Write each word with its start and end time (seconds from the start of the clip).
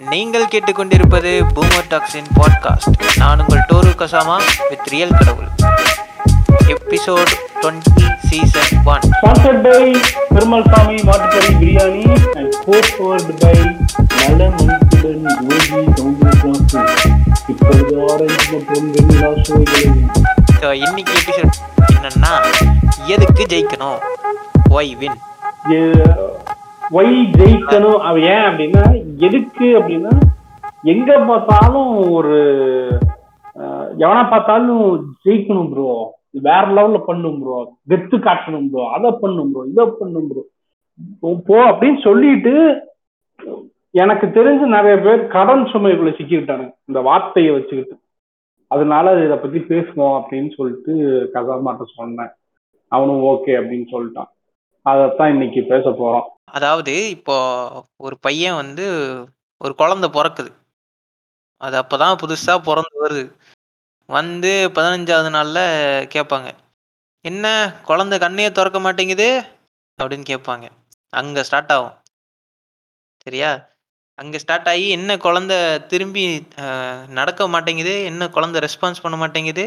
நீங்கள் 0.00 0.44
கேட்டுக்கொண்டிருப்பது 0.44 1.30
boomer 1.54 1.88
toxin 1.88 2.28
podcast 2.36 2.88
நான் 3.18 3.40
உங்கள் 3.40 3.64
டோரு 3.68 3.92
கசாமா 3.98 4.36
வித் 4.70 4.88
ரியல் 4.88 5.16
கடவுள். 5.18 5.48
Episode 6.74 7.32
twenty 7.60 8.06
season 8.28 8.70
one 8.84 9.04
sponsored 9.10 9.60
by 9.66 9.82
Perumal 10.28 10.66
Sami 10.70 10.96
மாட்டுக்கறி 11.02 11.52
பிரியாணி 11.60 12.02
அண்ட் 12.34 12.56
கோபவர்டு 12.66 13.34
பை 13.40 13.54
நல்ல 14.20 14.48
மதிப்புடன் 14.50 15.26
யோகி 15.48 15.82
சௌந்தரராசு 15.96 16.80
இப்பொழுது 17.48 17.94
ஆரஞ்சு 18.08 18.46
மற்றும் 18.52 18.88
வெண்ணிலா 18.94 19.32
ஸோ 20.60 20.70
இன்னைக்கு 20.80 21.14
எபிசோட் 21.20 21.58
என்னன்னா 21.94 22.32
எதுக்கு 23.06 23.44
ஜெயிக்கணும்? 23.46 24.00
ஒய் 24.70 24.94
வின் 24.96 25.18
ஒய் 26.90 27.16
ஜெயிக்கணும்? 27.38 27.98
அவ 28.00 28.18
ஏன் 28.28 28.44
அப்படின்னா 28.46 28.84
எதுக்கு 29.24 29.66
அப்படின்னா 29.78 30.12
எங்க 30.92 31.10
பார்த்தாலும் 31.30 31.90
ஒரு 32.16 32.36
எவனா 34.04 34.22
பார்த்தாலும் 34.32 34.84
ஜெயிக்கணும் 35.24 35.70
ப்ரோ 35.72 35.88
வேற 36.48 36.62
லெவல்ல 36.76 36.98
பண்ணும் 37.08 37.38
ப்ரோ 37.42 37.56
கெத்து 37.92 38.16
காட்டணும் 38.26 38.68
ப்ரோ 38.72 38.84
அதை 38.96 39.10
பண்ணும் 39.22 39.50
ப்ரோ 39.52 39.64
இதை 39.72 39.86
பண்ணும் 40.00 40.28
ப்ரோ 40.30 40.44
போ 41.48 41.56
அப்படின்னு 41.70 41.98
சொல்லிட்டு 42.08 42.54
எனக்கு 44.00 44.26
தெரிஞ்சு 44.36 44.66
நிறைய 44.76 44.96
பேர் 45.04 45.22
கடன் 45.34 45.64
சுமைக்குள்ள 45.70 46.10
சிக்கிக்கிட்டானுங்க 46.16 46.74
இந்த 46.90 47.00
வார்த்தையை 47.08 47.52
வச்சுக்கிட்டு. 47.54 47.94
அதனால 48.70 49.14
இதை 49.26 49.36
பத்தி 49.36 49.60
பேசுவோம் 49.70 50.16
அப்படின்னு 50.18 50.50
சொல்லிட்டு 50.58 50.92
கதாமாட்ட 51.34 51.84
சொன்னேன். 51.96 52.32
அவனும் 52.92 53.24
ஓகே 53.32 53.52
அப்படின்னு 53.60 53.86
சொல்லிட்டான். 53.94 54.30
அதைத்தான் 54.90 55.30
இன்னைக்கு 55.30 55.60
பேச 55.64 55.88
போறோம். 55.92 56.26
அதாவது 56.50 57.10
இப்போ 57.10 57.36
ஒரு 57.96 58.18
பையன் 58.18 58.54
வந்து 58.54 58.86
ஒரு 59.60 59.74
குழந்தை 59.74 60.08
பிறக்குது. 60.10 60.50
அது 61.60 61.80
அப்போதான் 61.80 62.20
புதுசா 62.22 62.58
பிறந்து 62.62 63.04
வருது. 63.04 63.24
வந்து 64.08 64.50
பதினஞ்சாவது 64.74 65.30
நாள்ல 65.30 65.58
கேட்பாங்க 66.14 66.48
என்ன 67.24 67.46
குழந்தை 67.84 68.18
கண்ணையே 68.18 68.52
திறக்க 68.52 68.80
மாட்டேங்குது? 68.80 69.26
அப்படின்னு 69.98 70.24
கேட்பாங்க. 70.26 70.66
அங்க 71.12 71.42
ஸ்டார்ட் 71.42 71.72
ஆகும். 71.72 71.96
சரியா? 73.22 73.50
அங்க 74.18 74.38
ஸ்டார்ட் 74.38 74.68
ஆகி 74.68 74.88
என்ன 74.88 75.16
குழந்தை 75.16 75.56
திரும்பி 75.86 76.24
அஹ், 76.56 77.06
நடக்க 77.08 77.48
மாட்டேங்குது? 77.48 78.04
என்ன 78.04 78.28
குழந்தை 78.28 78.60
ரெஸ்பான்ஸ் 78.60 79.02
பண்ண 79.02 79.16
மாட்டேங்குது? 79.16 79.64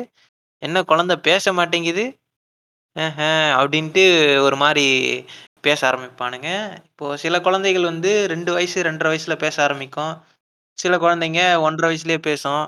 என்ன 0.62 0.84
குழந்தை 0.84 1.16
பேச 1.20 1.54
மாட்டேங்குது? 1.54 2.04
ஆஹ், 2.96 3.20
அப்படின்ட்டு 3.60 4.04
ஒரு 4.40 4.56
மாதிரி 4.56 4.84
பேச 5.62 5.80
ஆரம்பிப்பானுங்க. 5.90 6.50
இப்போ 6.90 7.18
சில 7.18 7.36
குழந்தைகள் 7.42 7.84
வந்து 7.84 8.12
ரெண்டு 8.28 8.52
வயசு 8.54 8.84
ரெண்டரை 8.84 9.12
வயசுல 9.14 9.36
பேச 9.38 9.56
ஆரம்பிக்கும். 9.64 10.14
சில 10.78 10.98
குழந்தைங்க 10.98 11.42
ஒன்றரை 11.62 11.90
வயசுலயே 11.92 12.20
பேசும். 12.24 12.64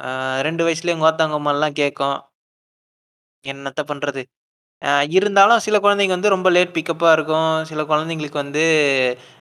ஆஹ் 0.00 0.40
ரெண்டு 0.42 0.64
வயசுலயே 0.66 0.96
கோத்தாங்கம்மாலாம் 1.02 1.78
கேட்கும். 1.80 2.18
என்னத்த 3.44 3.80
பண்றது? 3.84 4.22
இருந்தாலும் 5.12 5.60
சில 5.60 5.76
குழந்தைங்க 5.78 6.14
வந்து 6.16 6.28
ரொம்ப 6.28 6.48
லேட் 6.50 6.76
பிக்கப்பாக 6.76 7.12
இருக்கும். 7.12 7.50
சில 7.64 7.82
குழந்தைங்களுக்கு 7.84 8.42
வந்து 8.44 8.64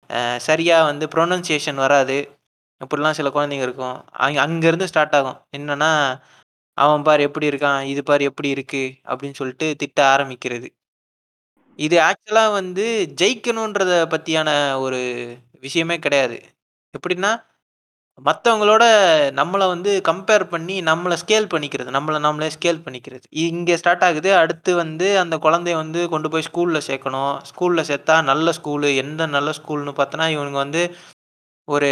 சரியாக 0.10 0.46
சரியா 0.48 0.78
வந்து 0.84 1.06
ப்ரொனன்சியேஷன் 1.08 1.80
வராது. 1.84 2.18
அப்படிலாம் 2.82 3.18
சில 3.20 3.30
குழந்தைங்க 3.30 3.66
இருக்கும். 3.68 3.98
அங்கே 4.20 4.40
அங்கேருந்து 4.46 4.90
ஸ்டார்ட் 4.92 5.16
ஆகும். 5.16 5.38
என்னன்னா 5.58 5.92
அவன் 6.84 7.06
பார் 7.08 7.22
எப்படி 7.28 7.48
இருக்கான் 7.52 7.82
இது 7.92 8.02
பார் 8.10 8.24
எப்படி 8.30 8.50
இருக்கு 8.56 8.84
அப்படின்னு 9.12 9.40
சொல்லிட்டு 9.42 9.68
திட்ட 9.82 10.00
ஆரம்பிக்கிறது. 10.16 10.68
இது 11.80 11.98
ஆக்சுவலா 12.08 12.46
வந்து 12.60 12.86
ஜெயிக்கணுன்றத 13.22 13.94
பத்தியான 14.14 14.50
ஒரு 14.86 15.00
விஷயமே 15.66 15.98
கிடையாது. 16.06 16.38
எப்படின்னா 16.94 17.32
மற்றவங்களோட 18.28 18.84
நம்மளை 19.40 19.66
வந்து 19.74 19.92
கம்பேர் 20.10 20.44
பண்ணி 20.54 20.76
நம்மளை 20.90 21.16
ஸ்கேல் 21.22 21.48
பண்ணிக்கிறது 21.54 21.90
நம்மளை 21.98 22.20
நம்மளே 22.26 22.50
ஸ்கேல் 22.56 22.82
பண்ணிக்கிறது. 22.86 23.26
இங்கே 23.46 23.76
ஸ்டார்ட் 23.82 24.06
ஆகுது 24.08 24.32
அடுத்து 24.42 24.72
வந்து 24.84 25.08
அந்த 25.24 25.36
குழந்தைய 25.46 25.76
வந்து 25.84 26.02
கொண்டு 26.14 26.30
போய் 26.34 26.48
ஸ்கூலில் 26.50 26.88
சேர்க்கணும். 26.90 27.34
ஸ்கூலில் 27.52 27.88
சேர்த்தா 27.92 28.18
நல்ல 28.32 28.54
ஸ்கூலு 28.60 28.90
எந்த 29.04 29.28
நல்ல 29.38 29.52
ஸ்கூல்னு 29.60 29.94
பார்த்தோன்னா 30.00 30.28
இவனுங்க 30.36 30.60
வந்து 30.66 30.84
ஒரு 31.68 31.90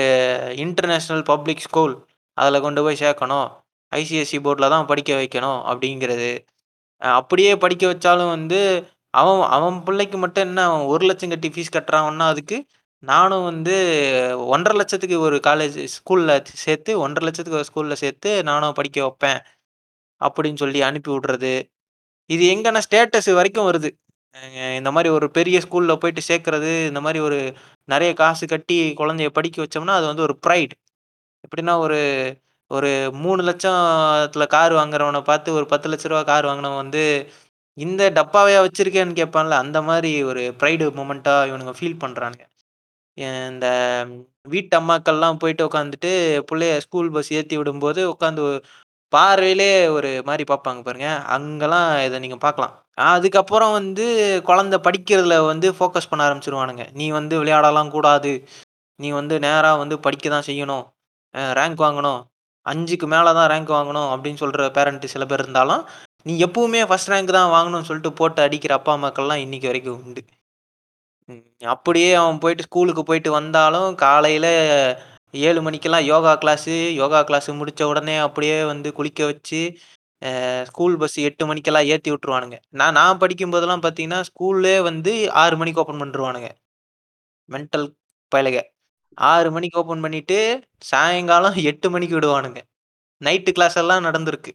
இன்டர்நேஷ்னல் 0.66 1.26
பப்ளிக் 1.32 1.66
ஸ்கூல் 1.68 1.96
அதில் 2.38 2.66
கொண்டு 2.68 2.84
போய் 2.88 3.02
சேர்க்கணும். 3.06 3.48
ஐசிஎஸ்சி 3.92 4.38
போர்டில் 4.46 4.74
தான் 4.76 4.90
படிக்க 4.92 5.12
வைக்கணும் 5.22 5.60
அப்படிங்கிறது. 5.72 6.32
அப்படியே 7.02 7.52
படிக்க 7.64 7.84
வச்சாலும் 7.94 8.34
வந்து 8.36 8.60
அவன் 9.14 9.42
அவன் 9.58 9.78
பிள்ளைக்கு 9.88 10.18
மட்டும் 10.24 10.46
என்ன 10.48 10.64
அவன் 10.70 10.86
ஒரு 10.94 11.04
லட்சம் 11.10 11.32
கட்டி 11.34 11.50
ஃபீஸ் 11.56 11.76
கட்டுறான்னா 11.78 12.26
அதுக்கு 12.34 12.58
நானும் 13.04 13.46
வந்து 13.52 13.76
ஒன்றரை 14.54 14.76
லட்சத்துக்கு 14.80 15.18
ஒரு 15.28 15.38
காலேஜ் 15.48 15.78
ஸ்கூலில் 15.96 16.34
சேர்த்து 16.66 16.92
ஒன்றரை 17.06 17.26
லட்சத்துக்கு 17.28 17.60
ஒரு 17.62 17.70
ஸ்கூலில் 17.70 18.02
சேர்த்து 18.04 18.30
நானும் 18.50 18.78
படிக்க 18.80 18.98
வைப்பேன் 19.06 19.40
அப்படின்னு 20.22 20.62
சொல்லி 20.64 20.80
அனுப்பி 20.90 21.12
விடுறது. 21.16 21.54
இது 22.30 22.44
எங்கன்னா 22.54 22.82
ஸ்டேட்டஸ் 22.88 23.32
வரைக்கும் 23.40 23.70
வருது. 23.70 23.90
இந்த 24.80 24.90
மாதிரி 24.96 25.10
ஒரு 25.18 25.28
பெரிய 25.38 25.58
ஸ்கூலில் 25.66 26.00
போயிட்டு 26.02 26.22
சேர்க்கறது 26.30 26.72
இந்த 26.90 27.00
மாதிரி 27.06 27.20
ஒரு 27.28 27.38
நிறைய 27.90 28.12
காசு 28.22 28.46
கட்டி 28.48 28.78
குழந்தைய 29.02 29.30
படிக்க 29.38 29.58
வச்சோம்னா 29.64 29.96
அது 30.00 30.06
வந்து 30.12 30.26
ஒரு 30.28 30.36
ப்ரைட் 30.48 30.74
எப்படின்னா 31.44 31.74
ஒரு 31.86 32.00
ஒரு 32.72 32.90
மூணு 33.24 33.42
லட்சத்துல 33.50 34.46
கார் 34.56 34.74
வாங்குறவனை 34.80 35.22
பார்த்து 35.30 35.58
ஒரு 35.58 35.66
பத்து 35.74 35.90
லட்ச 35.92 36.10
ரூபா 36.12 36.24
கார் 36.32 36.48
வாங்கினவன் 36.50 36.82
வந்து 36.84 37.04
இந்த 37.78 38.04
டப்பாவையா 38.18 38.60
வச்சுருக்கேன்னு 38.66 39.20
கேட்பான்ல 39.20 39.58
அந்த 39.64 39.80
மாதிரி 39.90 40.12
ஒரு 40.30 40.44
ப்ரைடு 40.62 40.86
மூமெண்ட்டாக 41.00 41.48
இவனுங்க 41.50 41.74
ஃபீல் 41.80 42.02
பண்றானுங்க. 42.04 42.46
இந்த 43.52 43.68
வீட்டு 44.54 44.74
அம்மாக்கள்லாம் 44.80 45.40
போயிட்டு 45.42 45.64
உட்காந்துட்டு 45.70 46.12
பிள்ளைய 46.50 46.74
ஸ்கூல் 46.86 47.14
பஸ் 47.16 47.32
ஏற்றி 47.40 47.56
விடும்போது 47.60 48.02
உட்காந்து 48.14 48.44
பார்வையிலே 49.14 49.72
ஒரு 49.98 50.10
மாதிரி 50.28 50.44
பார்ப்பாங்க 50.52 50.82
பாருங்க. 50.88 51.10
அங்கெல்லாம் 51.36 51.90
இதை 52.08 52.18
நீங்கள் 52.24 52.44
பார்க்கலாம். 52.46 52.74
அதுக்கப்புறம் 53.12 53.74
வந்து 53.80 54.06
குழந்தை 54.50 54.78
படிக்கிறதுல 54.88 55.36
வந்து 55.52 55.68
ஃபோக்கஸ் 55.78 56.10
பண்ண 56.12 56.22
ஆரம்பிச்சிருவானுங்க. 56.28 56.86
நீ 57.00 57.06
வந்து 57.20 57.36
விளையாடலாம் 57.42 57.94
கூடாது. 57.96 58.32
நீ 59.00 59.10
வந்து 59.20 59.36
நேராக 59.46 59.82
வந்து 59.84 59.98
படிக்க 60.06 60.28
தான் 60.36 60.48
செய்யணும் 60.50 60.86
ரேங்க் 61.60 61.84
வாங்கணும். 61.86 62.22
அஞ்சுக்கு 62.68 63.08
மேலே 63.08 63.32
தான் 63.34 63.50
ரேங்க் 63.52 63.72
வாங்கணும் 63.76 64.10
அப்படின்னு 64.14 64.42
சொல்கிற 64.44 64.70
பேரண்ட்டு 64.78 65.14
சில 65.14 65.26
பேர் 65.30 65.44
இருந்தாலும் 65.44 65.84
நீ 66.26 66.34
எப்பவுமே 66.46 66.82
ஃபஸ்ட் 66.90 67.12
ரேங்க் 67.14 67.38
தான் 67.38 67.54
வாங்கணும்னு 67.54 67.90
சொல்லிட்டு 67.90 68.12
போட்டு 68.20 68.42
அடிக்கிற 68.46 68.74
அப்பா 68.80 68.94
அம்மாக்கள்லாம் 68.96 69.44
இன்னைக்கு 69.46 69.70
வரைக்கும் 69.70 70.00
உண்டு. 70.02 70.22
ம், 71.30 71.44
அப்படியே 71.74 72.10
அவன் 72.22 72.42
போயிட்டு 72.44 72.66
ஸ்கூலுக்கு 72.68 73.04
போயிட்டு 73.10 73.32
வந்தாலும் 73.38 73.90
காலையில் 74.04 74.52
ஏழு 75.48 75.60
மணிக்கெல்லாம் 75.66 76.08
யோகா 76.12 76.34
கிளாஸு 76.44 76.74
யோகா 77.02 77.20
கிளாஸ் 77.30 77.50
முடித்த 77.62 77.88
உடனே 77.92 78.16
அப்படியே 78.28 78.58
வந்து 78.72 78.90
குளிக்க 78.98 79.22
வச்சு 79.32 79.62
ஸ்கூல் 80.70 80.96
பஸ் 81.02 81.18
எட்டு 81.28 81.44
மணிக்கெல்லாம் 81.50 81.90
ஏற்றி 81.94 82.10
விட்ருவானுங்க 82.14 82.58
நான் 82.80 82.96
நான் 83.00 83.22
படிக்கும்போதெல்லாம் 83.24 83.84
பார்த்தீங்கன்னா 83.86 84.22
ஸ்கூல்லே 84.30 84.76
வந்து 84.90 85.14
ஆறு 85.44 85.56
மணிக்கு 85.62 85.82
ஓப்பன் 85.84 86.02
பண்ணிருவானுங்க. 86.02 86.50
மென்டல் 87.50 87.86
பயலுக. 88.32 88.60
ஆறு 89.18 89.52
மணிக்கு 89.52 89.80
ஓப்பன் 89.80 90.02
பண்ணிட்டு 90.02 90.62
சாயங்காலம் 90.80 91.54
எட்டு 91.56 91.90
மணிக்கு 91.90 92.20
விடுவானுங்க. 92.20 92.58
நைட்டு 93.26 93.52
கிளாஸ் 93.52 93.78
எல்லாம் 93.78 94.04
நடந்திருக்கு. 94.04 94.52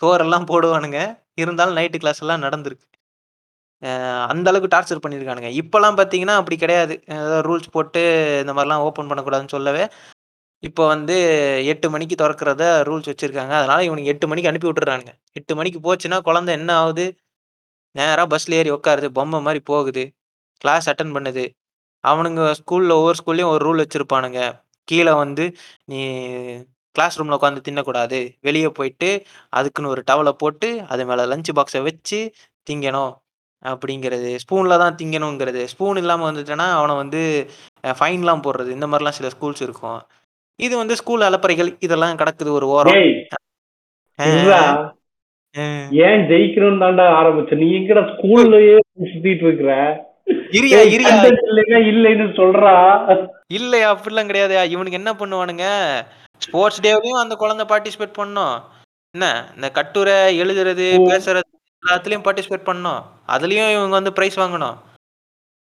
சோறெல்லாம் 0.00 0.48
போடுவானுங்க. 0.50 0.98
இருந்தாலும் 1.34 1.76
நைட்டு 1.76 1.98
கிளாஸ் 1.98 2.20
எல்லாம் 2.20 2.42
நடந்திருக்கு. 2.42 2.86
அஹ் 3.82 4.26
அந்த 4.26 4.50
அளவுக்கு 4.50 4.76
டார்ச்சர் 4.76 5.02
பண்ணியிருக்கானுங்க 5.06 5.50
இப்போலாம் 5.60 5.96
பார்த்தீங்கன்னா 5.98 6.34
அப்படி 6.40 6.56
கிடையாது. 6.56 7.02
ரூல்ஸ் 7.48 7.70
போட்டு 7.70 8.02
இந்த 8.46 8.52
மாதிரிலாம் 8.52 8.84
ஓப்பன் 8.88 9.10
பண்ணக்கூடாதுன்னு 9.10 9.48
சொல்லவே 9.48 9.86
இப்போ 10.62 10.86
வந்து 10.86 11.16
எட்டு 11.66 11.90
மணிக்கு 11.90 12.16
திறக்கிறத 12.24 12.62
ரூல்ஸ் 12.88 13.08
வச்சுருக்காங்க. 13.10 13.54
அதனால 13.60 13.84
இவனுக்கு 13.84 14.10
எட்டு 14.10 14.28
மணிக்கு 14.28 14.50
அனுப்பி 14.50 14.70
விட்டுறானுங்க. 14.70 15.12
எட்டு 15.32 15.54
மணிக்கு 15.56 15.80
போச்சுன்னா 15.86 16.20
குழந்தை 16.22 16.54
என்ன 16.54 16.76
ஆகுது? 16.76 17.06
நேராக 17.94 18.26
பஸ்ஸில் 18.26 18.54
ஏறி 18.54 18.70
உட்காருது. 18.70 19.06
பொம்மை 19.08 19.40
மாதிரி 19.40 19.60
போகுது. 19.64 20.04
கிளாஸ் 20.58 20.90
அட்டன் 20.90 21.14
பண்ணுது. 21.16 21.44
அவனுங்க 22.10 22.42
ஸ்கூலில் 22.60 22.96
ஒவ்வொரு 22.98 23.18
ஸ்கூல்லையும் 23.20 23.52
ஒரு 23.54 23.62
ரூல் 23.66 23.82
வச்சுருப்பானுங்க. 23.82 24.40
கீழே 24.88 25.12
வந்து 25.22 25.44
நீ 25.84 26.00
கிளாஸ் 26.96 27.16
ரூமில் 27.18 27.38
உட்காந்து 27.38 27.62
தின்னக்கூடாது. 27.68 28.18
வெளியே 28.40 28.68
போயிட்டு 28.68 29.10
அதுக்குன்னு 29.58 29.92
ஒரு 29.94 30.02
டவலை 30.10 30.32
போட்டு 30.42 30.68
அது 30.88 31.06
மேலே 31.06 31.22
லஞ்ச் 31.22 31.50
பாக்ஸை 31.58 31.82
வச்சு 31.82 32.32
திங்கணும். 32.70 33.12
அப்படிங்கிறது. 33.62 34.30
ஸ்பூனில் 34.34 34.80
தான் 34.82 34.96
திங்கணுங்கிறது. 35.02 35.62
ஸ்பூன் 35.64 35.96
இல்லாமல் 35.96 36.28
வந்துட்டேன்னா 36.28 36.66
அவனை 36.78 36.94
வந்து 36.96 37.22
ஃபைன்லாம் 38.00 38.44
போடுறது. 38.46 38.70
இந்த 38.70 38.86
மாதிரிலாம் 38.86 39.16
சில 39.18 39.28
ஸ்கூல்ஸ் 39.34 39.62
இருக்கும். 39.66 40.00
இது 40.56 40.74
வந்து 40.76 40.96
ஸ்கூல் 40.96 41.20
அலப்பறைகள். 41.20 41.70
இதெல்லாம் 41.80 42.16
கிடக்குது 42.16 42.50
ஒரு 42.50 42.66
ஓரம். 42.66 42.98
ஏன் 46.06 46.22
ஜெயிக்கணும்னு 46.30 46.82
தாண்டா 46.84 47.06
ஆரம்பிச்ச? 47.20 47.54
நீ 47.54 47.66
எங்கடா 47.78 48.02
ஸ்கூல்லயே 48.12 48.76
சுத்திட்டு 49.12 49.44
இருக்கிற? 49.48 49.72
இரியா 50.54 50.80
இரியா. 50.94 51.12
content 51.12 51.88
இல்லைன்னா 51.90 52.26
சொல்றா. 52.32 52.74
இல்லையா 53.46 53.94
அப்படிலாம் 53.94 54.26
கிடையாது. 54.26 54.70
இவனுக்கு 54.70 54.98
என்ன 54.98 55.12
பண்ணுவானுங்க? 55.12 55.64
ஸ்போர்ட்ஸ் 56.38 56.80
டேவிலையும் 56.80 57.20
அந்த 57.20 57.34
குழந்தை 57.34 57.66
பார்ட்டிசிபேட் 57.68 58.12
பண்ணும். 58.12 58.62
என்ன? 59.18 59.48
இந்த 59.54 59.70
கட்டுரை 59.70 60.42
எழுதுறது. 60.42 60.86
பேசுறது 61.10 61.40
எல்லாத்துலயும் 61.82 62.24
பார்ட்டிசிபேட் 62.24 62.64
பண்ணும். 62.64 63.02
அதுலயும் 63.28 63.70
இவங்க 63.70 63.88
வந்து 63.88 64.12
பிரைஸ் 64.12 64.40
வாங்கணும். 64.40 64.76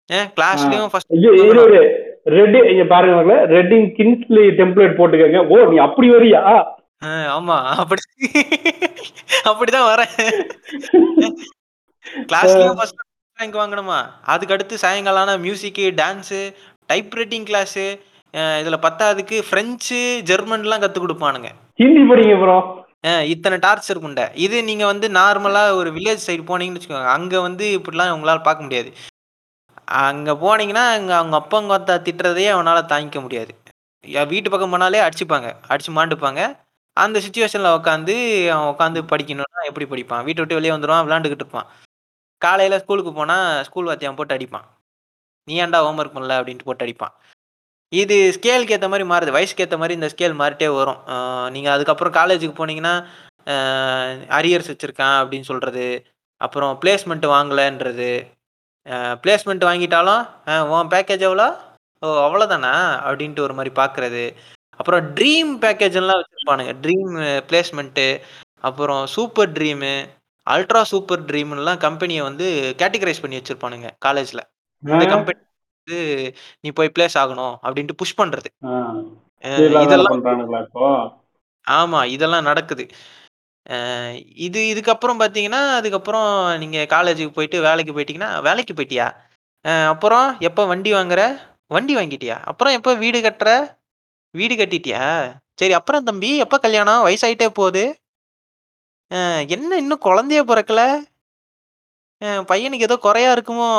ஏன் 0.08 0.26
கிளாஸ்லயும் 0.26 0.88
ஃபர்ஸ்ட் 0.88 1.12
ஐயோ, 1.12 1.32
இரு, 1.32 1.64
இரு. 1.64 2.04
ரெட் 2.26 2.70
இங்க 2.72 2.84
பாருங்க 2.84 3.34
ரெட்டிங் 3.36 3.88
கின்ஸ்லி 3.98 4.44
டெம்ப்ளேட் 4.60 4.98
போட்டுக்கங்க. 4.98 5.48
ஓ 5.48 5.72
நீ 5.72 5.78
அப்படி 5.78 6.10
வரியா? 6.10 6.64
ஆமா. 7.06 7.64
அப்படி 7.64 8.02
அப்படிதான் 9.46 9.88
வரேன். 9.92 10.44
கிளாஸ்லயும் 12.16 12.76
ஃபர்ஸ்ட் 12.76 13.04
ரேங்க் 13.40 13.58
வாங்கணுமா? 13.60 13.98
அதுக்கு 14.34 14.54
அடுத்து 14.56 14.76
சாயங்காலம் 14.84 15.24
ஆனா 15.24 15.34
music 15.46 15.80
dance 16.02 16.36
type 16.90 17.16
writing 17.20 17.48
class 17.50 17.82
இதுல 18.60 18.78
பத்தாவதுக்கு 18.86 19.38
பிரெஞ்சு 19.50 20.00
ஜெர்மன்லாம் 20.30 20.84
கத்து 20.84 21.00
கொடுப்பானுங்க. 21.04 21.50
ஹிந்தி 21.82 22.02
படிங்க 22.12 22.36
ப்ரோ 22.42 22.58
இத்தனை 23.34 23.58
டார்ச்சர் 23.66 24.02
குண்ட 24.04 24.22
இது 24.46 24.58
நீங்க 24.70 24.86
வந்து 24.92 25.08
நார்மலா 25.18 25.64
ஒரு 25.80 25.90
வில்லேஜ் 25.96 26.26
சைடு 26.28 26.44
போனீங்கன்னு 26.50 26.80
வச்சுக்கோங்க. 26.80 27.12
அங்க 27.18 27.42
வந்து 27.48 27.66
இப்படிலாம் 27.78 28.14
உங்களால 28.16 28.42
பார்க்க 28.48 28.66
முடியாது. 28.68 28.90
அங்க 30.08 30.32
போனீங்கன்னா 30.44 30.86
அங்க 30.98 31.12
அவங்க 31.20 31.36
அப்பா 31.42 31.58
அவங்க 31.60 31.76
அத்தா 31.80 31.96
திட்டுறதையே 32.08 32.50
அவனால 32.56 32.80
தாங்கிக்க 32.94 33.22
முடியாது. 33.26 33.52
வீட்டு 34.34 34.52
பக்கம் 34.54 34.74
போனாலே 34.76 35.02
அடிச்சுப்பாங்க. 35.08 35.50
அடிச்சு 35.72 35.92
மாண்டுப்பாங்க. 36.00 36.42
அந்த 36.98 37.20
சுச்சுவேஷன்ல 37.26 37.72
உட்காந்து 37.80 38.16
அவன் 38.56 38.72
உட்காந்து 38.74 39.00
படிக்கணும்னா 39.12 39.62
எப்படி 39.72 39.88
படிப்பான்? 39.94 40.24
வீட்டை 40.28 40.42
விட்டு 40.42 40.60
வெளியே 40.60 40.74
வந்துடுவான் 40.76 41.06
விளாண்டுக்கிட்டு 41.08 41.46
இருப்பான். 41.46 41.70
காலையில் 42.46 42.82
ஸ்கூலுக்கு 42.84 43.12
போனால் 43.20 43.64
ஸ்கூல் 43.68 43.90
வாத்தியான் 43.90 44.18
போட்டு 44.20 44.36
அடிப்பான். 44.38 44.68
நீ 45.48 45.54
ஏன்டா 45.64 45.80
ஹோம்ஒர்க் 45.86 46.16
பண்ணல? 46.16 46.38
அப்படின்ட்டு 46.40 46.68
போட்டு 46.70 46.86
அடிப்பான். 46.86 47.16
இது 47.92 48.16
ஸ்கேலுக்கு 48.36 48.76
ஏற்ற 48.76 48.88
மாதிரி 48.92 49.06
மாறுது. 49.12 49.36
வயசுக்கு 49.36 49.64
ஏற்ற 49.66 49.78
மாதிரி 49.82 49.98
இந்த 50.00 50.08
ஸ்கேல் 50.14 50.40
மாறிட்டே 50.42 50.68
வரும். 50.80 51.02
நீங்கள் 51.56 51.74
அதுக்கப்புறம் 51.76 52.16
காலேஜுக்கு 52.20 52.56
போனீங்கன்னா 52.60 52.96
அரியர்ஸ் 54.38 54.72
வச்சுருக்கான் 54.72 55.18
அப்படின்னு 55.22 55.50
சொல்கிறது 55.52 55.86
அப்புறம் 56.42 56.74
பிளேஸ்மெண்ட் 56.82 57.26
வாங்கலைன்றது. 57.34 58.10
பிளேஸ்மெண்ட் 59.24 59.64
வாங்கிட்டாலும் 59.68 60.24
உன் 60.74 60.92
பேக்கேஜ் 60.94 61.24
எவ்வளோ? 61.28 61.48
ஓ 62.04 62.08
அவ்வளோதானா? 62.26 62.74
அப்படின்ட்டு 63.08 63.46
ஒரு 63.46 63.54
மாதிரி 63.58 63.72
பார்க்குறது 63.82 64.24
அப்புறம் 64.80 65.04
ட்ரீம் 65.18 65.52
பேக்கேஜ் 65.64 65.98
எல்லாம் 66.02 66.22
ட்ரீம் 66.86 67.14
பிளேஸ்மெண்ட்டு 67.50 68.08
அப்புறம் 68.70 69.04
சூப்பர் 69.16 69.54
ட்ரீமு 69.58 69.94
அல்ட்ரா 70.48 70.82
சூப்பர் 70.92 71.26
ட்ரீம்லாம் 71.30 71.82
கம்பெனியை 71.86 72.22
வந்து 72.22 72.48
கேட்டகரைஸ் 72.78 73.24
பண்ணி 73.24 73.40
வச்சிருப்பானுங்க 73.40 73.90
காலேஜ்ல 74.06 74.42
இந்த 74.84 75.06
கம்பெனி 75.14 75.40
வந்து 75.88 76.00
நீ 76.64 76.70
போய் 76.78 76.94
பிளேஸ் 76.96 77.18
ஆகணும் 77.22 77.56
அப்படின்ட்டு 77.66 78.00
புஷ் 78.02 78.20
பண்றது. 78.22 78.50
இதெல்லாம் 79.84 80.22
ஆமா 81.68 82.00
இதெல்லாம் 82.16 82.48
நடக்குது. 82.50 82.84
இது 84.48 84.60
இதுக்கப்புறம் 84.72 85.20
பார்த்தீங்கன்னா 85.22 85.62
அதுக்கப்புறம் 85.78 86.28
நீங்க 86.62 86.80
காலேஜுக்கு 86.94 87.38
போயிட்டு 87.38 87.60
வேலைக்கு 87.68 87.94
போயிட்டீங்கன்னா 87.96 88.32
வேலைக்கு 88.48 88.74
போயிட்டியா? 88.80 89.08
அப்புறம் 89.94 90.28
எப்போ 90.40 90.64
வண்டி 90.72 90.92
வாங்குற? 90.94 91.22
வண்டி 91.76 91.94
வாங்கிட்டியா? 91.96 92.38
அப்புறம் 92.52 92.76
எப்போ 92.78 92.92
வீடு 93.04 93.20
கட்டுற? 93.28 93.52
வீடு 94.36 94.56
கட்டிட்டியா? 94.56 95.04
சரி 95.60 95.74
அப்புறம் 95.80 96.08
தம்பி 96.10 96.32
எப்போ 96.46 96.58
கல்யாணம்? 96.66 97.04
வயசாயிட்டே 97.08 97.48
போகுது. 97.60 97.84
அஹ் 99.12 99.44
என்ன 99.50 99.78
இன்னும் 99.78 100.06
குழந்தைய 100.06 100.42
பிறக்கல? 100.44 100.82
பையனுக்கு 102.50 102.88
ஏதோ 102.88 102.98
குறையா 102.98 103.30
இருக்குமோ? 103.36 103.70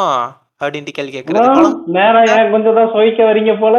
அப்படின்ட்டு 0.61 0.93
கேள்வி 0.93 1.13
கேட்கறது. 1.13 1.47
குழந்தை 1.49 1.95
நேரா 1.97 2.21
கொஞ்சம் 2.53 2.77
தான் 2.79 2.91
சுவைக்க 2.93 3.21
வரீங்க 3.25 3.53
போல? 3.61 3.77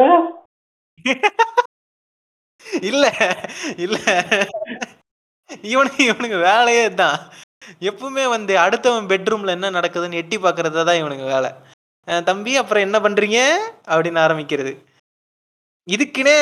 இல்ல 2.83 3.05
இல்ல. 3.77 3.97
இவனுக்கு 5.71 6.01
இவனுக்கு 6.03 6.38
வேலையே 6.47 6.85
தான் 6.94 7.17
எப்பவுமே 7.81 8.25
வந்து 8.27 8.53
அடுத்தவன் 8.57 9.09
பெட்ரூம்ல 9.09 9.55
என்ன 9.55 9.69
நடக்குதுன்னு 9.69 10.19
எட்டி 10.21 10.38
பாக்குறது 10.38 10.83
தான் 10.83 10.99
இவனுக்கு 11.01 11.25
வேலை. 11.25 11.49
தம்பி 12.27 12.51
அப்புறம் 12.57 12.85
என்ன 12.88 12.97
பண்றீங்க? 12.99 13.39
அப்படின்னு 13.88 14.19
ஆரம்பிக்கிறது. 14.25 14.71
இதுக்குன்னே 15.88 16.35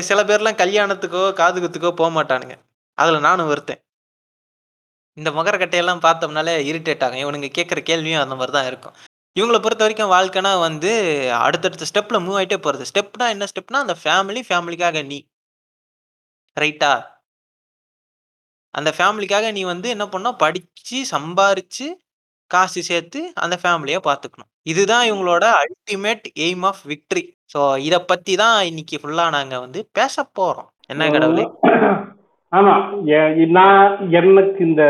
சில 0.00 0.20
பேர்லாம் 0.24 0.60
கல்யாணத்துக்கோ 0.60 1.22
காது 1.32 1.58
குத்துக்கோ 1.60 1.90
போக 1.92 2.10
மாட்டானுங்க 2.10 2.54
அதுல 2.98 3.18
நானும் 3.20 3.50
வருத்தேன். 3.50 3.80
இந்த 5.18 5.30
முகரக்கட்டையெல்லாம் 5.36 6.02
பார்த்தோம்னாலே 6.06 6.54
இரிட்டேட் 6.70 7.04
ஆகும். 7.06 7.22
இவனுங்க 7.24 7.48
கேட்குற 7.58 7.80
கேள்வியும் 7.90 8.22
அந்த 8.24 8.34
மாதிரி 8.40 8.54
தான் 8.56 8.68
இருக்கும். 8.70 8.96
இவங்களை 9.36 9.58
பொறுத்த 9.64 9.82
வரைக்கும் 9.84 10.12
வாழ்க்கைனா 10.14 10.52
வந்து 10.68 10.90
அடுத்தடுத்த 11.46 11.86
ஸ்டெப்ல 11.90 12.18
மூவ் 12.24 12.38
ஆயிட்டே 12.40 12.58
போறது. 12.66 12.84
ஸ்டெப்னா 12.90 13.26
என்ன 13.34 13.46
ஸ்டெப்னா 13.52 13.80
அந்த 13.84 13.96
ஃபேமிலி 14.02 14.42
ஃபேமிலிக்காக 14.48 15.02
நீ. 15.12 15.18
ரைட்டா 16.56 16.92
அந்த 18.74 18.90
ஃபேமிலிக்காக 18.96 19.46
நீ 19.56 19.62
வந்து 19.72 19.88
என்ன 19.94 20.04
பண்ண 20.14 20.28
படிச்சு 20.42 20.98
சம்பாரிச்சு 21.12 21.86
காசு 22.50 22.80
சேர்த்து 22.90 23.20
அந்த 23.44 23.54
ஃபேமிலியை 23.62 24.00
பார்த்துக்கணும். 24.08 24.50
இதுதான் 24.72 25.04
இவங்களோட 25.08 25.44
ultimate 25.62 26.26
aim 26.46 26.64
of 26.70 26.82
victory 26.92 27.24
so 27.52 27.60
இதை 27.86 27.98
பத்தி 28.10 28.32
தான் 28.42 28.56
இன்னைக்கு 28.70 28.96
ஃபுல்லா 29.02 29.26
நாங்க 29.36 29.56
வந்து 29.64 29.80
பேச 29.98 30.24
போறோம். 30.38 30.68
என்ன 30.92 31.10
கடவுளே? 31.14 31.44
ஆமா 32.52 32.74
நான் 33.58 33.88
எனக்கு 34.18 34.60
இந்த 34.68 34.84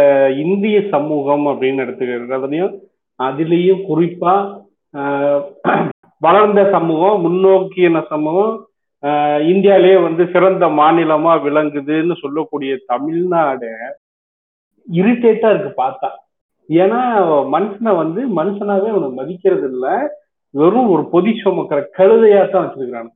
இந்திய 0.45 0.79
சமூகம் 0.95 1.45
அப்படின்னு 1.53 1.85
எடுத்துக்கிறதுலயும் 1.85 2.75
அதுலயும் 3.21 3.83
குறிப்பா 3.89 4.35
வளர்ந்த 6.23 6.61
சமூகம் 6.75 7.23
முன்னோக்கின 7.25 8.03
சமூகம் 8.13 8.55
இந்தியாலே 9.53 9.93
வந்து 10.07 10.23
சிறந்த 10.35 10.67
மாநிலமா 10.79 11.33
விளங்குதுன்னு 11.47 12.15
சொல்லக்கூடிய 12.23 12.73
தமிழ்நாடு 12.93 13.71
இரிட்டேட்டா 14.89 15.49
இருக்கு 15.53 15.71
பார்த்தா. 15.83 16.09
ஏன்னா 16.69 17.01
மனுஷனை 17.55 17.93
வந்து 18.03 18.21
மனுஷனாவே 18.39 18.89
அவனை 18.93 19.09
மதிக்கிறது 19.21 19.69
இல்லை 19.73 19.95
வெறும் 20.55 20.91
ஒரு 20.95 21.05
பொதி 21.15 21.33
சுமக்கிற 21.43 21.81
கழுதையா 21.99 22.43
தான் 22.51 22.65
வச்சிருக்கிறாங்க 22.65 23.13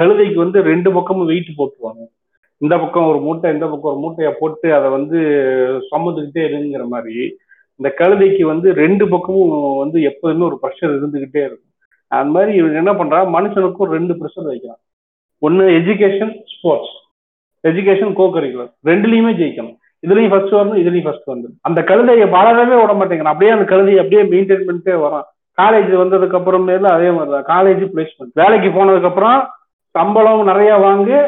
கழுதைக்கு 0.00 0.38
வந்து 0.44 0.58
ரெண்டு 0.70 0.90
பக்கமும் 0.96 1.28
வெயிட் 1.30 1.50
போட்டுருவாங்க. 1.58 2.02
இந்த 2.64 2.74
பக்கம் 2.82 3.08
ஒரு 3.10 3.18
மூட்டை 3.26 3.48
இந்த 3.54 3.66
பக்கம் 3.70 3.90
ஒரு 3.92 4.00
மூட்டையை 4.04 4.32
போட்டு 4.40 4.68
அதை 4.76 4.88
வந்து 4.96 5.18
சுமந்துக்கிட்டே 5.90 6.42
இருங்கிற 6.48 6.84
மாதிரி 6.94 7.16
இந்த 7.80 7.88
கழுதைக்கு 8.00 8.42
வந்து 8.52 8.68
ரெண்டு 8.82 9.04
பக்கமும் 9.14 9.54
வந்து 9.82 9.98
எப்போதுமே 10.10 10.44
ஒரு 10.50 10.58
ப்ரெஷர் 10.62 10.94
இருந்துகிட்டே 10.98 11.42
இருக்கும். 11.46 11.72
அந்த 12.18 12.30
மாதிரி 12.36 12.52
இவங்க 12.60 12.76
என்ன 12.82 12.92
பண்றா? 13.00 13.18
மனுஷனுக்கும் 13.36 13.92
ரெண்டு 13.96 14.14
ப்ரெஷர் 14.20 14.50
வைக்கிறான். 14.50 14.80
ஒன்று 15.46 15.64
education 15.78 16.32
sports 16.54 16.94
education 17.70 18.16
co 18.18 18.26
curricular 18.34 18.72
ரெண்டுலையுமே 18.90 19.32
ஜெயிக்கணும். 19.40 19.76
இதுலயும் 20.06 20.32
ஃபர்ஸ்ட் 20.32 20.56
வரணும் 20.56 20.80
இதுலயும் 20.82 21.06
ஃபர்ஸ்ட் 21.06 21.32
வந்து 21.32 21.48
அந்த 21.68 21.80
கழுதையை 21.90 22.26
வளரவே 22.36 22.76
விட 22.80 22.92
மாட்டேங்கிறான். 22.98 23.34
அப்படியே 23.34 23.54
அந்த 23.56 23.66
கழுதையை 23.72 24.00
அப்படியே 24.02 24.22
மெயின்டைன் 24.32 24.66
பண்ணிட்டே 24.68 24.94
வரான். 25.04 25.26
காலேஜ் 25.58 25.92
வந்ததுக்கு 26.02 26.38
அப்புறமேல 26.38 26.88
அதே 26.96 27.10
மாதிரி 27.16 27.30
தான் 27.34 27.48
காலேஜ் 27.54 27.82
பிளேஸ்மெண்ட் 27.92 28.38
வேலைக்கு 28.40 28.70
போனதுக்கு 28.76 29.10
அப்புறம் 29.10 29.38
சம்பளம் 29.94 30.48
நிறைய 30.50 30.72
வாங்கி 30.86 31.18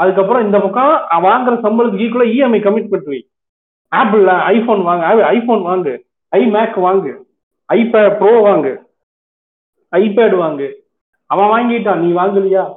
அதுக்கப்புறம் 0.00 0.44
இந்த 0.44 0.60
பக்கம் 0.60 1.06
அவன் 1.08 1.32
வாங்குற 1.32 1.50
சம்பளத்துக்கு 1.50 2.02
ஈக்குவலா 2.02 2.30
இஎம்ஐ 2.30 2.62
கமிட்மெண்ட் 2.62 3.04
வை. 3.04 3.28
ஆப்பிள் 3.88 4.26
ஐபோன் 4.26 4.82
வாங்க 4.82 5.26
ஐபோன் 5.26 5.58
வாங்கு 5.58 5.98
ஐ 6.28 6.46
மேக் 6.46 6.78
வாங்கு 6.78 7.14
ஐபேட் 7.72 8.16
ப்ரோ 8.18 8.52
வாங்கு 8.52 8.76
ஐபேட் 9.96 10.34
வாங்கு. 10.34 10.72
அவன் 11.26 11.46
வாங்கிட்டான் 11.46 11.96
நீ 11.96 12.12
வாங்கலையா? 12.12 12.74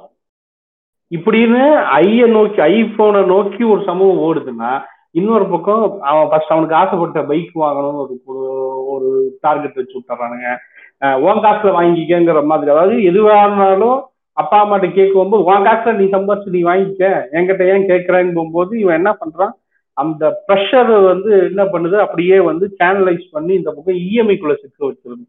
இப்படின்னு 1.10 1.82
ஐய 1.82 2.26
நோக்கி 2.26 2.60
ஐபோனை 2.60 3.24
நோக்கி 3.24 3.64
ஒரு 3.64 3.82
சமூகம் 3.84 4.22
ஓடுதுன்னா 4.22 4.82
இன்னொரு 5.10 5.46
பக்கம் 5.46 6.00
அவன் 6.00 6.28
ஃபர்ஸ்ட் 6.28 6.50
அவனுக்கு 6.50 6.74
ஆசைப்பட்ட 6.74 7.22
பைக் 7.22 7.56
வாங்கணும்னு 7.56 8.08
ஒரு 8.24 8.82
ஒரு- 8.92 9.38
டார்கெட் 9.40 9.74
வச்சு 9.74 9.98
விட்டுறானுங்க. 9.98 10.56
அஹ் 11.00 11.14
உன் 11.14 11.42
காசுல 11.42 11.74
வாங்கிக்கங்கிற 11.80 12.44
மாதிரி. 12.44 12.70
அதாவது 12.70 12.96
எதுவா 12.96 13.42
இருந்தாலும் 13.42 14.04
அப்பா 14.36 14.56
அம்மாட்ட 14.62 14.88
கேட்கும் 14.94 15.32
போது 15.32 15.44
உன் 15.50 15.66
காசுல 15.66 15.92
நீ 15.98 16.06
சம்பாதிச்சு 16.14 16.54
நீ 16.56 16.60
வாங்கிக்க. 16.70 17.04
என்கிட்ட 17.36 17.64
ஏன் 17.72 17.88
கேட்கறேன்னு 17.90 18.36
போகும்போது 18.38 18.72
இவன் 18.82 18.98
என்ன 19.00 19.10
பண்றான்? 19.20 19.52
அந்த 19.96 20.22
ப்ரெஷர் 20.46 20.90
வந்து 21.10 21.30
என்ன 21.50 21.62
பண்ணுது? 21.72 21.96
அப்படியே 22.04 22.38
வந்து 22.48 22.66
சேனலைஸ் 22.80 23.26
பண்ணி 23.34 23.52
இந்த 23.58 23.70
பக்கம் 23.76 24.00
இஎம்ஐக்குள்ள 24.06 24.56
சிக்க 24.62 24.80
வச்சிருது. 24.88 25.24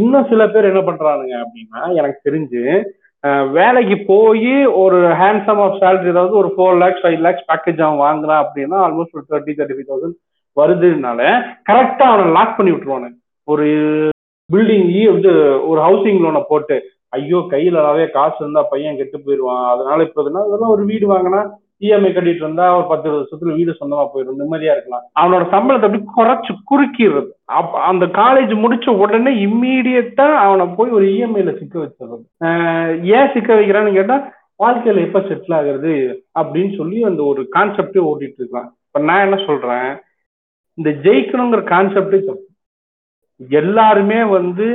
இன்னும் 0.00 0.28
சில 0.30 0.42
பேர் 0.52 0.70
என்ன 0.70 0.82
பண்றானுங்க 0.88 1.34
அப்படின்னா 1.44 1.82
எனக்கு 2.00 2.18
தெரிஞ்சு 2.28 2.62
வேலைக்கு 3.58 3.96
போய் 4.10 4.52
ஒரு 4.80 4.98
ஹேண்ட்ஸம் 5.20 5.60
ஆஃப் 5.62 5.78
சேலரி 5.82 6.10
அதாவது 6.12 6.34
ஒரு 6.40 6.48
four 6.54 6.76
lakhs 6.82 7.02
five 7.04 7.22
lakhs 7.26 7.46
package 7.50 7.80
அவன் 7.86 8.02
வாங்குறான் 8.06 8.42
அப்படின்னா 8.44 8.76
ஆல்மோஸ்ட் 8.86 9.16
ஒரு 9.18 9.24
தேர்ட்டி 9.30 9.54
தேர்ட்டி 9.58 9.76
ஃபைவ் 9.76 9.90
தௌசண்ட் 9.92 10.16
வருதுனால 10.56 11.20
கரெக்டா 11.70 12.04
அவனை 12.10 12.26
லாக் 12.36 12.56
பண்ணி 12.58 12.72
விட்டுருவானு 12.72 13.08
ஒரு 13.48 13.66
பில்டிங் 14.50 14.92
வந்து 15.14 15.32
ஒரு 15.70 15.80
ஹவுசிங் 15.86 16.20
லோனை 16.24 16.42
போட்டு 16.48 16.76
ஐயோ 17.12 17.38
கையில 17.52 17.84
நிறைய 17.88 18.06
காசு 18.16 18.38
இருந்தா 18.40 18.62
பையன் 18.72 18.98
கெட்டு 18.98 19.18
போயிடுவான். 19.18 19.64
அதனால 19.74 19.98
இப்ப 20.06 20.22
இதுனா 20.22 20.42
அதெல்லாம் 20.46 20.74
ஒரு 20.74 20.84
வீடு 20.90 21.06
வாங்கினா 21.12 21.40
இஎம்ஐ 21.84 22.10
கட்டிட்டு 22.12 22.42
இருந்தா 22.44 22.66
ஒரு 22.76 22.86
பத்து 22.90 23.08
வருஷத்துல 23.12 23.54
வீடு 23.56 23.72
சொந்தமா 23.80 24.04
போயிடும் 24.12 24.38
நிம்மதியா 24.42 24.74
இருக்கலாம். 24.74 25.04
அவனோட 25.20 25.44
சம்பளத்தை 25.54 25.86
அப்படி 25.88 26.00
குறைச்சு 26.16 26.52
குறுக்கிடுறது. 26.70 27.30
அப்ப 27.58 27.82
அந்த 27.90 28.04
காலேஜ் 28.20 28.54
முடிச்ச 28.62 28.94
உடனே 29.02 29.32
இம்மீடியட்டா 29.46 30.28
அவனை 30.44 30.66
போய் 30.78 30.96
ஒரு 30.98 31.06
இஎம்ஐல 31.14 31.54
சிக்க 31.58 31.76
வச்சிடுறது. 31.82 32.24
ஏன் 33.16 33.30
சிக்க 33.34 33.48
வைக்கிறான்னு 33.58 33.92
கேட்டா 33.98 34.16
வாழ்க்கையில 34.64 35.04
எப்ப 35.06 35.20
செட்டில் 35.28 35.56
ஆகுறது 35.58 35.94
அப்படின்னு 36.40 36.72
சொல்லி 36.80 36.98
அந்த 37.10 37.22
ஒரு 37.30 37.42
கான்செப்டே 37.56 38.02
ஓட்டிட்டு 38.10 38.40
இருக்கான். 38.42 38.68
இப்ப 38.86 39.00
நான் 39.08 39.24
என்ன 39.26 39.38
சொல்றேன் 39.48 39.88
இந்த 40.78 40.90
ஜெயிக்கணுங்கிற 41.04 41.62
கான்செப்டே 41.74 42.18
தப்பு 42.28 42.45
எல்லாருமே 43.40 44.24
வந்து 44.28 44.66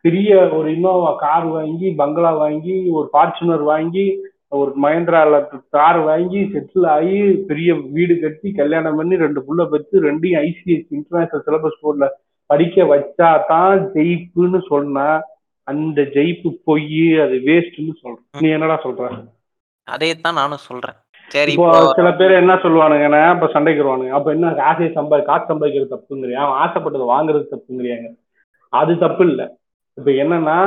பெரிய 0.00 0.48
ஒரு 0.52 0.68
இன்னோவா 0.76 1.16
கார் 1.16 1.46
வாங்கி 1.48 1.94
பங்களா 1.96 2.30
வாங்கி 2.36 2.76
ஒரு 2.90 3.08
ஃபார்ச்சுனர் 3.12 3.64
வாங்கி 3.64 4.06
ஒரு 4.52 4.70
மகேந்திரால 4.76 5.38
கார் 5.70 6.00
வாங்கி 6.00 6.40
செட்டில் 6.52 6.86
ஆகி 6.86 7.18
பெரிய 7.46 7.74
வீடு 7.90 8.20
கட்டி 8.20 8.52
கல்யாணம் 8.52 8.96
பண்ணி 8.96 9.16
ரெண்டு 9.16 9.40
புள்ள 9.40 9.64
பெற்று 9.64 10.02
ரெண்டையும் 10.02 10.40
ஐசிஎஸ் 10.42 10.88
இன்டர்நேஷனல் 10.90 11.44
சிலபஸ் 11.46 11.82
போர்டில் 11.82 12.14
படிக்க 12.50 12.84
வச்சா 12.84 13.30
தான் 13.46 13.78
ஜெயிப்புன்னு 13.94 14.60
சொன்னா 14.68 15.08
அந்த 15.66 16.02
ஜெயிப்பு 16.14 16.50
பொய் 16.64 17.18
அது 17.18 17.36
வேஸ்ட்னு 17.38 17.94
சொல்றேன். 18.02 18.40
நீ 18.42 18.48
என்னடா 18.48 18.76
சொல்ற? 18.84 19.08
தான் 20.22 20.34
நானும் 20.34 20.66
சொல்றேன். 20.68 20.96
சரி 21.34 21.52
இப்போ 21.54 21.70
சில 21.98 22.08
பேர் 22.18 22.32
என்ன 22.40 22.52
சொல்லுவானுங்கன்னா 22.62 23.20
இப்ப 23.34 23.48
சண்டைக்கு 23.54 23.82
வருவானுங்க 23.82 24.14
அப்ப 24.18 24.28
என்ன 24.36 24.52
ஆசையை 24.70 24.90
சம்பாதி 24.98 25.22
காசு 25.26 25.44
சம்பாதிக்கிறது 25.50 25.94
தப்புங்கிறியா? 25.94 26.40
அவன் 26.44 26.60
ஆசைப்பட்டதை 26.64 27.06
வாங்குறது 27.14 27.44
தப்புங்கிறியாங்க. 27.54 28.08
அது 28.72 28.92
தப்பு 29.04 29.24
இல்லை. 29.30 29.46
இப்ப 29.98 30.10
என்னன்னா 30.22 30.58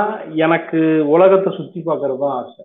எனக்கு 0.46 0.80
உலகத்தை 1.16 1.52
சுத்தி 1.60 1.80
பார்க்கறது 1.88 2.22
தான் 2.26 2.36
ஆசை. 2.42 2.64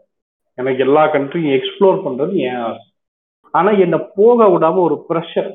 எனக்கு 0.58 0.84
எல்லா 0.86 1.02
கண்ட்ரியும் 1.14 1.54
எக்ஸ்ப்ளோர் 1.58 2.04
பண்றது 2.06 2.34
என் 2.48 2.60
ஆசை. 2.68 2.84
ஆனா 3.54 3.70
என்னை 3.84 3.98
போக 4.18 4.48
விடாம 4.54 4.82
ஒரு 4.88 4.98
ப்ரெஷர் 5.08 5.50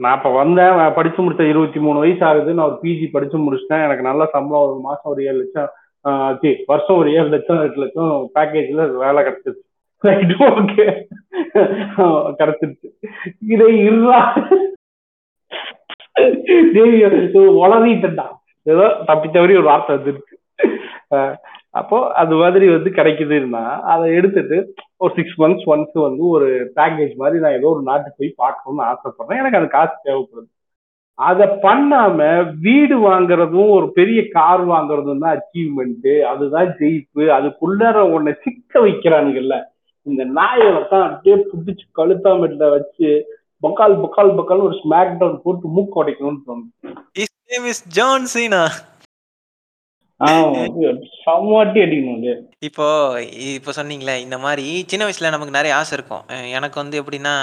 நான் 0.00 0.16
இப்ப 0.18 0.30
வந்தேன் 0.40 0.76
நான் 0.80 0.96
படிச்சு 0.96 1.20
முடிச்ச 1.22 1.44
இருபத்தி 1.52 1.80
மூணு 1.84 1.98
வயசு 2.02 2.22
ஆகுது. 2.30 2.50
நான் 2.56 2.68
ஒரு 2.70 2.78
பிஜி 2.82 3.06
படிச்சு 3.14 3.38
முடிச்சிட்டேன். 3.44 3.84
எனக்கு 3.86 4.08
நல்ல 4.10 4.22
சம்பளம் 4.34 4.66
ஒரு 4.66 4.76
மாசம் 4.88 5.12
ஒரு 5.12 5.22
ஏழு 5.30 5.38
லட்சம் 5.42 5.70
வருஷம் 6.72 7.00
ஒரு 7.02 7.08
ஏழு 7.18 7.28
லட்சம் 7.32 7.62
எட்டு 7.64 7.82
லட்சம் 7.84 8.12
பேக்கேஜ்ல 8.36 8.84
வேலை 9.04 9.22
கிடைச்சிருச்சு. 9.26 9.64
ஓகே 10.48 10.86
கிடைச்சிருச்சு 12.40 12.88
இதை 13.54 13.68
இருடா 13.86 14.20
உளறிட்டா 17.60 18.26
ஏதோ 18.66 18.86
தப்பி 19.08 19.28
மாதிரி 19.36 19.58
ஒரு 19.60 19.68
வார்த்தை 19.70 19.92
வந்துருச்சு 19.96 20.36
அப்போ 21.78 21.96
அது 22.20 22.34
மாதிரி 22.40 22.66
வந்து 22.74 22.90
கிடைக்குதுன்னா 22.98 23.64
அதை 23.92 24.06
எடுத்துட்டு 24.18 24.56
ஒரு 25.02 25.12
சிக்ஸ் 25.16 25.36
மந்த்ஸ் 25.42 25.66
ஒன்ஸ் 25.72 25.96
வந்து 26.06 26.22
ஒரு 26.36 26.48
பேக்கேஜ் 26.78 27.12
மாதிரி 27.22 27.42
நான் 27.42 27.56
ஏதோ 27.58 27.68
ஒரு 27.74 27.82
நாட்டுக்கு 27.88 28.20
போய் 28.20 28.40
பார்க்கணும்னு 28.42 28.86
ஆசைப்படுறேன். 28.90 29.40
எனக்கு 29.42 29.58
அது 29.60 29.68
காசு 29.74 29.94
தேவைப்படுது. 30.06 30.48
அதை 31.18 31.46
பண்ணாம 31.66 32.18
வீடு 32.66 32.96
வாங்குறதும் 33.08 33.70
ஒரு 33.76 33.86
பெரிய 33.98 34.20
கார் 34.36 34.62
வாங்குறதும் 34.72 35.22
தான் 35.24 35.36
அச்சீவ்மெண்ட் 35.38 36.10
அதுதான் 36.32 36.68
ஜெயிப்பு. 36.80 37.22
அதுக்குள்ளார 37.38 37.96
உன்னை 38.16 38.34
சிக்க 38.44 38.72
வைக்கிறானுங்கல்ல. 38.86 39.56
இந்த 40.10 40.24
நாயை 40.38 40.68
தான் 40.92 41.06
அப்படியே 41.08 41.36
புடிச்சு 41.50 41.84
கழுத்தாமட்டில 41.98 42.68
வச்சு 42.76 43.08
பக்கால் 43.66 43.96
பக்கால் 44.02 44.36
பக்கால் 44.38 44.66
ஒரு 44.66 44.76
ஸ்மாக் 44.82 45.16
டவுன் 45.20 45.42
போட்டு 45.44 45.72
மூக்கு 45.76 46.00
உடைக்கணும்னு 46.02 46.44
தோணுது. 46.48 46.70
ஆஹ் 50.20 50.54
சம்மாட்டி 51.24 51.78
அடிக்கணும் 51.84 52.16
அது 52.18 52.32
இப்போ 52.68 52.86
இப்போ 53.54 53.70
சொன்னீங்களே 53.76 54.14
இந்த 54.22 54.36
மாதிரி 54.44 54.64
சின்ன 54.90 55.02
வயசுல 55.06 55.30
நமக்கு 55.34 55.56
நிறைய 55.56 55.72
ஆசை 55.76 55.92
இருக்கும். 55.98 56.24
எனக்கு 56.56 56.76
வந்து 56.82 56.96
எப்படின்னா 57.02 57.34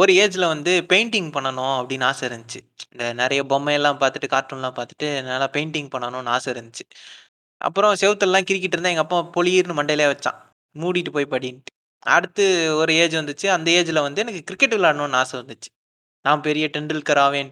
ஒரு 0.00 0.12
ஏஜ்ல 0.22 0.46
வந்து 0.54 0.72
பெயிண்டிங் 0.92 1.30
பண்ணணும் 1.36 1.76
அப்படின்னு 1.80 2.08
ஆசை 2.10 2.24
இருந்துச்சு. 2.28 2.60
இந்த 2.92 3.12
நிறைய 3.12 3.42
பொம்மையெல்லாம் 3.52 4.00
பார்த்துட்டு 4.02 4.32
கார்ட்டூன்லாம் 4.34 4.76
பார்த்துட்டு 4.78 5.08
நல்லா 5.30 5.48
பெயிண்டிங் 5.56 5.92
பண்ணணும்னு 5.94 6.34
ஆசை 6.36 6.52
இருந்துச்சு. 6.54 6.84
அப்புறம் 7.60 7.94
செவுத்தெல்லாம் 8.00 8.48
கிரிக்கிட்டு 8.48 8.76
இருந்தா 8.76 8.92
எங்க 8.94 9.06
அப்பா 9.06 9.18
பொலியிர்னு 9.36 9.78
மண்டையிலே 9.80 10.06
வச்சான். 10.12 10.38
மூடிட்டு 10.76 11.10
போய் 11.10 11.32
படின்ட்டு. 11.34 11.70
அடுத்து 12.06 12.44
ஒரு 12.76 12.92
ஏஜ் 12.94 13.14
வந்துச்சு. 13.16 13.46
அந்த 13.48 13.68
ஏஜ்ல 13.70 14.00
வந்து 14.00 14.20
எனக்கு 14.20 14.42
கிரிக்கெட் 14.42 14.74
விளையாடணும்னு 14.74 15.20
ஆசை 15.22 15.36
வந்துச்சு. 15.40 15.70
நான் 16.24 16.42
பெரிய 16.42 16.64
டெண்டுல்கர் 16.76 17.18
ஆவேன். 17.18 17.50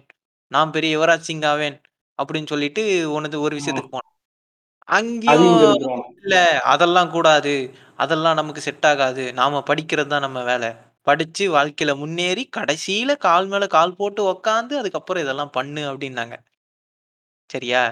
நான் 0.51 0.71
பெரிய 0.71 0.91
யுவராஜ் 0.97 1.27
சிங் 1.29 1.43
ஆவேன் 1.43 1.77
அப்படின்னு 2.19 2.47
சொல்லிட்டு 2.47 2.83
ஒன்று 3.11 3.41
ஒரு 3.41 3.55
விஷயத்துக்கு 3.57 3.93
போனேன். 3.93 4.09
அங்கேயும் 4.89 5.59
இல்ல 6.21 6.35
அதெல்லாம் 6.65 7.11
கூடாது. 7.11 7.53
அதெல்லாம் 7.97 8.35
நமக்கு 8.35 8.61
செட் 8.61 8.85
ஆகாது. 8.85 9.23
நாம 9.33 9.63
படிக்கிறது 9.69 10.07
தான் 10.07 10.25
நம்ம 10.27 10.43
வேலை. 10.43 10.69
படிச்சு 11.07 11.45
வாழ்க்கையில 11.55 11.93
முன்னேறி 11.97 12.43
கடைசியில 12.57 13.11
கால் 13.19 13.47
மேல 13.47 13.67
கால் 13.67 13.95
போட்டு 13.95 14.21
உக்காந்து 14.33 14.73
அதுக்கப்புறம் 14.77 15.23
இதெல்லாம் 15.23 15.51
பண்ணு 15.51 15.83
அப்படின்னாங்க. 15.91 16.35
சரியா? 17.49 17.83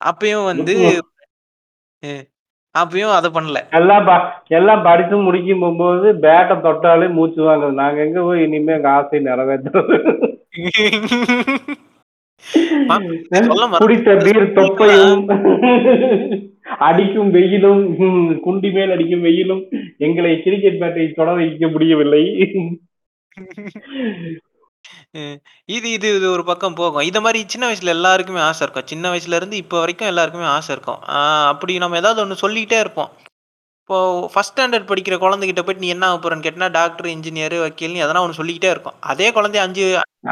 அப்பயும் 0.00 0.46
வந்து 0.46 0.74
அப்பயும் 2.82 3.16
அதை 3.18 3.28
பண்ணல. 3.34 3.58
எல்லாம் 3.70 4.08
எல்லாம் 4.58 4.82
படிச்சு 4.82 5.16
முடிக்கும் 5.26 5.62
போகும்போது 5.64 6.08
பேட்டை 6.22 6.56
தொட்டாலே 6.66 7.08
மூச்சு 7.18 7.42
வாங்குது. 7.48 7.78
நாங்க 7.82 8.04
எங்க 8.04 8.20
போய் 8.22 8.42
இனிமே 8.42 8.72
எங்க 8.78 8.88
ஆசை 8.88 9.18
நிறைவேற்றுறது. 9.20 9.96
குடித்த 13.84 14.10
பீர் 14.24 14.52
தொப்பையும் 14.56 15.24
அடிக்கும் 16.86 17.30
வெயிலும் 17.30 17.82
குண்டி 18.46 18.68
மேல் 18.72 18.94
அடிக்கும் 18.94 19.24
வெயிலும் 19.26 19.62
எங்களை 20.06 20.32
கிரிக்கெட் 20.42 20.80
பேட்டை 20.82 21.04
தொட 21.14 21.32
வைக்க 21.32 21.68
முடியவில்லை. 21.68 22.22
இது 25.68 25.86
இது 25.92 26.08
இது 26.16 26.26
ஒரு 26.30 26.44
பக்கம் 26.44 26.74
போகும். 26.74 27.06
இந்த 27.08 27.20
மாதிரி 27.20 27.40
சின்ன 27.46 27.64
வயசுல 27.68 27.94
எல்லாருக்குமே 27.94 28.40
ஆசை 28.42 28.62
இருக்கும். 28.64 28.88
சின்ன 28.88 29.10
வயசுல 29.12 29.38
இருந்து 29.38 29.56
இப்போ 29.56 29.76
வரைக்கும் 29.80 30.10
எல்லாருக்குமே 30.10 30.48
ஆசை 30.52 30.70
இருக்கும். 30.74 31.00
ஆஹ் 31.14 31.46
அப்படி 31.52 31.74
நம்ம 31.78 31.98
ஏதாவது 31.98 32.22
ஒன்று 32.22 32.42
சொல்லிக்கிட்டே 32.42 32.78
இருப்போம். 32.80 33.10
இப்போ 33.82 33.98
ஃபர்ஸ்ட் 34.32 34.52
ஸ்டாண்டர்ட் 34.52 34.88
படிக்கிற 34.88 35.14
குழந்தைகிட்ட 35.18 35.62
போயிட்டு 35.62 35.84
நீ 35.84 35.90
என்ன 35.90 36.08
ஆக 36.08 36.18
போறேன்னு 36.18 36.46
கேட்டினா 36.46 36.68
டாக்டர் 36.74 37.08
இன்ஜினியர் 37.12 37.56
வக்கீல்னு 37.62 38.02
எதனா 38.04 38.22
ஒன்று 38.24 38.38
சொல்லிக்கிட்டே 38.40 38.70
இருக்கும். 38.70 38.96
அதே 39.10 39.28
குழந்தை 39.30 39.60
அஞ்சு 39.62 39.84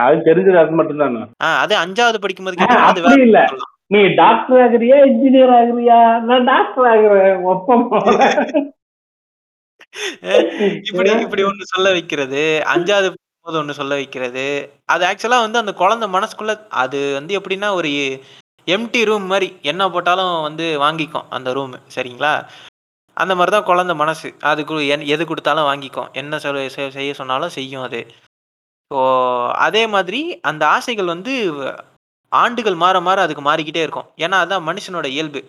அது 0.02 0.18
தெரிஞ்சது 0.26 0.58
அது 0.62 0.72
மட்டும் 0.72 1.02
தானே? 1.02 1.20
ஆஹ் 1.42 1.58
அதே 1.62 1.76
அஞ்சாவது 1.82 2.18
படிக்கும்போது 2.18 2.56
ஆ, 2.56 2.60
கேட்டீங்கன்னா 2.60 2.88
அது 2.88 3.00
அப்படி 3.02 3.14
வேற 3.14 3.26
இல்ல. 3.28 3.40
சொல்லலாம். 3.46 3.72
நீ 3.90 4.00
டாக்டர் 4.16 4.60
ஆகுறியா 4.62 4.96
இன்ஜினியர் 5.08 5.52
ஆகுறியா? 5.58 5.98
நான் 6.28 6.46
டாக்டர் 6.46 6.88
ஆகுறேன் 6.92 7.44
ஒப்பம் 7.46 7.84
இப்படி 10.88 11.10
இப்படி 11.24 11.42
ஒண்ணு 11.44 11.64
சொல்ல 11.68 11.88
வைக்கிறது. 11.92 12.40
அஞ்சாவது 12.72 13.08
போது 13.46 13.58
ஒன்று 13.58 13.74
சொல்ல 13.74 13.94
வைக்கிறது. 13.94 14.44
அது 14.84 15.04
ஆக்சுவலாக 15.06 15.44
வந்து 15.44 15.58
அந்த 15.58 15.72
குழந்தை 15.72 16.08
மனசுக்குள்ள 16.10 16.68
அது 16.68 17.12
வந்து 17.14 17.40
எப்படின்னா 17.40 17.72
ஒரு 17.72 17.88
எம்டி 18.66 19.04
ரூம் 19.04 19.26
மாதிரி. 19.26 19.58
என்ன 19.62 19.90
போட்டாலும் 19.90 20.42
வந்து 20.42 20.78
வாங்கிக்கும் 20.80 21.28
அந்த 21.30 21.52
ரூம் 21.52 21.74
சரிங்களா? 21.94 22.32
அந்த 23.16 23.34
மாதிரி 23.34 23.56
தான் 23.56 23.64
குழந்தை 23.64 23.94
மனசு. 23.96 24.34
அதுக்கு 24.40 24.74
என்- 24.74 25.06
எது 25.06 25.26
கொடுத்தாலும் 25.26 25.64
வாங்கிக்கும். 25.64 26.12
என்ன 26.12 26.38
சொல்ல 26.38 26.68
செய்ய 26.90 27.14
சொன்னாலும் 27.14 27.48
செய்யும் 27.48 27.82
அது. 27.82 28.00
ஸோ 28.90 28.98
அதே 29.66 29.86
மாதிரி 29.86 30.40
அந்த 30.40 30.68
ஆசைகள் 30.68 31.04
வந்து 31.04 31.34
ஆண்டுகள் 32.32 32.74
மாற 32.74 33.00
மாற 33.00 33.22
அதுக்கு 33.22 33.42
மாறிக்கிட்டே 33.42 33.82
இருக்கும். 33.82 34.10
ஏன்னா 34.16 34.36
அதுதான் 34.42 34.66
மனுஷனோட 34.66 35.06
இயல்பு. 35.06 35.40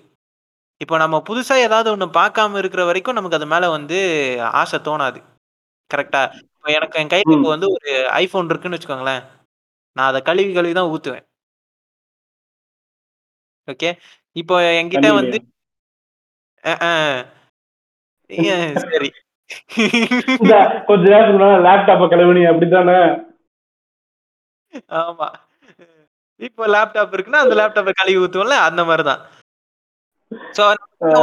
இப்போ 0.82 0.98
நம்ம 0.98 1.24
புதுசாக 1.30 1.66
ஏதாவது 1.68 1.92
ஒன்று 1.92 2.06
பார்க்காம 2.06 2.58
இருக்கிற 2.58 2.86
வரைக்கும் 2.86 3.14
நமக்கு 3.14 3.36
அது 3.36 3.46
மேலே 3.46 3.68
வந்து 3.68 4.00
ஆசை 4.42 4.80
தோணாது. 4.80 5.20
கரெக்டாக 5.92 6.47
இப்போ 6.68 6.78
எனக்கு 6.78 7.00
என் 7.00 7.12
கையில 7.12 7.28
ம். 7.28 7.36
இப்போ 7.36 7.50
வந்து 7.52 7.68
ஒரு 7.74 7.90
ஐபோன் 8.16 8.50
இருக்குன்னு 8.50 8.78
வச்சுக்கோங்களேன். 8.78 9.22
நான் 9.96 10.08
அதை 10.08 10.20
கழுவி 10.22 10.52
கழுவி 10.54 10.74
தான் 10.74 10.90
ஊத்துவேன். 10.94 11.26
ஓகே? 13.68 13.90
இப்போ 14.36 14.56
என்கிட்ட 14.74 15.08
வந்து 15.18 15.38
அஹ். 16.64 17.22
ஏன், 18.50 18.66
சரி. 18.86 19.10
இந்த 20.38 20.54
கொஞ்ச 20.88 21.04
நேரத்துக்கு 21.06 21.38
முன்னாடி 21.38 21.64
லேப்டாப்ப 21.68 22.08
கழுவுனி 22.14 22.44
அப்படித்தானே? 22.50 22.98
ஆமா. 25.00 25.28
இப்போ 26.40 26.64
லேப்டாப் 26.74 27.14
இருக்குன்னா 27.16 27.44
அந்த 27.44 27.56
லேப்டாப்பை 27.60 27.94
கழுவி 27.96 28.20
ஊத்துவோம்ல 28.24 28.58
அந்த 28.68 28.82
மாதிரி 28.86 29.06
தான் 29.06 29.22
ஸோ 30.58 30.64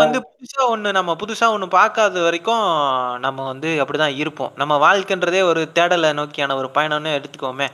வந்து 0.02 0.18
புதுசா 0.28 0.62
ஒண்ணு 0.72 0.90
நம்ம 0.92 1.14
புதுசா 1.20 1.46
ஒண்ணு 1.54 1.66
பார்க்காத 1.68 2.20
வரைக்கும் 2.22 2.64
நம்ம 3.20 3.44
வந்து 3.44 3.70
அப்படிதான் 3.82 4.18
இருப்போம். 4.22 4.52
நம்ம 4.56 4.74
வாழ்க்கைன்றதே 4.84 5.40
ஒரு 5.42 5.62
தேடலை 5.74 6.10
நோக்கியான 6.20 6.56
ஒரு 6.60 6.68
பயணம்னு 6.76 7.10
எடுத்துக்கோமே. 7.18 7.68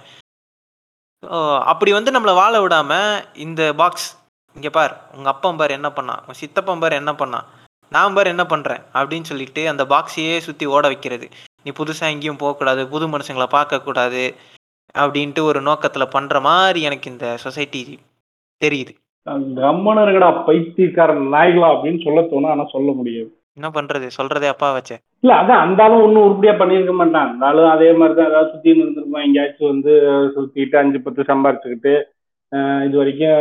அப்படி 1.70 1.92
வந்து 1.92 2.10
நம்மளை 2.10 2.34
வாழ 2.34 2.54
விடாம 2.60 2.92
இந்த 3.34 3.62
பாக்ஸ் 3.75 4.08
இங்க 4.56 4.70
பார் 4.70 4.94
உங்க 5.16 5.28
அப்பா 5.28 5.50
பார் 5.52 5.76
என்ன 5.78 5.88
பண்ணான் 5.88 6.20
உங்க 6.22 6.34
சித்தப்பன் 6.40 6.82
பார் 6.82 7.00
என்ன 7.00 7.12
பண்ணான் 7.12 7.49
நான் 7.92 8.14
பார் 8.14 8.32
என்ன 8.32 8.44
பண்றேன் 8.46 8.82
அப்படின்னு 8.94 9.30
சொல்லிட்டு 9.30 9.62
அந்த 9.68 9.84
பாக்ஸையே 9.84 10.34
சுத்தி 10.38 10.66
ஓட 10.66 10.84
வைக்கிறது. 10.88 11.26
நீ 11.62 11.70
புதுசா 11.70 12.04
எங்கேயும் 12.14 12.40
போகக்கூடாது 12.42 12.82
புது 12.88 13.06
மனுஷங்களை 13.08 13.49
பார்க்க 13.56 13.80
கூடாது 13.80 14.22
அப்படின்ட்டு 14.94 15.42
ஒரு 15.42 15.60
நோக்கத்துல 15.62 16.04
பண்ற 16.10 16.40
மாதிரி 16.40 16.80
எனக்கு 16.80 17.10
இந்த 17.10 17.26
சொசைட்டி 17.44 17.82
தெரியுது. 18.60 18.92
இருக்கடா 19.26 20.30
பைத்தியக்கார 20.48 21.14
நாய்களா 21.34 21.68
அப்படின்னு 21.74 22.00
சொல்ல 22.06 22.20
தோணும் 22.32 22.52
ஆனா 22.54 22.64
சொல்ல 22.74 22.90
முடியாது. 23.00 23.30
என்ன 23.58 23.68
பண்றது? 23.76 24.06
சொல்றதே 24.16 24.48
அப்பா 24.52 24.68
வச்சே. 24.76 24.96
இல்ல 25.22 25.32
அதான் 25.40 25.62
அந்த 25.64 25.80
ஆளும் 25.84 26.04
ஒன்றும் 26.04 26.24
உருப்படியா 26.26 26.54
பண்ணியிருக்க 26.60 26.92
மாட்டான். 27.00 27.28
அந்த 27.32 27.44
ஆளும் 27.48 27.74
அதே 27.74 27.90
மாதிரி 28.00 28.14
தான் 28.18 28.30
ஏதாவது 28.30 28.52
சுத்தி 28.52 28.70
இருந்திருப்பான். 28.74 29.26
எங்கேயாச்சும் 29.26 29.72
வந்து 29.72 29.92
சுத்திட்டு 30.36 30.80
அஞ்சு 30.82 30.98
பத்து 31.06 31.30
சம்பாரிச்சுக்கிட்டு 31.30 31.94
இது 32.86 32.96
வரைக்கும் 33.00 33.40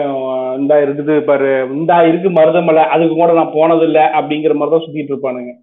இந்தா 0.62 0.76
இருக்குது 0.86 1.14
பாரு 1.30 1.52
இந்தா 1.78 1.96
இருக்கு 2.10 2.30
மருதமலை 2.38 2.84
அதுக்கு 2.96 3.16
கூட 3.22 3.32
நான் 3.38 3.56
போனதில்லை 3.56 4.04
அப்படிங்கிற 4.18 4.56
மாதிரி 4.58 4.74
தான் 4.74 4.86
சுத்திட்டு 4.86 5.14
இருப்பானுங்க. 5.14 5.54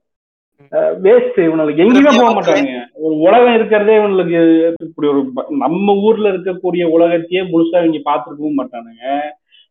வேஸ்ட் 1.04 1.38
இவனுக்கு 1.44 1.82
எங்கேயுமே 1.84 2.12
போக 2.20 2.30
மாட்டாங்க 2.36 2.72
ஒரு 3.04 3.14
உலகம் 3.26 3.56
இருக்கிறதே 3.58 3.96
இவனுக்கு 4.00 4.40
இப்படி 4.86 5.08
ஒரு 5.12 5.20
நம்ம 5.64 5.94
ஊர்ல 6.06 6.32
இருக்கக்கூடிய 6.32 6.84
உலகத்தையே 6.96 7.42
முழுசா 7.52 7.82
இவங்க 7.82 8.00
பார்த்துருக்கவும் 8.08 8.60
மாட்டானுங்க. 8.60 9.04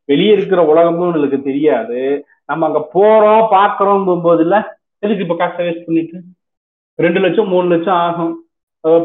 வெளியே 0.10 0.32
இருக்கிற 0.38 0.62
உலகமும் 0.72 1.10
இவனுக்கு 1.10 1.40
தெரியாது. 1.50 2.00
நம்ம 2.50 2.66
அங்க 2.68 2.82
போறோம் 2.96 3.44
பாக்குறோம் 3.54 4.06
போகும்போதுல 4.08 4.56
எதுக்கு 5.04 5.24
இப்ப 5.26 5.38
காசை 5.40 5.62
வேஸ்ட் 5.68 5.88
பண்ணிட்டு? 5.88 6.18
ரெண்டு 7.00 7.20
லட்சம் 7.24 7.52
மூணு 7.54 7.68
லட்சம் 7.74 8.00
ஆகும். 8.08 8.34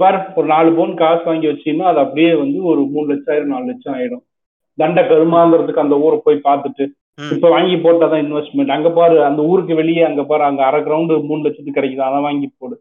பாரு 0.01 0.19
ஒரு 0.39 0.47
நாலு 0.53 0.71
பவுன் 0.79 0.95
காசு 1.03 1.23
வாங்கி 1.29 1.47
வச்சீங்கன்னா 1.51 1.87
அது 1.91 2.01
அப்படியே 2.05 2.33
வந்து 2.41 2.59
ஒரு 2.71 2.81
மூணு 2.95 3.07
லட்சம் 3.11 3.33
ஆயிரம் 3.35 3.53
நாலு 3.55 3.65
லட்சம் 3.71 3.95
ஆயிடும். 3.95 4.25
தண்டை 4.79 5.03
கருமாங்கிறதுக்கு 5.05 5.85
அந்த 5.85 5.97
ஊரை 6.05 6.19
போய் 6.25 6.47
பார்த்துட்டு. 6.49 6.85
இப்ப 7.35 7.49
வாங்கி 7.55 7.75
போட்டாதான் 7.85 8.23
இன்வெஸ்ட்மெண்ட் 8.27 8.75
அங்க 8.77 8.91
பாரு 8.99 9.17
அந்த 9.29 9.41
ஊருக்கு 9.51 9.75
வெளியே 9.81 10.03
அங்க 10.11 10.23
பாரு 10.31 10.43
அங்க 10.49 10.63
அரை 10.67 10.81
கிரவுண்டு 10.83 11.17
மூணு 11.31 11.45
லட்சத்துக்கு 11.47 11.79
கிடைக்குது 11.79 12.09
அதை 12.11 12.21
வாங்கி 12.27 12.49
போடு. 12.59 12.77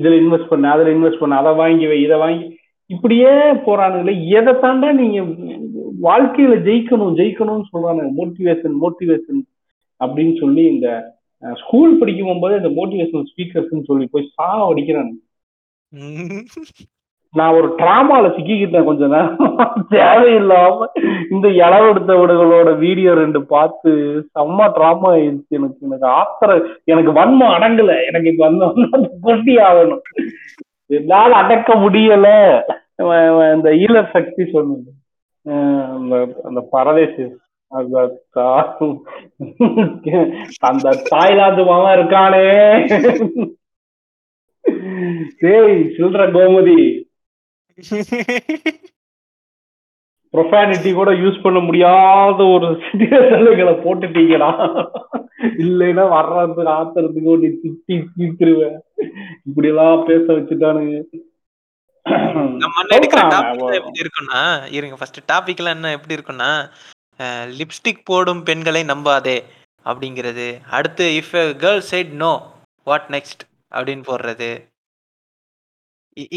இதுல 0.00 0.14
இன்வெஸ்ட் 0.22 0.52
பண்ண 0.52 0.70
அதுல 0.74 0.92
இன்வெஸ்ட் 0.96 1.22
பண்ண 1.22 1.40
அதை 1.42 1.52
வாங்கி 1.62 1.86
வை 1.90 1.98
இதை 2.06 2.18
வாங்கி. 2.24 2.46
இப்படியே 2.90 3.32
போறானுங்களே 3.66 4.14
எதை 4.38 4.52
தாண்டா 4.62 4.90
நீங்க 5.00 5.18
வாழ்க்கையில 6.02 6.56
ஜெயிக்கணும் 6.62 7.16
ஜெயிக்கணும்னு 7.16 7.70
சொல்றானுங்க 7.72 8.10
மோட்டிவேஷன் 8.16 8.76
மோட்டிவேஷன் 8.82 9.40
அப்படின்னு 10.00 10.40
சொல்லி 10.40 10.64
இந்த 10.64 10.88
ஸ்கூல் 11.54 11.98
படிக்கும் 11.98 12.26
போகும்போது 12.26 12.56
இந்த 12.56 12.68
மோட்டிவேஷனல் 12.68 13.24
ஸ்பீக்கர்ஸ்னு 13.32 13.84
சொல்லி 13.84 14.08
போய் 14.10 14.30
சா 14.34 14.70
அடிக்கிறானுங்க 14.70 15.26
ம். 15.92 16.44
நான் 17.34 17.54
ஒரு 17.54 17.74
டிராமால 17.78 18.28
சிக்கிக்கிட்டேன் 18.28 18.84
கொஞ்ச 18.84 19.06
நேரம். 19.06 19.36
தேவையில்லாம 19.90 20.86
இந்த 21.30 21.48
இளவெடுத்தவடுகளோட 21.48 22.78
வீடியோ 22.78 23.14
ரெண்டு 23.14 23.46
பார்த்து 23.46 23.90
செம்ம 24.34 24.72
டிராமா 24.72 25.14
ஆயிடுச்சு. 25.14 25.48
எனக்கு 25.48 25.76
எனக்கு 25.80 26.08
ஆத்திர 26.08 26.50
எனக்கு 26.84 27.12
வன்மம் 27.12 27.54
அடங்கல. 27.56 28.06
எனக்கு 28.06 28.30
இப்ப 28.30 28.50
வந்தோம்னா 28.50 29.08
கொட்டி 29.20 29.56
ஆகணும். 29.56 30.00
என்னால 30.86 31.34
அடக்க 31.34 31.74
முடியல. 31.74 32.28
இந்த 33.54 33.70
ஈழ 33.84 34.10
சக்தி 34.10 34.46
சொன்னது. 34.52 34.90
அந்த 35.96 36.14
அந்த 36.44 36.60
பரதேசி 36.74 37.24
அந்த 37.72 37.96
அந்த 40.68 40.88
தாய்லாந்து 41.08 41.64
மாமா 41.70 41.90
இருக்கானே. 41.96 42.44
சரி 45.40 45.76
சில்ற 45.96 46.22
கோமதி. 46.36 46.78
ப்ரொஃபானிட்டி 50.34 50.90
கூட 50.94 51.10
யூஸ் 51.20 51.42
பண்ண 51.42 51.58
முடியாத 51.66 52.40
ஒரு 52.54 52.68
சிச்சுவேஷன்களை 52.86 53.74
போட்டுட்டீங்கடா. 53.84 54.50
இல்லைன்னா 55.64 56.04
வர்றதுக்கு 56.16 56.64
ஆத்துறதுக்கு 56.78 57.30
ஒரு 57.34 57.48
திட்டி 57.62 57.96
தீத்துருவேன் 58.18 58.78
இப்படி 59.48 59.68
எல்லாம் 59.72 60.04
பேச 60.10 60.24
வச்சுட்டானுங்க. 60.32 60.98
நம்ம 62.62 62.76
எடுக்கிற 62.96 63.20
டாபிக். 63.34 63.74
எப்படி 63.78 64.00
இருக்குன்னா 64.04 64.40
இருங்க 64.78 64.96
ஃபர்ஸ்ட் 65.00 65.20
டாபிக்ல 65.32 65.74
என்ன 65.76 65.90
எப்படி 65.96 66.16
இருக்குன்னா 66.16 66.50
லிப்ஸ்டிக் 67.60 68.06
போடும் 68.10 68.42
பெண்களை 68.48 68.82
நம்பாதே 68.92 69.38
அப்படிங்கிறது. 69.86 70.46
அடுத்து 70.78 71.04
if 71.20 71.34
girl 71.64 71.84
side 71.90 72.12
no 72.24 72.32
what 72.86 73.08
next 73.16 73.42
அப்படின்னு 73.76 74.04
போடுறது. 74.10 74.50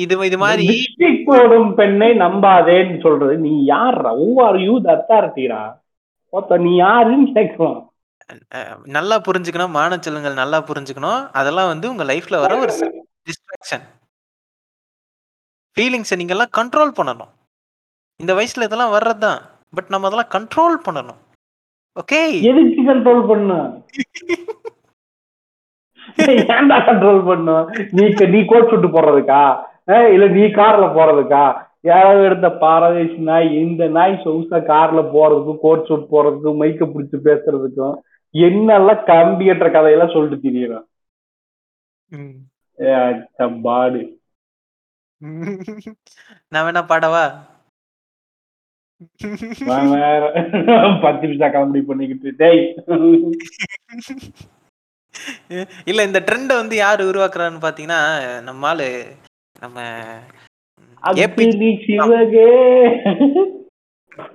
இது 0.02 0.16
இது 0.30 0.38
மாதிரி 0.44 0.66
லிப்ஸ்டிக் 0.72 1.22
போடும் 1.30 1.70
பெண்ணை 1.80 2.10
நம்பாதேன்னு 2.24 2.98
சொல்றது 3.06 3.36
நீ 3.46 3.54
யார்ரா 3.72 4.12
who 4.20 4.28
are 4.48 4.58
you? 4.66 4.74
the 4.86 4.92
அத்தாரிட்டிடா 4.98 5.62
நீ 6.66 6.74
யாருன்னு 6.86 7.30
கேட்கலாம் 7.38 7.80
நல்லா 8.98 9.16
புரிஞ்சுக்கணும் 9.28 9.74
மானச்செல்லுங்கள் 9.78 10.42
நல்லா 10.42 10.60
புரிஞ்சுக்கணும். 10.70 11.22
அதெல்லாம் 11.40 11.72
வந்து 11.72 11.90
உங்க 11.94 12.04
லைஃப்ல 12.12 12.40
வர 12.44 12.54
ஒரு 12.66 12.74
டிஸ்ட்ராக்ஷன் 13.30 13.86
ஃபீலிங்ஸை 15.76 16.16
நீங்க 16.20 16.34
எல்லாம் 16.36 16.56
கண்ட்ரோல் 16.60 16.98
பண்ணணும். 17.00 17.32
இந்த 18.20 18.32
வயசுல 18.38 18.68
இதெல்லாம் 18.68 18.96
வர்றதுதான். 18.98 19.42
பட் 19.76 19.92
நம்ம 19.94 20.08
அதெல்லாம் 20.08 20.34
கண்ட்ரோல் 20.36 20.78
பண்ணணும். 20.88 21.20
ஓகே 22.02 22.20
எதுக்கு 22.50 22.82
கண்ட்ரோல் 22.90 23.24
பண்ண? 23.32 23.54
ஏன்டா 26.56 26.78
கண்ட்ரோல் 26.88 27.20
பண்ணும் 27.30 27.66
நீ 27.98 28.04
நீ 28.34 28.40
கோட் 28.52 28.70
சுட்டு 28.72 28.88
போடுறதுக்கா? 28.96 29.42
இல்ல 30.16 30.26
நீ 30.38 30.44
கார்ல 30.60 30.86
போறதுக்கா? 30.98 31.44
யாராவது 31.90 32.26
எடுத்த 32.28 32.48
பாரதேசி 32.64 33.18
நாய் 33.30 33.48
இந்த 33.62 33.84
நாய் 33.98 34.14
சொகுசா 34.24 34.58
கார்ல 34.72 35.02
போறதுக்கும் 35.16 35.62
கோட் 35.66 35.88
சூட் 35.90 36.12
போறதுக்கும் 36.14 36.60
மைக்க 36.62 36.86
பிடிச்சு 36.94 37.18
பேசுறதுக்கும் 37.28 37.96
என்னெல்லாம் 38.34 39.02
கம்பியற்ற 39.12 39.68
கதையெல்லாம் 39.76 40.14
சொல்லிட்டு 40.16 40.46
தெரியணும் 40.48 40.88
பாடு. 43.68 44.02
நான் 46.52 46.66
வேணா 46.68 46.82
பாடவா? 46.92 47.24
பத்து 51.04 51.28
நிமிஷம் 51.28 51.54
காமெடி 51.56 51.82
பண்ணிக்கிட்டு 51.90 52.30
டேய். 52.42 52.62
இல்ல 55.90 56.04
இந்த 56.10 56.20
ட்ரெண்ட 56.28 56.52
வந்து 56.62 56.76
யாரு 56.76 57.02
உருவாக்குறான்னு 57.12 57.66
பாத்தீங்கன்னா 57.66 58.02
நம்ம 58.48 58.68
ஆளு 58.68 58.90
நம்ம 59.60 59.86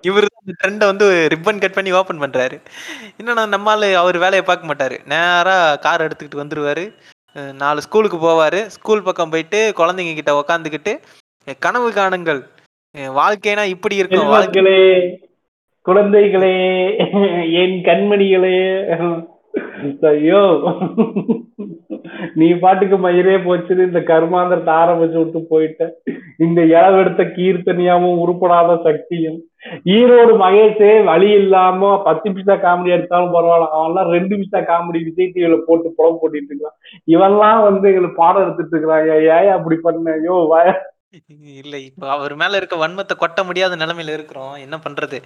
இவரு 0.08 0.26
இந்த 0.40 0.52
ட்ரெண்ட 0.60 0.84
வந்து 0.90 1.06
ரிப்பன் 1.32 1.60
கட் 1.62 1.76
பண்ணி 1.76 1.90
ஓபன் 1.98 2.22
பண்றாரு. 2.22 2.56
என்னன்னா 3.18 3.44
நம்ம 3.54 3.70
ஆளு 3.74 3.88
அவர் 4.02 4.18
வேலையை 4.24 4.44
பார்க்க 4.46 4.70
மாட்டாரு. 4.70 4.96
நேரா 5.12 5.56
கார் 5.86 6.04
எடுத்துக்கிட்டு 6.06 6.42
வந்துருவாரு. 6.42 6.84
நாலு 7.62 7.80
ஸ்கூலுக்கு 7.80 8.18
போவாரு. 8.18 8.60
ஸ்கூல் 8.76 9.02
பக்கம் 9.02 9.30
போயிட்டு 9.30 9.72
குழந்தைங்க 9.76 10.14
கிட்ட 10.14 10.32
உக்காந்துக்கிட்டு 10.40 10.92
கனவு 11.58 11.88
காணுங்கள். 11.90 12.42
வாழ்க்கைனா 12.94 13.64
இப்படி 13.74 13.96
இருக்கும். 13.96 14.26
வாழ்க்கையே 14.26 14.84
குழந்தைகளே 15.86 16.54
என் 17.60 17.76
கண்மணிகளே. 17.88 18.56
ஐயோ. 20.00 20.44
நீ 22.34 22.48
பாட்டுக்கு 22.62 22.96
மயிரே 22.96 23.36
போச்சுன்னு 23.44 23.86
இந்த 23.86 24.00
கருமாந்திரத்தை 24.06 24.72
ஆரம்பிச்சு 24.82 25.18
விட்டு 25.22 25.40
போயிட்ட. 25.50 25.82
இந்த 26.38 26.60
இளவெடுத்த 26.62 27.22
கீர்த்தனியாவும் 27.36 28.18
உருப்படாத 28.22 28.70
சக்தியும். 28.84 29.38
ஈரோடு 29.96 30.32
மகேஷே 30.42 30.90
வழி 31.10 31.28
இல்லாம 31.40 31.90
பத்து 32.08 32.30
பிசா 32.36 32.54
காமெடி 32.64 32.94
எடுத்தாலும் 32.96 33.34
பரவாயில்ல. 33.36 33.68
அவன்லாம் 33.78 34.10
ரெண்டு 34.16 34.34
பிசா 34.40 34.60
காமெடி 34.70 35.00
விஜய் 35.08 35.32
டிவில 35.36 35.58
போட்டு 35.68 35.94
புலம் 35.98 36.18
போட்டுட்டு 36.22 36.52
இருக்கான். 36.52 36.76
இவன்லாம் 37.14 37.62
வந்து 37.68 37.86
எங்களுக்கு 37.92 38.20
பாடம் 38.22 38.44
எடுத்துட்டு 38.44 38.74
இருக்கிறாங்க. 38.74 39.12
ஏன் 39.36 39.54
அப்படி 39.56 39.78
பண்ண? 39.86 40.16
ஐயோ 40.20 40.36
வய. 40.54 40.74
இல்ல 41.62 41.74
இப்ப 41.88 42.10
அவர் 42.16 42.34
மேல 42.42 42.58
இருக்க 42.60 42.76
வன்மத்தை 42.84 43.14
கொட்ட 43.20 43.40
முடியாத 43.48 43.76
நிலைமையில 43.82 44.16
இருக்கிறோம். 44.16 44.54
என்ன 44.64 44.76
பண்றது? 44.86 45.18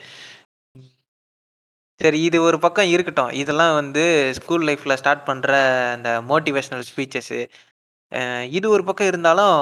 சரி 2.01 2.19
இது 2.27 2.39
ஒரு 2.49 2.59
பக்கம் 2.65 2.93
இருக்கட்டும். 2.93 3.33
இதெல்லாம் 3.41 3.75
வந்து 3.81 4.03
ஸ்கூல் 4.39 4.63
லைஃப்ல 4.69 4.95
ஸ்டார்ட் 5.01 5.27
பண்ற 5.31 5.51
அந்த 5.95 6.11
மோட்டிவேஷனல் 6.31 6.87
ஸ்பீச்சஸ் 6.91 7.35
இது 8.59 8.67
ஒரு 8.77 8.83
பக்கம் 8.87 9.11
இருந்தாலும் 9.11 9.57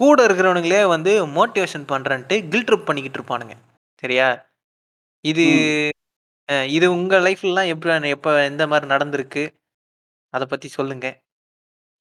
கூட 0.00 0.18
இருக்கிறவனுங்களே 0.26 0.82
வந்து 0.94 1.12
மோட்டிவேஷன் 1.36 1.88
பண்றேன்ட்டு 1.92 2.36
கில் 2.52 2.66
ட்ரிப் 2.68 2.86
பண்ணிக்கிட்டு 2.88 3.18
இருப்பானுங்க. 3.18 3.54
சரியா? 4.02 4.28
இது 5.24 5.44
இது 6.76 6.86
உங்க 6.92 7.14
லைஃப்லலாம் 7.18 7.70
எப்படி 7.72 8.08
எப்ப 8.08 8.30
எந்த 8.44 8.62
மாதிரி 8.66 8.92
நடந்திருக்கு? 8.94 9.42
அதை 10.34 10.46
பத்தி 10.50 10.68
சொல்லுங்க. 10.68 11.06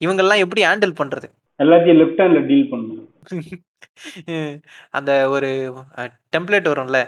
இவங்கெல்லாம் 0.01 0.43
எப்படி 0.43 0.61
ஹேண்டில் 0.65 0.99
பண்றது? 1.01 1.27
எல்லாத்தையும் 1.59 1.99
லெஃப்ட் 2.01 2.21
ஹேண்ட்ல 2.21 2.41
டீல் 2.49 2.69
பண்ணணும். 2.71 3.05
அந்த 4.97 5.11
ஒரு 5.29 5.49
டெம்ப்ளேட் 6.35 6.71
வரும்ல? 6.71 6.99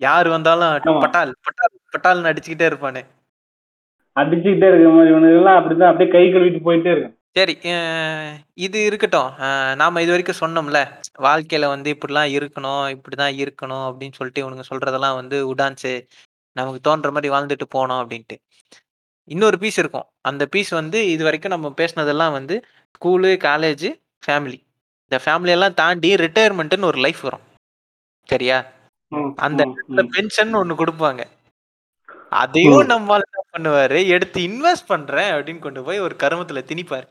யார் 0.00 0.28
வந்தாலும். 0.28 1.00
பட்டால் 1.04 1.32
பட்டால் 1.46 1.74
பட்டால்னு 1.94 2.30
அடிச்சுக்கிட்டே 2.30 2.68
இருப்பானு. 2.70 3.02
அடிச்சுக்கிட்டே 4.16 4.68
இருக்க 4.70 4.88
மாதிரி 4.96 5.36
எல்லாம் 5.38 5.58
அப்படிதான் 5.58 5.90
அப்படியே 5.90 6.10
கை 6.14 6.24
கழுவிட்டு 6.32 6.66
போயிட்டே 6.66 6.90
இருக்கும் 6.94 7.18
சரி 7.36 7.58
அஹ் 7.62 8.34
இது 8.54 8.84
இருக்கட்டும். 8.84 9.26
அஹ் 9.38 9.74
நாம 9.74 10.02
இது 10.02 10.10
வரைக்கும் 10.10 10.40
சொன்னோம்ல 10.40 11.00
வாழ்க்கையில 11.18 11.66
வந்து 11.66 11.98
இப்படிலாம் 11.98 12.32
இருக்கணும் 12.32 12.94
இப்படிதான் 12.94 13.36
இருக்கணும் 13.38 13.84
அப்படின்னு 13.84 14.12
சொல்லிட்டு 14.12 14.42
இவனுங்க 14.42 14.62
சொல்றதெல்லாம் 14.70 15.14
வந்து 15.14 15.54
உடான்ஸு 15.54 16.06
நமக்கு 16.52 16.80
தோன்ற 16.80 17.10
மாதிரி 17.10 17.34
வாழ்ந்துட்டு 17.34 17.74
போனோம் 17.74 18.02
அப்படின்ட்டு. 18.02 18.36
இன்னொரு 19.24 19.58
பீஸ் 19.58 19.78
இருக்கும். 19.78 20.04
அந்த 20.20 20.46
பீஸ் 20.46 20.68
வந்து 20.68 21.10
இது 21.10 21.24
வரைக்கும் 21.24 21.50
நம்ம 21.50 21.74
பேசினதெல்லாம் 21.76 22.32
வந்து 22.32 22.64
ஸ்கூலு 22.90 23.36
காலேஜ் 23.42 24.00
ஃபேமிலி 24.26 24.62
இந்த 25.10 25.24
ஃபேமிலி 25.24 25.48
எல்லாம் 25.48 25.74
தாண்டி 25.74 26.14
ரிட்டையர்மெண்ட்னு 26.14 26.84
ஒரு 26.84 26.98
லைஃப் 26.98 27.20
வரும். 27.20 27.40
சரியா? 28.24 28.72
ம், 29.08 29.28
அந்த 29.36 29.66
ம், 29.66 29.74
ம். 29.86 30.08
பென்ஷன் 30.10 30.56
ஒண்ணு 30.56 30.74
கொடுப்பாங்க. 30.74 31.24
அதையும் 32.30 32.88
நம்மால 32.88 33.20
என்ன 33.20 33.42
பண்ணுவாரு. 33.56 34.06
எடுத்து 34.06 34.40
இன்வெஸ்ட் 34.40 34.86
பண்றேன் 34.86 35.32
அப்படின்னு 35.32 35.58
கொண்டு 35.58 35.82
போய் 35.82 36.00
ஒரு 36.00 36.16
கருமத்துல 36.18 36.62
திணிப்பாரு. 36.66 37.08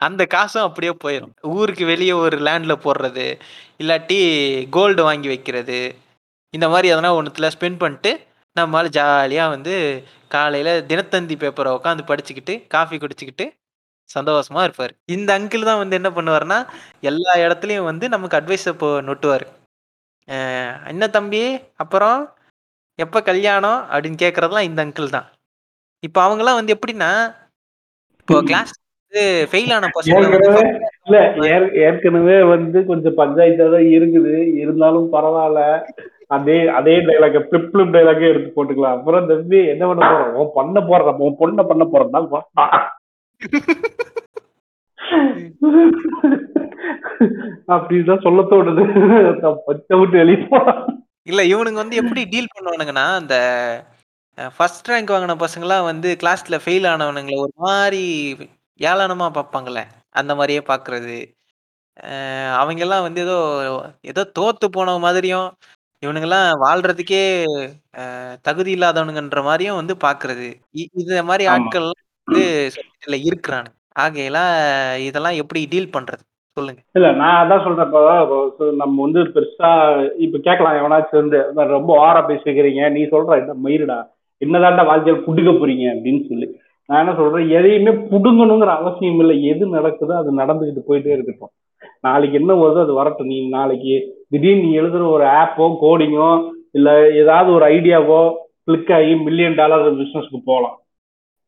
அந்த 0.00 0.22
காசும் 0.26 0.62
அப்படியே 0.62 0.92
போயிடும் 1.04 1.32
ஊருக்கு 1.54 1.84
வெளியே 1.86 2.12
ஒரு 2.24 2.36
லேண்ட்ல 2.38 2.74
போடுறது 2.84 3.26
இல்லாட்டி 3.78 4.18
கோல்டு 4.70 5.02
வாங்கி 5.02 5.28
வைக்கிறது 5.28 5.78
இந்த 6.54 6.66
மாதிரி 6.68 6.88
எதனா 6.94 7.10
ஒன்றுத்துல 7.18 7.48
ஸ்பெண்ட் 7.54 7.78
பண்ணிட்டு 7.78 8.10
நம்மளால 8.56 8.88
ஜாலியாக 8.88 9.50
வந்து 9.50 9.74
காலையில 10.28 10.70
தினத்தந்தி 10.82 11.34
பேப்பர 11.36 11.68
உட்காந்து 11.76 12.02
படிச்சுக்கிட்டு, 12.02 12.66
காஃபி 12.66 12.96
குடிச்சுக்கிட்டு 12.98 13.46
சந்தோஷமா 14.10 14.60
இருப்பாரு. 14.66 14.92
இந்த 15.06 15.30
அங்கிள் 15.38 15.62
தான் 15.62 15.78
வந்து 15.78 15.96
என்ன 15.96 16.10
பண்ணுவாருன்னா, 16.10 16.58
எல்லா 17.02 17.32
இடத்துலயும் 17.44 17.82
வந்து 17.82 18.08
நமக்கு 18.08 18.38
அட்வைஸ 18.40 18.66
இப்போ 18.68 18.88
நொட்டுவாரு. 19.00 19.46
"என்ன 20.86 21.04
தம்பி 21.08 21.42
அப்புறம் 21.76 22.18
எப்ப 22.98 23.22
கல்யாணம்?" 23.22 23.80
அப்படின்னு 23.92 24.22
கேட்கறதெல்லாம் 24.22 24.68
இந்த 24.70 24.84
அங்கிள் 24.84 25.14
தான். 25.16 25.28
இப்ப 26.02 26.18
அவங்கலாம் 26.26 26.58
வந்து 26.60 26.74
எப்படின்னா, 26.76 27.10
இப்போ 28.20 28.36
கிளாஸ் 28.42 28.74
ஃபெயில் 29.50 29.72
ஆன 29.76 29.90
இல்ல 31.06 31.18
ஏற் 31.54 31.68
ஏற்கனவே 31.84 32.36
வந்து 32.42 32.78
கொஞ்சம் 32.86 33.16
பஞ்சாயத்தா 33.16 33.66
தான் 33.74 33.88
இருக்குது. 33.96 34.34
இருந்தாலும் 34.62 35.08
பரவால்ல. 35.12 35.60
அதே 36.26 36.56
அதே 36.78 36.94
டயலாக்க 37.06 37.40
ஃபிளிப் 37.46 37.68
ஃபிளிப் 37.70 37.94
டயலாக்கே 37.94 38.28
எடுத்து 38.28 38.50
போட்டுக்கலாம். 38.56 38.96
அப்புறம் 38.96 39.26
தம்பி 39.26 39.58
என்ன 39.66 39.86
பண்ண 39.86 40.02
போறோம்? 40.10 40.32
உன் 40.40 40.54
பொண்ண 40.58 40.80
போடுறோம். 40.90 41.20
உன் 41.26 41.38
பொண்ண 41.40 41.62
பண்ண 41.70 41.84
போறோம் 41.84 42.14
தான் 42.14 42.28
அப்படிதான் 47.74 48.24
சொல்ல 48.26 48.42
தோணுது. 48.42 48.84
பச்ச 49.66 49.96
விட்டு 49.96 50.16
வெளிய 50.16 50.38
போறான். 50.50 50.80
இல்ல 51.22 51.42
இவனுங்க 51.42 51.80
வந்து 51.82 51.96
எப்படி 51.96 52.22
டீல் 52.24 52.54
பண்ணுவானுங்கன்னா, 52.54 53.06
அந்த 53.20 53.36
ஃபர்ஸ்ட் 54.56 54.90
ரேங்க் 54.90 55.12
வாங்குன 55.12 55.36
பசங்கலாம் 55.44 55.84
வந்து 55.84 56.16
கிளாஸ்ல 56.22 56.58
ஃபெயில் 56.64 56.86
ஆனவனுங்கள 56.92 57.36
ஒரு 57.36 57.52
மாரி 57.56 58.04
ஏளனமா 58.80 59.26
பார்ப்பாங்கல்ல. 59.34 59.80
அந்த 60.14 60.32
மாரியே 60.34 60.62
பார்க்குறது. 60.66 61.16
அ 62.04 62.10
அவங்கலாம் 62.60 63.04
வந்து 63.06 63.20
ஏதோ 63.24 63.36
ஏதோ 64.10 64.22
தோத்து 64.36 64.66
போன 64.76 64.96
மாதிரியும், 64.98 65.48
இவனுங்கலாம் 66.02 66.46
வாழ்றதுக்கே 66.64 67.22
அ 68.00 68.04
தகுதி 68.48 68.70
இல்லாதவனுங்கன்ற 68.76 69.40
மாரியும் 69.48 69.80
வந்து 69.80 69.96
பார்க்குறது. 70.06 70.48
இ 70.74 70.84
இந்த 71.00 71.22
மாரி 71.30 71.46
ஆமா. 71.48 71.56
ஆட்கள் 71.56 71.88
வந்து 72.28 72.42
சொசைட்டில 72.76 73.16
இருக்கிறானுங்க. 73.28 73.74
ஆகையில 73.98 74.38
இதெல்லாம் 75.08 75.40
எப்படி 75.42 75.60
டீல் 75.72 75.94
பண்றது? 75.96 76.22
சொல்லுங்க. 76.56 76.80
இல்ல 76.94 77.08
நான் 77.14 77.38
அதான் 77.40 77.62
சொல்றேன். 77.64 77.88
இப்போ 77.88 78.00
இப்போ 78.48 78.64
நம்ம 78.80 78.96
வந்து 79.06 79.20
பெருசா 79.34 79.70
இப்ப 80.24 80.38
கேட்கலாம் 80.46 80.78
எவனாச்சும் 80.80 81.20
வந்து 81.22 81.38
ரொம்ப 81.74 81.90
ஓவரா 81.98 82.22
பேசிக்கிறீங்க. 82.28 82.82
நீ 82.96 83.02
சொல்ற 83.12 83.38
என்ன 83.42 83.56
மயிருடா. 83.64 83.98
என்னதான்டா 84.42 84.84
வாழ்க்கையில 84.90 85.18
புடுங்க 85.26 85.52
போறீங்க 85.54 85.84
அப்படின்னு 85.94 86.22
சொல்லி. 86.30 86.46
நான் 86.86 87.06
என்ன 87.06 87.14
சொல்றேன் 87.14 87.48
எதையுமே 87.48 87.90
புடுங்கணுங்கிற 87.90 88.66
அவசியம் 88.66 89.18
இல்லை. 89.18 89.44
எது 89.44 89.76
நடக்குதோ 89.76 90.12
அது 90.12 90.36
நடந்துகிட்டு 90.36 90.82
போயிட்டே 90.88 91.06
இருக்கட்டும். 91.06 91.50
நாளைக்கு 92.00 92.38
என்ன 92.38 92.54
வருதோ 92.54 92.80
அது 92.80 92.92
வரட்டும். 92.92 93.26
நீ 93.26 93.48
நாளைக்கு 93.48 94.24
திடீர்னு 94.28 94.62
நீ 94.62 94.78
எழுதுற 94.80 95.08
ஒரு 95.08 95.24
ஆப்போ, 95.24 95.76
கோடிங்கோ 95.82 96.50
இல்ல 96.70 97.12
ஏதாவது 97.12 97.52
ஒரு 97.52 97.66
ஐடியாவோ 97.66 98.34
கிளிக் 98.64 98.92
ஆகி 98.92 99.14
மில்லியன் 99.16 99.54
டாலர் 99.54 99.94
பிசினஸ்க்கு 99.94 100.40
போகலாம். 100.44 100.78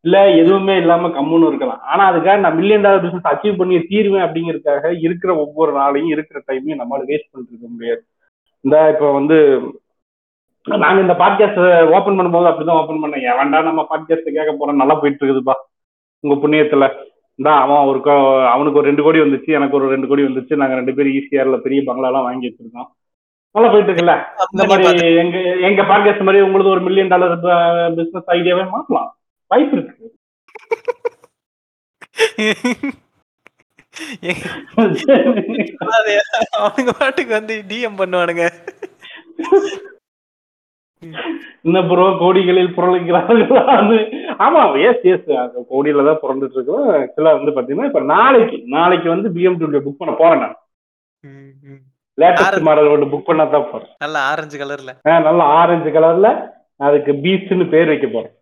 இல்ல 0.01 0.31
எதுவுமே 0.31 0.77
இல்லாம 0.77 1.09
கம்முன்னு 1.09 1.47
இருக்கலாம். 1.47 1.81
ஆனா 1.81 2.13
அதுக்காக 2.13 2.39
நான் 2.39 2.55
மில்லியன் 2.55 2.81
டாலர் 2.81 3.01
பிசினஸ் 3.01 3.25
அச்சீவ் 3.25 3.57
பண்ணி 3.57 3.81
தீருவேன் 3.81 4.23
அப்படிங்கிறதுக்காக 4.23 4.99
இருக்கிற 5.01 5.37
ஒவ்வொரு 5.37 5.77
நாளையும் 5.77 6.09
இருக்கிற 6.09 6.41
டைமையும் 6.41 6.79
நம்மளால 6.79 7.07
வேஸ்ட் 7.07 7.31
பண்ணிட்டு 7.31 7.49
இருக்க 7.49 7.69
முடியாது. 7.69 8.05
இந்த 8.61 8.91
இப்ப 8.91 9.13
வந்து 9.13 9.61
நாங்க 10.67 11.01
இந்த 11.05 11.15
பாட்காஸ்ட் 11.21 11.61
ஓபன் 11.97 12.17
பண்ணும்போது 12.19 12.49
அப்படிதான் 12.51 12.81
ஓபன் 12.83 13.03
பண்ணேன். 13.03 13.25
எவன்டா 13.33 13.59
நம்ம 13.69 13.83
பாட்காஸ்ட் 13.91 14.35
கேட்க 14.37 14.53
போறோம் 14.53 14.81
நல்லா 14.83 14.95
போயிட்டு 15.01 15.21
இருக்குதுப்பா. 15.23 15.55
உங்க 16.25 16.35
புண்ணியத்துல. 16.43 16.87
இந்தா 17.39 17.53
அவன் 17.65 17.89
ஒரு 17.91 17.99
அவனுக்கு 18.53 18.79
ஒரு 18.81 18.89
ரெண்டு 18.91 19.05
கோடி 19.07 19.19
வந்துச்சு 19.23 19.51
எனக்கு 19.59 19.77
ஒரு 19.79 19.87
ரெண்டு 19.95 20.09
கோடி 20.11 20.23
வந்துச்சு 20.27 20.61
நாங்க 20.61 20.75
ரெண்டு 20.79 20.95
பேரும் 20.97 21.17
ஈசிஆர்ல 21.19 21.57
பெரிய 21.67 21.81
பங்களா 21.89 22.11
எல்லாம் 22.11 22.27
வாங்கி 22.29 22.49
வச்சிருக்கோம் 22.49 22.89
நல்லா 23.55 23.69
போயிட்டு 23.73 23.91
இருக்குல்ல 23.91 24.15
இந்த 24.55 24.65
மாதிரி 24.71 25.09
எங்க 25.23 25.37
எங்க 25.69 25.83
பாட்காஸ்ட் 25.91 26.27
மாதிரி 26.29 26.45
உங்களுக்கு 26.47 26.75
ஒரு 26.75 26.83
மில்லியன் 26.87 27.13
டாலர் 27.13 27.35
பிசினஸ் 27.99 28.33
ஐடியாவே 28.37 28.67
மாத்தலாம் 28.75 29.11
வாய்ப்பு 29.51 29.77
இருக்கு 29.79 30.15
அவனுங்க 36.59 36.93
பாட்டுக்கு 36.99 37.33
வந்து 37.37 37.55
டிஎம் 37.69 37.99
பண்ணுவானுங்க. 38.01 38.45
என்ன 41.63 41.83
ப்ரோ 41.83 42.05
கோடிகளில் 42.21 42.75
புரளுகிறார்கள்? 42.77 44.03
ஆமா 44.39 44.61
எஸ் 44.83 45.05
எஸ் 45.05 45.27
கோடியில 45.71 46.05
தான் 46.05 46.23
பிறந்துட்டு 46.23 46.53
இருக்கோம் 46.53 46.87
ஆக்சுவலா 46.97 47.33
வந்து 47.37 47.53
பாத்தீங்கன்னா 47.53 47.85
இப்ப 47.85 48.01
நாளைக்கு 48.11 48.63
நாளைக்கு 48.69 49.09
வந்து 49.09 49.29
பிஎம்டபிள்யூ 49.29 49.83
புக் 49.87 49.99
பண்ண 49.99 50.15
போறேன் 50.15 50.39
நான். 50.39 50.57
லேட்டஸ்ட். 52.19 52.43
மாடல் 52.61 52.87
ஒன்று 52.87 53.07
புக் 53.07 53.25
பண்ண 53.25 53.47
தான் 53.47 53.71
போறேன். 53.71 53.91
நல்ல 53.99 54.19
ஆரஞ்சு 54.27 54.59
கலர்ல. 54.59 54.93
நல்ல 55.25 55.43
ஆரஞ்சு 55.57 55.91
கலர்ல 55.91 56.29
அதுக்கு 56.81 57.13
பீச்னு 57.17 57.69
பேர் 57.69 57.87
வைக்க 57.87 58.07
போறேன். 58.07 58.35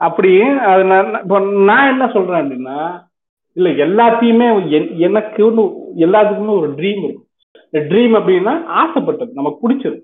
அப்படி 0.00 0.30
அது 0.68 0.84
நான் 0.84 1.20
இப்போ 1.22 1.38
நான் 1.64 1.88
என்ன 1.88 2.08
சொல்றேன் 2.08 2.42
அப்படின்னா 2.42 2.76
இல்ல 3.56 3.68
எல்லாத்தையுமே 3.84 4.46
என்- 4.70 4.96
எனக்கு 4.98 5.50
ஒண்ணு 5.50 5.62
எல்லாத்துக்குமே 5.98 6.54
ஒரு 6.58 6.70
ட்ரீம் 6.72 7.02
இருக்கும். 7.04 7.26
இந்த 7.72 7.80
ட்ரீம் 7.90 8.14
அப்படின்னா 8.16 8.52
ஆசைப்பட்டது 8.74 9.32
நமக்கு 9.32 9.58
பிடிச்சது. 9.62 9.98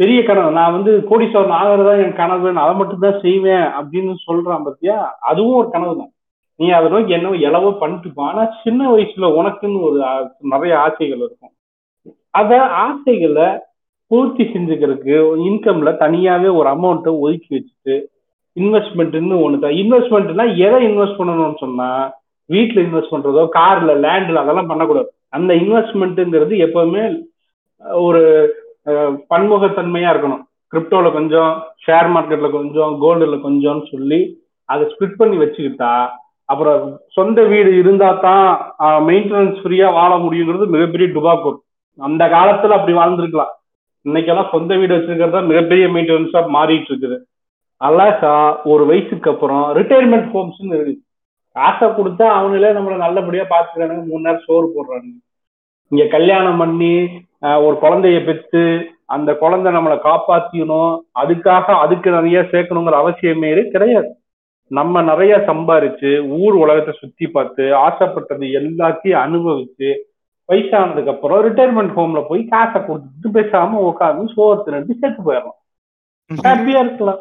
பெரிய 0.00 0.18
கனவு. 0.28 0.50
நான் 0.58 0.74
வந்து 0.76 0.92
கோடீஸ்வரன் 1.10 1.56
ஆகிறதா 1.60 1.94
என் 2.04 2.18
கனவு 2.20 2.52
நான் 2.52 2.64
அதை 2.66 2.74
மட்டும் 2.80 3.04
தான் 3.04 3.22
செய்வேன் 3.24 3.66
அப்படின்னு 3.78 4.12
சொல்றான் 4.26 4.66
பத்தியா? 4.68 4.96
அதுவும் 5.30 5.58
ஒரு 5.60 5.68
கனவு 5.74 5.94
தான் 6.00 6.12
நீ 6.60 6.66
அதை 6.76 6.86
நோக்கி 6.92 7.12
என்ன 7.16 7.34
எளவோ 7.48 7.70
பண்ணிட்டு 7.82 8.28
ஆனா 8.28 8.42
சின்ன 8.62 8.80
வயசுல 8.92 9.28
உனக்குன்னு 9.40 9.80
ஒரு 9.88 9.98
நிறைய 10.52 10.72
ஆசைகள் 10.84 11.22
இருக்கும். 11.26 11.52
அத 12.40 12.60
ஆசைகளை 12.86 13.48
பூர்த்தி 14.10 14.44
செஞ்சுக்கிறதுக்கு 14.54 15.16
இன்கம்ல 15.48 15.90
தனியாவே 16.04 16.48
ஒரு 16.60 16.68
அமௌண்ட்டை 16.74 17.12
ஒதுக்கி 17.24 17.50
வச்சுட்டு 17.56 17.96
இன்வெஸ்ட்மெண்ட்னு 18.56 19.36
ஒன்று 19.44 19.62
தான் 19.64 19.76
இன்வெஸ்ட்மெண்ட்னா 19.82 20.46
எதை 20.66 20.78
இன்வெஸ்ட் 20.88 21.18
பண்ணணும்னு 21.20 21.62
சொன்னா 21.64 21.88
வீட்டில் 22.50 22.84
இன்வெஸ்ட் 22.86 23.14
பண்றதோ 23.14 23.42
கார்ல 23.58 23.92
லேண்ட்ல 24.04 24.42
அதெல்லாம் 24.42 24.70
பண்ணக்கூடாது. 24.70 25.10
அந்த 25.36 25.50
இன்வெஸ்ட்மெண்ட்டுங்கிறது 25.62 26.54
எப்பவுமே 26.66 27.04
ஒரு 28.06 28.22
பன்முகத்தன்மையா 29.32 30.12
இருக்கணும். 30.12 30.42
கிரிப்டோல 30.72 31.08
கொஞ்சம் 31.18 31.52
ஷேர் 31.84 32.08
மார்க்கெட்ல 32.14 32.48
கொஞ்சம் 32.58 32.92
கோல்டுல 33.04 33.36
கொஞ்சம்னு 33.46 33.84
சொல்லி 33.92 34.20
அதை 34.68 34.84
ஸ்பிட் 34.92 35.16
பண்ணி 35.20 35.36
வச்சுக்கிட்டா 35.42 35.92
அப்புறம் 36.52 36.82
சொந்த 37.16 37.40
வீடு 37.52 37.70
இருந்தா 37.80 38.08
தான் 38.26 38.46
மெயின்டெனன்ஸ் 39.08 39.58
ஃப்ரீயா 39.62 39.88
வாழ 39.98 40.12
முடியுங்கிறது 40.24 40.66
மிகப்பெரிய 40.74 41.08
டுபாக்கூர் 41.16 41.58
அந்த 41.98 42.22
காலத்துல 42.34 42.76
அப்படி 42.78 42.94
வாழ்ந்திருக்கலாம். 42.98 43.52
இன்னைக்கெல்லாம் 44.06 44.52
சொந்த 44.54 44.72
வீடு 44.80 44.92
வச்சிருக்கிறது 44.96 45.36
தான் 45.36 45.50
மிகப்பெரிய 45.50 45.86
மெயின்டெனன்ஸா 45.94 46.40
மாறிட்டு 46.56 46.90
இருக்குது 46.92 47.18
அழகா 47.80 48.34
ஒரு 48.72 48.84
வயசுக்கு 48.90 49.30
அப்புறம் 49.32 49.64
ரிட்டையர்மெண்ட் 49.78 50.30
ஹோம்ஸ்னு 50.34 50.78
இருக்கு 50.82 51.04
காசை 51.56 51.86
கொடுத்தா 51.98 52.26
அவங்களே 52.38 52.70
நம்மளை 52.76 52.96
நல்லபடியா 53.04 53.44
பாத்துக்கிறானுங்க. 53.52 54.02
மூணு 54.10 54.24
நேரம் 54.26 54.44
சோறு 54.46 54.66
போடுறானுங்க. 54.74 55.18
இங்க 55.92 56.04
கல்யாணம் 56.16 56.60
பண்ணி 56.62 56.94
ஒரு 57.66 57.76
குழந்தைய 57.82 58.18
பெற்று 58.24 58.64
அந்த 59.14 59.30
குழந்தை 59.42 59.70
நம்மளை 59.72 59.96
காப்பாத்திக்கணும். 60.06 60.92
அதுக்காக 61.22 61.66
அதுக்கு 61.84 62.08
நிறைய 62.10 62.40
சேர்க்கணுங்கிற 62.52 62.96
அவசியமே 63.02 63.50
கிடையாது. 63.74 64.10
நம்ம 64.70 65.02
நிறைய 65.02 65.34
சம்பாரிச்சு 65.46 66.10
ஊர் 66.40 66.54
உலகத்தை 66.62 66.92
சுத்தி 66.98 67.26
பார்த்து 67.36 67.64
ஆசைப்பட்டது 67.86 68.46
எல்லாத்தையும் 68.58 69.22
அனுபவிச்சு 69.24 69.88
வயசானதுக்கு 70.48 71.12
அப்புறம் 71.14 71.40
ரிட்டையர்மெண்ட் 71.46 71.96
ஹோம்ல 71.96 72.20
போய் 72.28 72.44
காசை 72.52 72.80
கொடுத்துட்டு 72.82 73.28
பேசாம 73.34 73.80
உட்காந்து 73.88 74.24
சோறு 74.34 74.70
ரெண்டு 74.76 74.94
செத்து 75.00 75.20
போயிடலாம். 75.26 75.58
ஹாப்பியா 76.30 76.80
இருக்கலாம். 76.84 77.20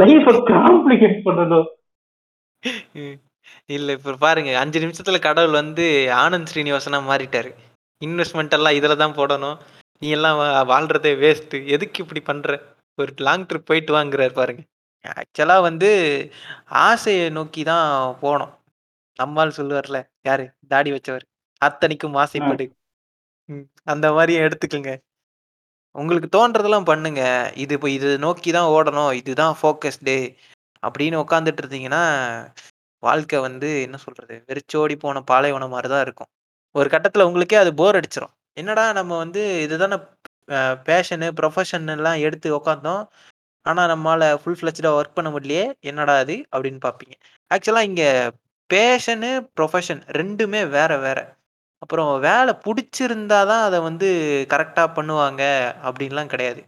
லைஃப 0.00 0.34
காம்ப்ளிகேட் 0.50 1.24
பண்றதோ 1.26 1.60
ம். 3.00 3.16
இல்ல 3.70 3.92
இப்ப 3.92 4.16
பாருங்க 4.18 4.50
5 4.58 4.82
நிமிஷத்துல 4.84 5.18
கடவுள் 5.20 5.58
வந்து 5.60 5.84
ஆனந்த் 6.16 6.50
ஸ்ரீனிவாசனா 6.52 6.98
மாறிட்டாரு. 7.08 7.50
இன்வெஸ்ட்மென்ட் 8.02 8.56
எல்லாம் 8.58 8.76
இதுல 8.78 8.96
தான் 8.96 9.16
போடணும். 9.16 9.58
நீ 10.02 10.08
எல்லாம் 10.10 10.38
வா 10.40 10.48
வாழ்றதே 10.70 11.12
வேஸ்ட். 11.22 11.56
எதுக்கு 11.68 12.02
இப்படி 12.04 12.22
பண்ற? 12.22 12.48
ஒரு 12.98 13.12
லாங் 13.20 13.46
ட்ரிப் 13.48 13.68
போயிட்டு 13.70 13.92
வாங்குறாரு 13.96 14.34
பாருங்க. 14.34 14.62
ஆக்சுவலா 15.04 15.56
வந்து 15.62 15.88
ஆசைய 16.86 17.22
நோக்கி 17.36 17.62
தான் 17.64 17.88
போணும். 18.22 18.52
நம்மாள் 19.18 19.56
சொல்லுவார்ல, 19.58 19.98
யாரு? 20.24 20.44
தாடி 20.70 20.90
வச்சவர். 20.94 21.24
"அத்தனைக்கும் 21.62 22.16
ஆசைப்படு." 22.22 22.66
ம். 23.48 23.64
அந்த 23.86 24.06
மாரி 24.16 24.34
எடுத்துக்கங்க. 24.40 24.92
உங்களுக்கு 25.94 26.28
தோன்றதெல்லாம் 26.32 26.88
பண்ணுங்க. 26.90 27.22
இது 27.56 27.74
இப்ப 27.78 27.90
இது 27.90 28.10
நோக்கி 28.18 28.50
தான் 28.52 28.70
ஓடணும். 28.74 29.12
இதுதான் 29.20 29.56
ஃபோக்கஸ்டு 29.60 30.16
அப்படின்னு 30.82 31.22
உட்கார்ந்துட்டு 31.24 31.62
இருந்தீங்கன்னா, 31.62 32.04
வாழ்க்கை 33.06 33.38
வந்து 33.46 33.68
என்ன 33.86 33.96
சொல்றது? 34.04 34.34
வெறிச்சோடி 34.48 34.94
போன 34.98 35.22
பாலைவனம் 35.30 35.72
மாரி 35.74 35.88
தான் 35.88 36.04
இருக்கும். 36.06 36.30
ஒரு 36.74 36.88
கட்டத்துல 36.94 37.26
உங்களுக்கே 37.28 37.58
அது 37.62 37.72
போர் 37.76 37.98
அடிச்சுரும். 37.98 38.32
என்னடா 38.56 38.84
நம்ம 38.98 39.12
வந்து 39.24 39.42
இதுதானே 39.66 39.96
அ 40.54 40.58
பேஷனு, 40.86 41.28
ப்ரொஃபஷன் 41.38 41.86
எல்லாம் 41.94 42.20
எடுத்து 42.26 42.48
உட்காந்தோம் 42.58 43.02
ஆனா 43.66 43.82
நம்மால 43.90 44.22
ஃபுல் 44.40 44.58
ஃப்ளெட்ஜ்டா 44.58 44.90
ஒர்க் 44.98 45.16
பண்ண 45.16 45.30
முடியலையே. 45.32 45.62
என்னடா 45.90 46.14
இது? 46.24 46.36
அப்படின்னு 46.52 46.80
பார்ப்பீங்க. 46.84 47.14
ஆக்சுவலா 47.50 47.82
இங்க 47.90 48.04
பேஷனு, 48.70 49.30
ப்ரொஃபஷன் 49.56 50.02
2மே 50.16 50.44
வேற 50.74 50.92
வேற. 51.04 51.18
அப்புறம் 51.82 52.10
வேலை 52.26 52.52
புடிச்சிருந்தா 52.64 53.40
தான் 53.50 53.64
அத 53.66 53.76
வந்து 53.86 54.08
கரெக்ட்டா 54.52 54.84
பண்ணுவாங்க 54.96 55.42
அப்படின்லாம் 55.86 56.32
கிடையாது. 56.32 56.62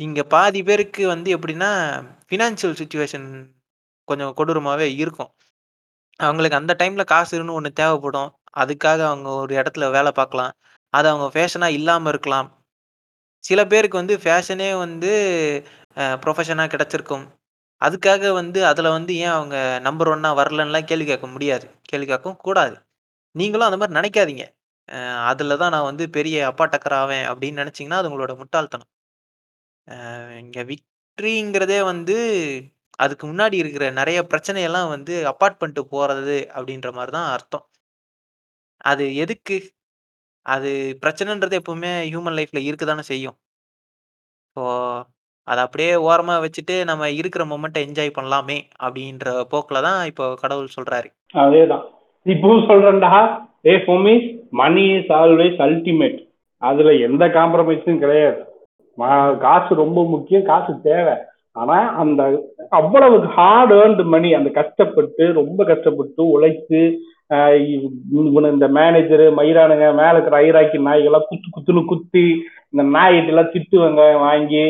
இங்க 0.00 0.20
பாதி 0.30 0.60
பேருக்கு 0.64 1.04
வந்து 1.10 1.30
எப்படின்னா 1.36 1.70
ஃபினான்ஷியல் 2.26 2.78
சுச்சுவேஷன் 2.80 3.28
கொஞ்சம் 4.08 4.34
கொடூரமாவே 4.38 4.88
இருக்கும் 4.98 5.30
அவங்களுக்கு 6.20 6.60
அந்த 6.60 6.72
டைம்ல 6.80 7.02
காசுன்னு 7.12 7.56
ஒன்று 7.58 7.70
தேவைப்படும். 7.80 8.30
அதுக்காக 8.56 9.00
அவங்க 9.10 9.28
ஒரு 9.42 9.52
இடத்துல 9.60 9.84
வேலை 9.90 10.10
பார்க்கலாம். 10.12 10.52
அது 10.94 11.06
அவங்க 11.12 11.26
ஃபேஷனாக 11.34 11.76
இல்லாம 11.78 12.08
இருக்கலாம். 12.08 12.48
சில 13.44 13.60
பேருக்கு 13.72 14.00
வந்து 14.02 14.14
ஃபேஷனே 14.24 14.68
வந்து 14.84 15.10
ப்ரொஃபஷனாக 16.22 16.72
கிடைச்சிருக்கும். 16.74 17.24
அதுக்காக 17.82 18.30
வந்து 18.32 18.60
அதுல 18.70 18.90
வந்து 18.90 19.12
ஏன் 19.24 19.34
அவங்க 19.36 19.56
நம்பர் 19.86 20.10
ஒன்னாக 20.14 20.38
வரலன்னுலாம் 20.40 20.88
கேள்வி 20.90 21.06
கேட்க 21.06 21.26
முடியாது. 21.34 21.66
கேள்வி 21.90 22.06
கேட்கவும் 22.12 22.42
கூடாது. 22.46 22.76
நீங்களும் 23.34 23.68
அந்த 23.68 23.78
மாதிரி 23.80 23.98
நினைக்காதீங்க. 24.00 24.44
அதில் 25.28 25.30
அதுல 25.30 25.56
தான் 25.62 25.74
நான் 25.74 25.88
வந்து 25.90 26.04
பெரிய 26.16 26.36
அப்பா 26.50 26.64
டக்கர் 26.72 26.96
ஆவேன் 27.02 27.26
அப்படின்னு 27.30 27.60
நினைச்சீங்கன்னா 27.62 28.00
அது 28.00 28.08
உங்களோட 28.10 28.32
முட்டாள்தனம். 28.40 28.90
இங்கே 30.40 30.40
இங்க 30.44 30.60
விக்ட்ரிங்கிறதே 30.70 31.78
வந்து 31.92 32.16
அதுக்கு 32.96 33.26
முன்னாடி 33.26 33.52
இருக்கிற 33.52 33.90
நிறைய 33.90 34.26
பிரச்சனையெல்லாம் 34.30 34.88
வந்து 34.88 35.24
அப்பார்ட் 35.24 35.58
பண்ணிட்டு 35.58 35.82
போறது 35.82 36.36
அப்படின்ற 36.56 36.92
மாதிரி 36.92 37.12
தான் 37.12 37.30
அர்த்தம். 37.30 37.66
அது 38.76 39.16
எதுக்கு? 39.16 39.70
அது 40.42 40.98
பிரச்சனைன்றது 41.06 41.58
எப்பவுமே 41.58 41.92
ஹியூமன் 42.12 42.36
லைஃப்ல 42.38 42.72
இருக்குதானே 42.72 42.98
செய்யும். 42.98 43.36
ஸோ 44.54 44.62
அதை 45.42 45.64
அப்படியே 45.64 45.94
ஓரமா 45.94 46.46
வச்சுட்டு 46.46 46.84
நம்ம 46.84 47.10
இருக்கிற 47.10 47.44
மொமெண்ட்டை 47.44 47.78
என்ஜாய் 47.78 48.12
பண்ணலாமே 48.18 48.62
அப்படின்ற 48.82 49.44
போக்குல 49.50 49.82
தான் 49.82 50.06
இப்போ 50.06 50.34
கடவுள் 50.34 50.68
சொல்றாரு. 50.80 51.06
அதேதான். 51.32 51.84
இப்பவும் 52.24 52.66
சொல்றேன்டா 52.68 53.46
ஏ 53.66 53.76
ஃபோமி 53.76 54.42
மணி 54.50 54.82
இஸ் 54.82 55.08
ஆல்வேஸ் 55.08 55.60
அல்டிமேட் 55.60 56.32
அதுல 56.58 56.92
எந்த 56.92 57.26
காம்ப்ரமைஸும் 57.26 57.98
கிடையாது. 57.98 58.44
ம- 58.98 59.38
காசு 59.38 59.74
ரொம்ப 59.74 60.06
முக்கியம் 60.08 60.44
காசு 60.44 60.80
தேவை. 60.82 61.14
ஆனா 61.56 61.76
அந்த 62.02 62.22
அவ்வளவு 62.78 63.16
ஹார்ட் 63.36 63.72
ஏர்ன்டு 63.72 64.04
மணி 64.14 64.28
அந்த 64.34 64.48
கஷ்டப்பட்டு 64.60 65.24
ரொம்ப 65.32 65.60
கஷ்டப்பட்டு 65.64 66.22
உழைத்து 66.34 66.80
இவனு 68.16 68.54
இந்த 68.54 68.66
மேனேஜரு 68.78 69.26
மயிரானுங்க 69.38 69.86
மேல 70.00 70.14
இருக்கிற 70.16 70.38
ஐராக்கி 70.46 70.78
நாய்கள்லாம் 70.88 71.28
குத்து 71.28 71.48
குத்துன்னு 71.50 71.82
குத்தி 71.84 72.24
இந்த 72.72 72.82
நாய்கிட்ட 72.96 73.32
எல்லாம் 73.34 73.52
திட்டு 73.54 73.76
வெங்காயம் 73.82 74.26
வாங்கி 74.28 74.64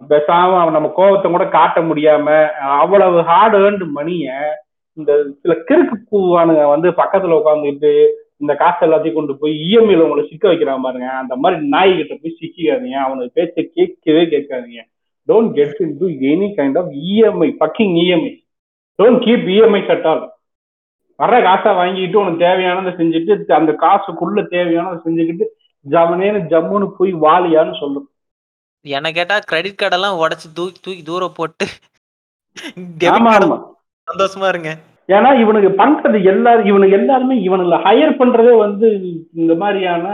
பேசாம 0.00 0.56
அவன் 0.60 0.76
நம்ம 0.78 0.90
கோபத்தை 0.98 1.28
கூட 1.30 1.44
காட்ட 1.48 1.78
முடியாம 1.80 2.26
அவ்வளவு 2.82 3.18
ஹார்ட் 3.30 3.56
ஏர்ன்டு 3.62 3.86
மணிய 3.98 4.26
இந்த 4.98 5.12
சில 5.42 5.54
கிறுக்கு 5.68 5.96
பூவானுங்க 6.10 6.62
வந்து 6.74 6.88
பக்கத்துல 7.02 7.38
உட்காந்துக்கிட்டு 7.40 7.92
இந்த 8.42 8.52
காசு 8.62 8.80
எல்லாத்தையும் 8.86 9.18
கொண்டு 9.18 9.34
போய் 9.40 9.54
இஎம்ஐல 9.66 10.04
உங்களை 10.04 10.22
சிக்க 10.28 10.44
வைக்கிறான் 10.48 10.84
பாருங்க. 10.84 11.08
அந்த 11.22 11.34
மாதிரி 11.36 11.58
நாய்கிட்ட 11.74 12.14
போய் 12.22 12.38
சிக்காதீங்க 12.40 12.98
அவனுக்கு 13.06 13.36
பேச்சை 13.38 13.62
கேட்கவே 13.76 14.22
கேட்காதீங்க. 14.34 14.80
Don't 15.30 15.52
get 15.52 15.80
into 16.00 16.06
any 16.32 16.48
kind 16.58 16.78
of 16.78 16.90
EMI 17.12 17.50
fucking 17.62 17.96
EMI 18.04 18.34
don't 18.98 19.22
keep 19.26 19.48
EMI 19.56 19.82
சட்டால் 19.88 20.22
வர்ற 21.18 21.38
காசை 21.42 21.72
வாங்கிட்டு 21.72 22.16
உனக்கு 22.16 22.44
தேவையானதை 22.44 22.92
செஞ்சுட்டு 23.00 23.52
அந்த 23.52 23.72
காசுக்குள்ள 23.82 24.42
தேவையானதை 24.54 24.98
செஞ்சுக்கிட்டு 25.06 25.46
ஜமனேன்னு 25.90 26.40
ஜம்முன்னு 26.52 26.88
போய் 26.98 27.12
வாலியான்னு 27.14 27.74
சொல்லும் 27.80 28.06
என்ன 28.84 29.08
கேட்டா 29.12 29.38
கிரெடிட் 29.38 29.80
கார்டெல்லாம் 29.80 30.20
உடைச்சு 30.22 30.46
தூக்கி 30.54 30.80
தூக்கி 30.82 31.02
தூரம் 31.02 31.36
போட்டு 31.36 31.66
சந்தோஷமா 34.08 34.48
இருங்க. 34.48 34.70
ஏன்னா 35.08 35.30
இவனுக்கு 35.40 35.70
பண்றது 35.82 36.18
எல்லாரும் 36.24 36.68
இவனுக்கு 36.70 36.96
எல்லாருமே 36.96 37.36
இவனுல 37.48 37.76
ஹையர் 37.86 38.20
பண்றதே 38.20 38.52
வந்து 38.58 38.88
இந்த 39.34 39.54
மாதிரியான 39.54 40.06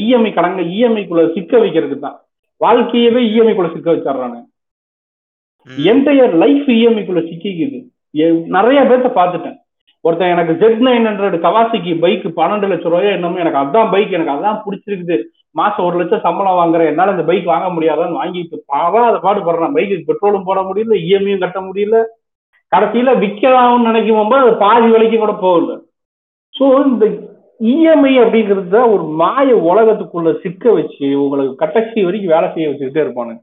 இஎம்ஐ 0.00 0.30
கடங்க 0.38 0.60
இஎம்ஐக்குள்ள 0.74 1.24
சிக்க 1.34 1.58
வைக்கிறதுக்கு 1.58 1.98
தான். 1.98 2.18
வாழ்க்கையவே 2.60 3.22
இஎம்ஐக்குள்ள 3.32 3.70
சிக்க 3.74 3.92
வச்சிடுறானு. 3.92 4.38
Entire 5.90 6.34
life 6.42 6.68
இஎம்ஐக்குள்ள 6.76 7.22
சிக்கிக்குது. 7.30 7.78
நிறைய 8.56 8.80
பேர்த்த 8.90 9.08
பார்த்துட்டேன். 9.18 9.56
ஒருத்தன் 10.04 10.32
எனக்கு 10.34 10.52
ஜெட் 10.60 10.82
நைன் 10.86 11.06
ஹண்ட்ரட் 11.08 11.36
கவாசிக்கு 11.46 11.92
பைக் 12.04 12.26
பன்னெண்டு 12.38 12.68
லட்சம் 12.70 12.92
ரூபாயோ 12.92 13.10
என்னமோ 13.16 13.40
எனக்கு 13.44 13.60
அதான் 13.62 13.90
பைக் 13.94 14.14
எனக்கு 14.16 14.34
அதான் 14.36 14.60
பிடிச்சிருக்குது. 14.64 15.16
மாசம் 15.60 15.86
ஒரு 15.88 15.96
லட்சம் 16.00 16.24
சம்பளம் 16.26 16.58
வாங்குறேன். 16.60 16.90
என்னால 16.92 17.14
இந்த 17.14 17.24
பைக் 17.30 17.50
வாங்க 17.52 17.68
முடியாதான்னு 17.76 18.20
வாங்கிட்டு 18.20 18.58
பாவா 18.72 19.02
அதை 19.08 19.18
பாடுபடுறேன் 19.26 19.74
பைக்கு 19.76 20.08
பெட்ரோலும் 20.10 20.46
போட 20.48 20.60
முடியல 20.68 20.98
இஎம்ஐயும் 21.06 21.44
கட்ட 21.44 21.60
முடியல. 21.68 21.98
கடைசியில 22.72 23.10
விற்கலாம்னு 23.22 23.88
நினைக்கும் 23.88 24.30
போது 24.32 24.44
அது 24.44 24.54
பாதி 24.64 24.88
விலைக்கு 24.94 25.18
கூட 25.18 25.34
போகல. 25.44 25.76
ஸோ 26.54 26.64
இந்த 26.90 27.06
இஎம்ஐ 27.60 28.14
அப்படிங்கிறது 28.22 28.68
தான் 28.74 28.90
ஒரு 28.94 29.04
மாய 29.20 29.48
உலகத்துக்குள்ள 29.70 30.30
சிக்க 30.42 30.72
வச்சு 30.78 31.06
உங்களுக்கு 31.24 31.54
கட்டசி 31.62 32.04
வரைக்கும் 32.06 32.34
வேலை 32.34 32.48
செய்ய 32.54 32.68
வச்சுக்கிட்டே 32.70 33.04
இருப்பானுங்க. 33.04 33.40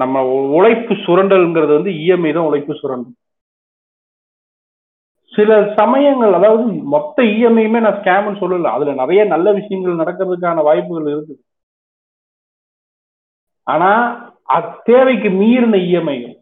நம்ம 0.00 0.24
உழைப்பு 0.26 0.94
சுரண்டல்ங்கிறது 0.94 1.66
வந்து 1.66 1.90
இஎம்ஐ 1.90 2.34
தான் 2.34 2.42
உழைப்பு 2.42 2.74
சுரண்டல். 2.74 3.12
சில 5.36 5.72
சமயங்கள் 5.76 6.32
அதாவது 6.32 6.62
மொத்த 6.64 7.22
இஎம்ஐயுமே 7.22 7.80
நான் 7.80 7.92
ஸ்கேம்னு 7.92 8.38
சொல்லல. 8.38 8.62
அதுல 8.62 8.92
நிறைய 8.92 9.24
நல்ல 9.24 9.52
விஷயங்கள் 9.52 9.96
நடக்கிறதுக்கான 9.96 10.62
வாய்ப்புகள் 10.62 11.12
இருக்குது. 11.12 11.42
ஆனா 13.62 14.16
அத்தேவைக்கு 14.48 15.30
மீறின 15.30 15.76
இஎம்ஐகள் 15.76 16.36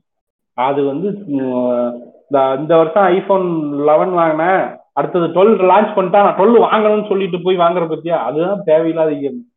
அது 0.54 0.84
வந்து 0.84 1.18
இந்த- 1.26 2.56
இந்த 2.58 2.76
வருஷம் 2.76 3.02
ஐபோன் 3.02 3.72
லெவன் 3.72 4.10
வாங்கினேன். 4.10 4.76
அடுத்தது 4.92 5.26
டுவெல் 5.26 5.52
லான்ச் 5.52 5.94
பண்ணிட்டா 5.94 6.10
நான் 6.10 6.36
டுவெல் 6.36 6.62
வாங்கணும்னு 6.62 7.08
சொல்லிட்டு 7.08 7.42
போய் 7.42 7.56
வாங்குற 7.56 7.88
பத்தியா? 7.88 8.18
அதுதான் 8.18 8.62
தேவையில்லாத 8.64 9.10
இஎம்ஐ 9.10 9.54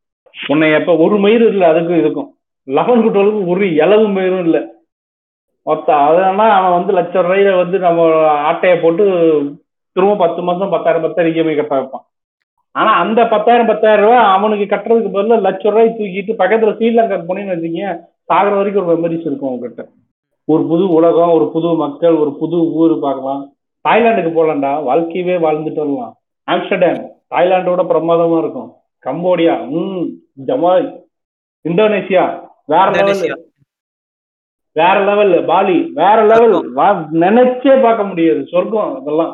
உன்னை 0.48 0.72
எப்ப 0.72 0.98
ஒரு 0.98 1.18
மயிர் 1.18 1.48
இல்லை 1.48 1.70
அதுக்கும் 1.70 2.40
லெவன் 2.78 3.02
லெவனுக்கு 3.04 3.48
ஒரு 3.48 3.66
இளவு 3.76 4.06
மயிரும் 4.08 4.44
இல்லை. 4.48 4.62
மொத்தம் 5.68 6.04
அதனால 6.08 6.52
அவன் 6.54 6.78
வந்து 6.78 6.94
லட்ச 6.98 7.16
ரூபாயில 7.26 7.56
வந்து 7.56 7.80
நம்ம 7.80 8.06
ஆட்டையை 8.50 8.78
போட்டு 8.80 9.04
திரும்ப 9.96 10.16
பத்து 10.16 10.42
மாசம் 10.42 10.70
பத்தாயிரம் 10.70 11.06
பத்தாயிரம் 11.06 11.36
இஎம்ஐ 11.36 11.56
கட்ட 11.56 11.74
வைப்பான். 11.80 12.06
ஆனா 12.72 12.92
அந்த 12.94 13.28
பத்தாயிரம் 13.28 13.68
பத்தாயிரம் 13.68 14.06
ரூபாய் 14.06 14.34
அவனுக்கு 14.36 14.66
கட்டுறதுக்கு 14.76 15.12
பதிலாக 15.12 15.46
லட்ச 15.48 15.64
ரூபாய் 15.64 15.96
தூக்கிட்டு 15.98 16.34
பக்கத்துல 16.42 16.74
ஸ்ரீலங்கா 16.78 17.18
போனீங்கன்னு 17.30 17.56
வச்சுக்கீங்க 17.56 18.00
சாகிற 18.24 18.56
வரைக்கும் 18.56 18.86
ஒரு 18.86 18.98
மெமரிஸ் 18.98 19.28
இருக்கும் 19.30 19.52
அவங்ககிட்ட. 19.52 19.84
ஒரு 20.46 20.64
புது 20.64 20.90
உலகம் 20.90 21.32
ஒரு 21.32 21.52
புது 21.54 21.74
மக்கள் 21.74 22.16
ஒரு 22.16 22.32
புது 22.40 22.58
ஊர் 22.74 23.00
பார்க்கலாம். 23.00 23.42
தாய்லாந்துக்கு 23.90 24.32
போகலாம்டா 24.38 24.72
வாழ்க்கையவே 24.90 25.36
வாழ்ந்துட்டு 25.46 25.82
வரலாம். 25.84 26.14
ஆம்ஸ்டர்டாம் 26.52 27.02
தாய்லாண்டோட 27.36 27.82
பிரமாதமா 27.92 28.38
இருக்கும். 28.38 28.70
கம்போடியா 29.06 29.56
ம் 29.70 30.08
ஜமாய் 30.48 30.88
இந்தோனேசியா 31.70 32.26
வேற 32.66 32.90
லெவல் 32.98 33.50
வேற 34.76 34.98
லெவல் 35.08 35.46
பாலி 35.46 35.78
வேற 36.00 36.18
லெவல் 36.26 36.54
நினைச்சே 37.24 37.74
பார்க்க 37.82 38.04
முடியாது. 38.04 38.42
சொர்க்கம் 38.52 38.92
இதெல்லாம். 39.02 39.34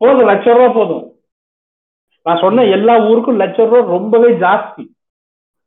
போதும் 0.00 0.28
லட்ச 0.28 0.54
ரூபா 0.58 0.68
போதும். 0.76 1.04
நான் 2.26 2.42
சொன்ன 2.44 2.64
எல்லா 2.76 2.94
ஊருக்கும் 3.08 3.40
லட்ச 3.40 3.56
ரூபா 3.56 3.80
ரொம்பவே 3.96 4.30
ஜாஸ்தி. 4.44 4.84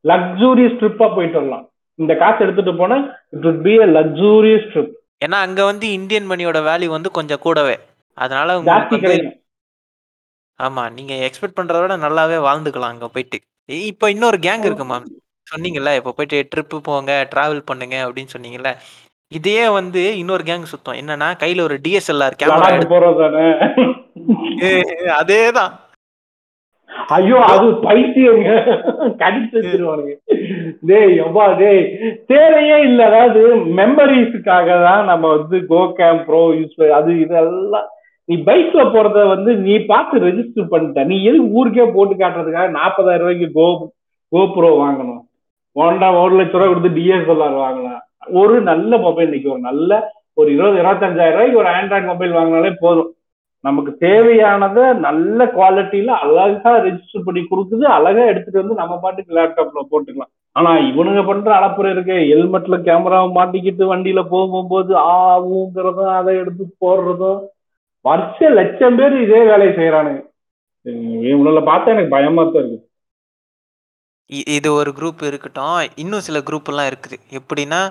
லக்ஸூரியஸ் 0.06 0.80
ட்ரிப்பா 0.80 1.08
போயிட்டு 1.16 1.38
வரலாம். 1.40 1.66
இந்த 2.00 2.16
காசு 2.16 2.40
எடுத்துட்டு 2.46 2.74
போனா 2.76 2.98
it 3.30 3.46
would 3.46 3.62
be 3.68 3.74
a 3.86 3.88
luxurious 3.98 4.66
trip 4.74 4.92
ஏன்னா 5.26 5.38
அங்க 5.46 5.62
வந்து 5.70 5.86
இந்தியன் 5.92 6.30
மணியோட 6.30 6.60
வேல்யூ 6.68 6.90
வந்து 6.96 7.12
கொஞ்சம் 7.12 7.44
கூடவே. 7.46 7.76
அதனால 8.14 8.60
ஜாஸ்தி 8.62 9.00
கிடைக்கும். 9.00 9.38
ஆமா 10.60 10.84
நீங்க 10.92 11.14
எக்ஸ்பெக்ட் 11.28 11.58
பண்றத 11.60 11.82
விட 11.82 11.98
நல்லாவே 11.98 12.38
வாழ்ந்துக்கலாம் 12.46 12.94
அங்க 12.94 13.08
போயிட்டு. 13.08 13.40
இப்போ 13.92 14.10
இன்னொரு 14.10 14.38
கேங் 14.38 14.66
இருக்கு 14.68 14.86
மேம் 14.86 15.08
சொன்னீங்கல்ல 15.52 15.92
இப்போ 16.00 16.12
போயிட்டு 16.18 16.40
ட்ரிப்பு 16.54 16.80
போங்க 16.88 17.12
டிராவல் 17.34 17.68
பண்ணுங்க 17.70 17.98
அப்படின்னு 18.08 18.34
சொன்னீங்கல்ல 18.36 18.72
இதையே 19.32 19.66
வந்து 19.80 20.02
இன்னொரு 20.20 20.44
கேங் 20.48 20.72
சுத்தம். 20.72 20.98
என்னன்னா 21.02 21.28
கையில 21.42 21.66
ஒரு 21.68 21.76
டிஎஸ்எல்ஆர் 21.86 22.40
கேமரா 22.40 22.56
லடாக் 22.62 22.78
எடுத்து 22.78 22.94
போறது 22.94 23.20
தானே 23.24 23.46
அதேதான். 25.20 25.74
ஐயோ 27.16 27.38
அது 27.54 27.68
பைத்தியங்க. 27.86 28.50
கடிச்சு 29.22 29.56
வச்சிருவானுங்க. 29.58 30.14
டேய் 30.90 31.16
டேய் 31.62 31.84
தேவையே 32.32 32.78
இல்ல. 32.88 33.00
அதாவது 33.12 33.42
மெமரிஸுக்காக 33.80 34.68
தான் 34.88 35.04
நம்ம 35.12 35.26
வந்து 35.38 35.60
கோ 35.72 35.82
கேம் 36.00 36.20
ப்ரோ 36.28 36.42
யூஸ் 36.60 36.84
அது 37.00 37.12
இதெல்லாம். 37.26 37.88
நீ 38.30 38.36
பைக்ல 38.50 38.82
போறத 38.96 39.28
வந்து 39.36 39.52
நீ 39.68 39.76
பார்த்து 39.94 40.26
ரெஜிஸ்டர் 40.28 40.72
பண்ணிட்ட. 40.74 41.04
நீ 41.12 41.16
எதுக்கு 41.30 41.56
ஊருக்கே 41.60 41.88
போட்டு 41.96 42.16
காட்டுறதுக்காக 42.24 42.76
நாற்பதாயிரம் 42.80 43.26
ரூபாய்க்கு 43.26 43.50
கோ 43.60 43.68
கோ 44.32 44.42
ப்ரோ 44.56 44.72
வாங்கணும்? 44.84 45.22
ஒன்றா 45.76 46.08
ஒரு 46.22 46.34
லட்ச 46.40 46.54
ரூபாய் 46.56 46.72
கொடுத்து 46.72 46.96
டிஎஸ்எல்ஆர் 46.98 47.62
வாங்கலாம் 47.66 48.04
ஒரு 48.42 48.56
நல்ல 48.70 48.92
மொபைல் 49.06 49.28
இன்னைக்கு 49.28 49.54
ஒரு 49.56 49.64
நல்ல 49.70 49.92
ஒரு 50.40 50.50
இருபது 50.56 50.78
இருபத்தஞ்சாயிரம் 50.82 51.38
ரூபாய்க்கு 51.38 51.62
ஒரு 51.62 51.70
ஆண்ட்ராய்டு 51.78 52.12
மொபைல் 52.12 52.36
வாங்கினாலே 52.38 52.72
போதும். 52.84 53.10
நமக்கு 53.64 53.92
தேவையானதை 54.04 54.84
நல்ல 55.06 55.46
குவாலிட்டியில 55.56 56.12
அழகா 56.26 56.72
ரெஜிஸ்டர் 56.86 57.26
பண்ணி 57.26 57.42
கொடுக்குது. 57.46 57.86
அழகா 57.96 58.24
எடுத்துட்டு 58.32 58.62
வந்து 58.62 58.80
நம்ம 58.82 58.94
பாட்டுக்கு 59.04 59.38
லேப்டாப்ல 59.38 59.82
போட்டுக்கலாம். 59.92 60.32
ஆனா 60.56 60.72
இவனுங்க 60.90 61.22
பண்ற 61.30 61.50
அளப்புறம் 61.58 61.94
இருக்கு. 61.96 62.16
ஹெல்மெட்ல 62.32 62.78
கேமராவை 62.88 63.30
மாட்டிக்கிட்டு 63.40 63.86
வண்டியில 63.94 64.22
போகும்போது 64.34 64.94
ஆவுங்கிறதும் 65.16 66.14
அதை 66.20 66.34
எடுத்து 66.44 66.66
போடுறதும் 66.86 67.42
வருஷ 68.06 68.50
லட்சம் 68.60 68.98
பேர் 69.00 69.16
இதே 69.26 69.42
வேலையை 69.52 69.74
செய்யறானுங்க 69.80 70.24
இவனுல 71.32 71.62
பார்த்தா 71.70 71.94
எனக்கு 71.96 72.16
பயமா 72.18 72.44
தான் 72.44 72.62
இருக்கு. 72.62 72.86
இ 74.30 74.40
இது 74.48 74.74
ஒரு 74.74 74.92
குரூப் 74.92 75.24
இருக்கட்டும். 75.24 75.76
இன்னும் 75.96 76.22
சில 76.22 76.40
குரூப்லாம் 76.40 76.90
இருக்குது. 76.92 77.18
எப்படின்னா, 77.38 77.82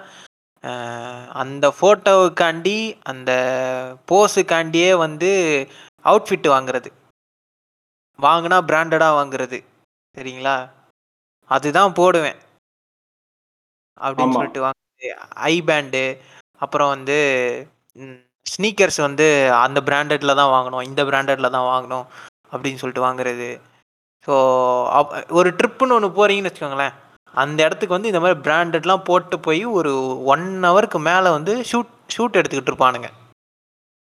அந்த 1.35 1.66
ஃபோட்டோவுக்காண்டி, 1.79 2.77
அந்த 3.03 3.31
போஸுக்காண்டியே 4.11 4.96
வந்து 4.96 5.31
அவுட்ஃபிட் 6.05 6.48
வாங்குறது. 6.55 6.90
வாங்குனா 8.18 8.59
பிராண்டடா 8.70 9.09
வாங்குறது. 9.18 9.59
சரிங்களா? 10.14 10.57
அதுதான் 11.51 11.92
போடுவேன். 11.92 12.38
அப்படின்னு. 14.01 14.37
சொல்லிட்டு 14.37 14.64
வாங்குறது. 14.64 15.09
ஐ 15.48 15.62
பேண்டு, 15.62 16.03
அப்புறம் 16.62 16.88
வந்து 16.88 17.18
ஸ்னீக்கர்ஸ் 18.46 19.01
வந்து 19.01 19.27
அந்த 19.64 19.81
பிராண்டட்ல 19.88 20.35
தான் 20.40 20.53
வாங்கணும். 20.55 20.83
இந்த 20.83 21.05
பிராண்டட்ல 21.05 21.51
தான் 21.57 21.70
வாங்கணும். 21.72 22.07
அப்படின்னு 22.53 22.81
சொல்லிட்டு 22.83 23.07
வாங்குறது. 23.07 23.48
ஸோ 24.28 24.34
அப் 24.98 25.12
ஒரு 25.38 25.50
ட்ரிப்புன்னு 25.58 25.96
ஒண்ணு 25.98 26.08
போறீங்கன்னு 26.18 26.50
வச்சுக்கோங்களேன். 26.50 26.94
அந்த 27.34 27.58
இடத்துக்கு 27.66 27.96
வந்து 27.96 28.10
இந்த 28.10 28.20
மாரி 28.24 28.36
பிராண்டட்லாம் 28.46 29.06
போட்டு 29.08 29.36
போய் 29.46 29.62
ஒரு 29.78 29.92
1 30.32 30.44
ஹவருக்கு 30.68 30.98
மேல 31.08 31.30
வந்து 31.36 31.52
ஷூட் 31.70 31.94
ஷூட் 32.14 32.38
எடுத்துக்கிட்டு 32.40 32.72
இருப்பானுங்க. 32.72 33.08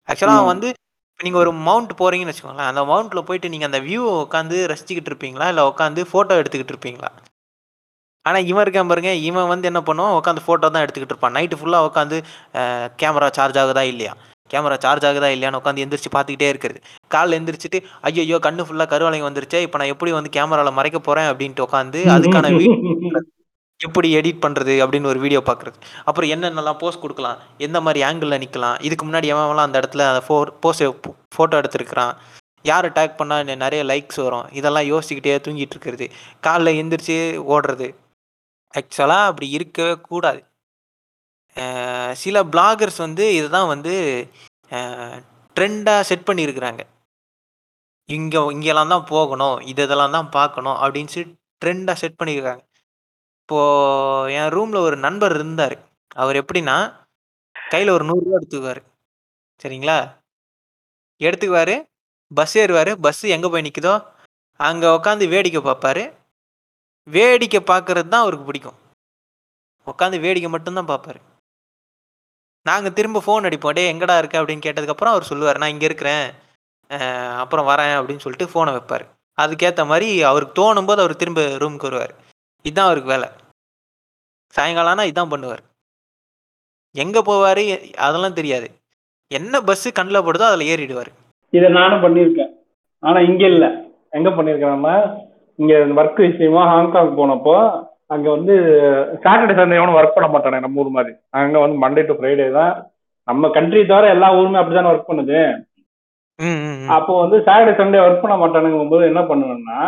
ஆக்சுவலா 0.10 0.38
ம். 0.40 0.50
வந்து 0.52 0.68
இப்ப 1.12 1.26
நீங்க 1.28 1.40
ஒரு 1.44 1.52
மவுண்ட் 1.68 1.92
போறீங்கன்னு 2.02 2.34
வச்சுக்கோங்களேன். 2.34 2.70
அந்த 2.72 2.82
மவுண்ட்ல 2.92 3.22
போயிட்டு 3.28 3.52
நீங்க 3.54 3.66
அந்த 3.70 3.80
வியூவ 3.88 4.14
உட்காந்து 4.26 4.58
ரசிச்சுக்கிட்டு 4.72 5.12
இருப்பீங்களா? 5.12 5.48
இல்ல 5.54 5.64
உட்காந்து 5.72 6.04
ஃபோட்டோ 6.12 6.40
எடுத்துக்கிட்டு 6.42 6.74
இருப்பீங்களா? 6.76 7.12
ஆனா 8.26 8.40
இவன் 8.50 8.64
இருக்கான் 8.66 8.92
பாருங்க, 8.92 9.12
இவன் 9.30 9.52
வந்து 9.52 9.70
என்ன 9.70 9.80
பண்ணுவான், 9.86 10.18
உட்காந்து 10.20 10.46
ஃபோட்டோ 10.46 10.68
தான் 10.74 10.84
எடுத்துக்கிட்டு 10.86 11.16
இருப்பான். 11.16 11.36
நைட்டு 11.38 11.60
ஃபுல்லா 11.60 11.80
உட்காந்து 11.90 12.18
கேமரா 13.02 13.30
சார்ஜ் 13.38 13.60
ஆகுதா 13.64 13.84
இல்லையா? 13.94 14.14
கேமரா 14.52 14.78
சார்ஜ் 14.80 15.06
ஆகுதா 15.06 15.30
இல்லையான்னு 15.32 15.60
உட்காந்து 15.60 15.84
எந்திரிச்சு 15.84 16.12
பார்த்துக்கிட்டே 16.12 16.48
இருக்கிறது. 16.48 16.80
காலைல 17.12 17.38
எந்திரிச்சுட்டு, 17.40 17.80
ஐய்யய்யோ! 18.04 18.38
கண்ணு 18.40 18.66
ஃபுல்லா 18.68 18.86
கருவளையம் 18.88 19.28
வந்துருச்சே! 19.30 19.62
இப்ப 19.62 19.78
நான் 19.78 19.88
எப்படி 19.88 20.12
வந்து 20.12 20.32
கேமரால 20.34 20.72
மறைக்க 20.72 21.00
போறேன் 21.00 21.30
அப்படின்ட்டு 21.32 21.66
உட்காந்து 21.68 22.02
அதுக்கான 22.16 22.52
எப்படி 23.80 24.10
எடிட் 24.16 24.44
பண்றது 24.44 24.74
அப்படின்னு 24.84 25.08
ஒரு 25.08 25.20
வீடியோ 25.20 25.40
பார்க்குறது. 25.46 25.78
அப்புறம் 26.04 26.30
என்னென்னலாம் 26.30 26.78
போஸ் 26.78 27.02
குடுக்கலாம்? 27.02 27.38
எந்த 27.58 27.82
மாரி 27.82 28.04
ஆங்கிள்ல 28.04 28.38
நிக்கலாம்? 28.38 28.76
இதுக்கு 28.82 29.06
முன்னாடி 29.06 29.26
எவன் 29.26 29.46
எவன்லாம் 29.46 29.68
அந்த 29.70 29.80
இடத்துல 29.82 30.04
ஃபோர் 30.26 30.52
போஸ் 30.60 30.82
ஃபோட்டோ 31.36 31.56
எடுத்திருக்கிறான்? 31.62 32.14
யார 32.66 32.92
டேக் 32.98 33.18
பண்ணா 33.18 33.36
நெறைய 33.64 33.84
லைக்ஸ் 33.84 34.22
வரும்? 34.22 34.46
இதெல்லாம் 34.52 34.90
யோசிச்சுக்கிட்டே 34.92 35.36
தூங்கிட்டு 35.46 35.76
இருக்கிறது. 35.76 36.08
காலைல 36.44 36.74
எந்திரிச்சு 36.82 37.18
ஓடுறது. 37.54 37.88
ஆக்சுவலா 38.74 39.20
அப்படி 39.26 39.50
இருக்கவே 39.50 39.96
கூடாது. 40.10 40.42
சில 42.24 42.38
ப்ளாகர்ஸ் 42.54 43.00
வந்து 43.06 43.26
இதுதான் 43.40 43.70
வந்து 43.74 43.94
ட்ரெண்டாக 45.56 46.08
செட் 46.10 46.28
பண்ணியிருக்கிறாங்க. 46.30 46.82
இங்கே 48.10 48.40
இங்கெல்லாம் 48.56 48.94
தான் 48.94 49.10
போகணும். 49.14 49.58
இது 49.72 49.82
இதெல்லாம் 49.88 50.16
தான் 50.18 50.30
பார்க்கணும் 50.38 50.78
அப்படின்னு 50.84 51.14
சொல்லி 51.16 51.96
செட் 52.04 52.20
பண்ணியிருக்காங்க. 52.20 52.64
இப்போது 53.42 54.34
என் 54.40 54.52
ரூமில் 54.56 54.86
ஒரு 54.88 54.98
நண்பர் 55.06 55.36
இருந்தார் 55.38 55.76
அவர் 56.22 56.40
எப்படின்னா, 56.42 56.76
கையில் 57.56 57.94
ஒரு 57.96 58.04
ரூ. 58.10 58.16
100 58.22 58.38
எடுத்துக்குவாரு. 58.38 58.82
சரிங்களா? 59.64 59.98
எடுத்துக்குவார் 61.22 61.76
பஸ் 62.32 62.56
ஏறுவார் 62.62 62.92
பஸ்ஸு 63.06 63.34
எங்கே 63.36 63.50
போய் 63.54 63.66
நிற்குதோ 63.68 63.94
அங்கே 64.60 64.88
உட்காந்து 64.98 65.26
வேடிக்கை 65.34 65.62
பார்ப்பாரு. 65.68 66.04
வேடிக்கை 67.08 67.62
பார்க்குறது 67.72 68.10
தான் 68.14 68.24
அவருக்கு 68.26 68.48
பிடிக்கும். 68.50 68.78
உட்காந்து 69.92 70.18
வேடிக்கை 70.26 70.50
மட்டும்தான் 70.56 70.90
பார்ப்பாரு. 70.92 71.20
நாங்கள் 72.70 72.96
திரும்ப 72.98 73.22
ஃபோன் 73.26 73.46
அடிப்போம். 73.48 73.76
டே 73.78 73.84
எங்கடா 73.94 74.16
இருக்க?" 74.18 74.36
அப்படின்னு 74.42 74.66
கேட்டதுக்கப்புறம் 74.66 75.14
அவர் 75.14 75.30
சொல்லுவார் 75.30 75.62
"நான் 75.62 75.74
இங்கே 75.76 75.86
இருக்கிறேன். 75.86 76.26
அப்புறம் 77.44 77.68
வரேன்." 77.68 77.96
அப்படின்னு 78.00 78.24
சொல்லிட்டு 78.26 78.52
ஃபோனை 78.54 78.72
வைப்பார் 78.78 79.06
அதுக்கேற்ற 79.38 79.84
மாதிரி 79.92 80.10
அவருக்கு 80.32 80.56
தோணும்போது 80.62 81.02
அவர் 81.04 81.22
திரும்ப 81.22 81.42
ரூமுக்கு 81.62 81.88
வருவார் 81.90 82.14
இதுதான் 82.66 82.88
அவருக்கு 82.90 83.14
வேலை 83.14 83.30
சாயங்காலம் 84.56 84.92
ஆனால் 84.92 85.10
இதுதான் 85.10 85.32
பண்ணுவார் 85.32 85.64
எங்கே 86.96 87.22
போவார் 87.28 87.64
அதெல்லாம் 88.08 88.38
தெரியாது. 88.40 88.68
என்ன 89.32 89.62
பஸ்ஸு 89.68 89.90
கண்ணில் 90.00 90.26
படுதோ 90.28 90.46
அதில் 90.52 90.72
ஏறிடுவார் 90.72 91.12
இதை 91.54 91.70
நானும் 91.78 92.04
பண்ணியிருக்கேன். 92.04 92.52
ஆனால் 93.04 93.28
இங்கே 93.30 93.48
இல்லை 93.54 93.70
எங்கே 93.70 93.90
எங்க 94.18 94.30
பண்ணியிருக்கேன்னா, 94.30 94.96
இங்கே 95.56 95.76
ஒர்க் 96.02 96.30
விஷயமா 96.30 96.64
ஹாங்காங் 96.74 97.18
போனப்போ, 97.18 97.56
அங்க 98.12 98.28
வந்து 98.36 98.54
சாட்டர்டே, 99.24 99.54
சண்டே 99.60 99.78
எவனும் 99.78 99.98
ஒர்க் 100.00 100.16
பண்ண 100.16 100.28
மாட்டானுங்க 100.30 100.66
நம்ம 100.66 100.82
ஊர் 100.82 100.90
மாரி. 100.92 101.12
அங்க 101.38 101.58
வந்து 101.60 101.78
மண்டே 101.84 102.04
டு 102.06 102.16
ஃப்ரைடே 102.18 102.48
தான். 102.58 102.74
நம்ம 103.28 103.50
கண்ட்ரி 103.56 103.82
தவிர 103.86 104.06
எல்லா 104.16 104.30
ஊருமே 104.38 104.60
அப்படித்தானே 104.62 104.92
ஒர்க் 104.92 105.10
பண்ணுது. 105.10 105.40
அப்போ 106.96 107.14
வந்து 107.22 107.38
சாட்டர்டே, 107.48 107.74
சண்டே 107.80 108.00
ஒர்க் 108.06 108.24
பண்ண 108.24 108.36
மாட்டானுங்கும்போது 108.38 109.04
என்ன 109.12 109.22
பண்ணுவேன்னா, 109.30 109.80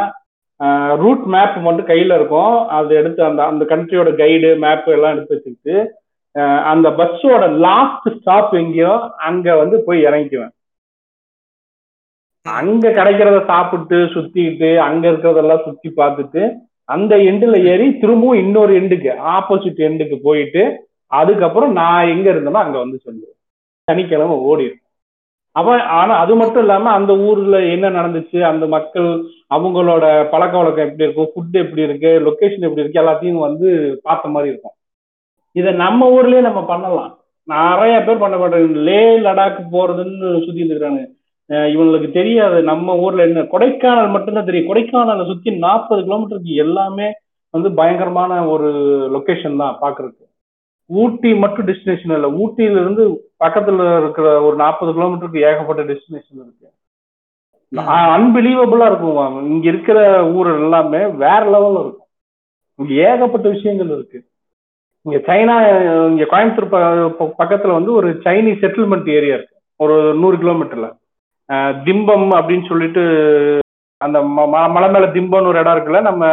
ரூட் 1.01 1.25
மேப் 1.25 1.55
மட்டும் 1.65 1.87
கையில 1.87 2.17
இருக்கும். 2.19 2.53
அத 2.75 2.93
எடுத்து 2.99 3.21
அந்த 3.23 3.41
அந்த 3.43 3.63
கண்ட்ரியோட 3.71 4.09
கைடு, 4.17 4.49
மேப் 4.57 4.87
எல்லாம் 4.95 5.13
எடுத்து 5.15 5.35
வச்சுக்கிட்டு, 5.35 5.75
அ 6.35 6.43
அந்த 6.71 6.87
பஸ்ஸோட 6.99 7.43
லாஸ்ட் 7.65 8.07
ஸ்டாப் 8.17 8.53
எங்கேயோ 8.61 8.93
அங்க 9.27 9.55
வந்து 9.61 9.77
போய் 9.87 10.05
இறங்கிக்குவேன். 10.07 10.53
அங்க 12.45 12.85
கிடைக்கிறத 12.91 13.37
சாப்பிட்டு, 13.45 13.97
சுத்திட்டு, 14.13 14.69
அங்க 14.87 15.03
இருக்கிறதெல்லாம் 15.11 15.65
சுத்தி 15.67 15.89
பார்த்துட்டு, 15.97 16.41
அந்த 16.89 17.15
எண்டுல 17.17 17.63
ஏறி 17.63 17.97
திரும்பவும் 17.97 18.37
இன்னொரு 18.37 18.81
எண்டுக்கு, 18.81 19.09
ஆப்போசிட் 19.35 19.83
எண்டுக்கு 19.89 20.19
போயிட்டு, 20.23 20.63
அதுக்கப்புறம் 21.11 21.71
நான் 21.71 22.07
எங்க 22.07 22.27
இருந்தேனோ 22.31 22.63
அங்க 22.65 22.77
வந்து 22.77 22.99
சொல்லுவேன் 23.05 23.37
சனிக்கிழமை 23.87 24.35
ஓடிடும் 24.51 24.81
அப்ப 25.55 25.83
ஆனா 25.83 26.13
அது 26.15 26.35
மட்டும் 26.35 26.61
இல்லாம 26.61 26.89
அந்த 26.89 27.17
ஊர்ல 27.17 27.57
என்ன 27.65 27.89
நடந்துச்சு, 27.89 28.41
அந்த 28.41 28.65
மக்கள் 28.65 29.09
அவங்களோட 29.55 30.29
பழக்க 30.29 30.53
வழக்கம் 30.57 30.85
எப்படி 30.85 31.03
இருக்கும், 31.03 31.31
ஃபுட் 31.33 31.57
எப்படி 31.63 31.81
இருக்கு, 31.81 32.11
லொக்கேஷன் 32.27 32.65
எப்படி 32.67 32.83
இருக்கு, 32.83 33.01
எல்லாத்தையும் 33.01 33.43
வந்து 33.47 33.99
பார்த்த 34.03 34.29
மாதிரி 34.29 34.51
இருக்கும். 34.51 34.75
இதை 35.51 35.73
நம்ம 35.73 36.21
ஊர்லயே 36.21 36.41
நம்ம 36.41 36.65
பண்ணலாம். 36.65 37.11
நிறைய 37.43 38.01
பேர் 38.03 38.17
பண்ண 38.17 38.37
மாட்டேன் 38.37 38.73
லே, 38.73 39.01
லடாக் 39.19 39.59
போறதுன்னு 39.71 40.45
சுத்தி 40.45 40.69
இருக்கானுங்க. 40.69 41.07
இவங்களுக்கு 41.73 42.09
தெரியாது 42.17 42.57
நம்ம 42.71 42.95
ஊர்ல 43.03 43.25
என்ன 43.29 43.41
கொடைக்கானல் 43.53 44.13
மட்டும் 44.13 44.37
தான் 44.37 44.47
தெரியும். 44.49 44.69
கொடைக்கானல 44.69 45.25
சுத்தி 45.31 45.49
40 45.65 46.03
கிலோமீட்டருக்கு 46.07 46.53
எல்லாமே 46.65 47.07
வந்து 47.53 47.69
பயங்கரமான 47.79 48.31
ஒரு 48.53 48.69
லொகேஷன் 49.15 49.59
தான் 49.63 49.75
பார்க்கறதுக்கு. 49.81 50.25
ஊட்டி 50.89 51.29
மட்டும் 51.41 51.67
டெஸ்டினேஷன் 51.69 52.13
இல்ல. 52.17 52.29
ஊட்டியில 52.43 52.81
இருந்து 52.83 53.03
பக்கத்துல 53.43 53.89
இருக்கிற 54.01 54.27
ஒரு 54.47 54.55
40 54.63 54.93
கிலோமீட்டருக்கு 54.97 55.45
ஏகப்பட்ட 55.49 55.83
டெஸ்டினேஷன் 55.91 56.41
இருக்கு. 56.43 56.67
அன்பிலீவபிளா 58.15 58.87
இருக்கும். 58.91 59.19
இங்க 59.53 59.65
இருக்கிற 59.73 59.99
ஊர் 60.37 60.49
எல்லாமே 60.57 61.01
வேற 61.23 61.41
லெவல்ல 61.53 61.83
இருக்கும். 61.85 62.09
இங்க 62.79 62.93
ஏகப்பட்ட 63.09 63.47
விஷயங்கள் 63.55 63.93
இருக்கு. 63.97 64.19
இங்க 65.05 65.17
சைனா 65.29 65.55
இங்க 66.11 66.25
கோயம்புத்தூர் 66.33 66.73
பக்கத்துல 67.41 67.77
வந்து 67.77 67.91
ஒரு 67.99 68.09
சைனீஸ் 68.25 68.61
செட்டில்மெண்ட் 68.65 69.09
ஏரியா 69.19 69.37
இருக்கு. 69.37 69.55
ஒரு 69.79 69.95
100 70.23 70.37
கிலோமீட்டர்ல. 70.43 70.89
திம்பம் 71.85 72.27
அப்படின்னு 72.37 72.67
சொல்லிட்டு 72.67 73.03
அந்த 74.01 74.19
ம- 74.27 74.47
ம- 74.53 74.71
மலை 74.71 74.89
மேல 74.89 75.05
திம்பம்னு 75.07 75.47
ஒரு 75.47 75.59
இடம் 75.59 75.75
இருக்குல்ல 75.75 76.01
நம்ம 76.01 76.23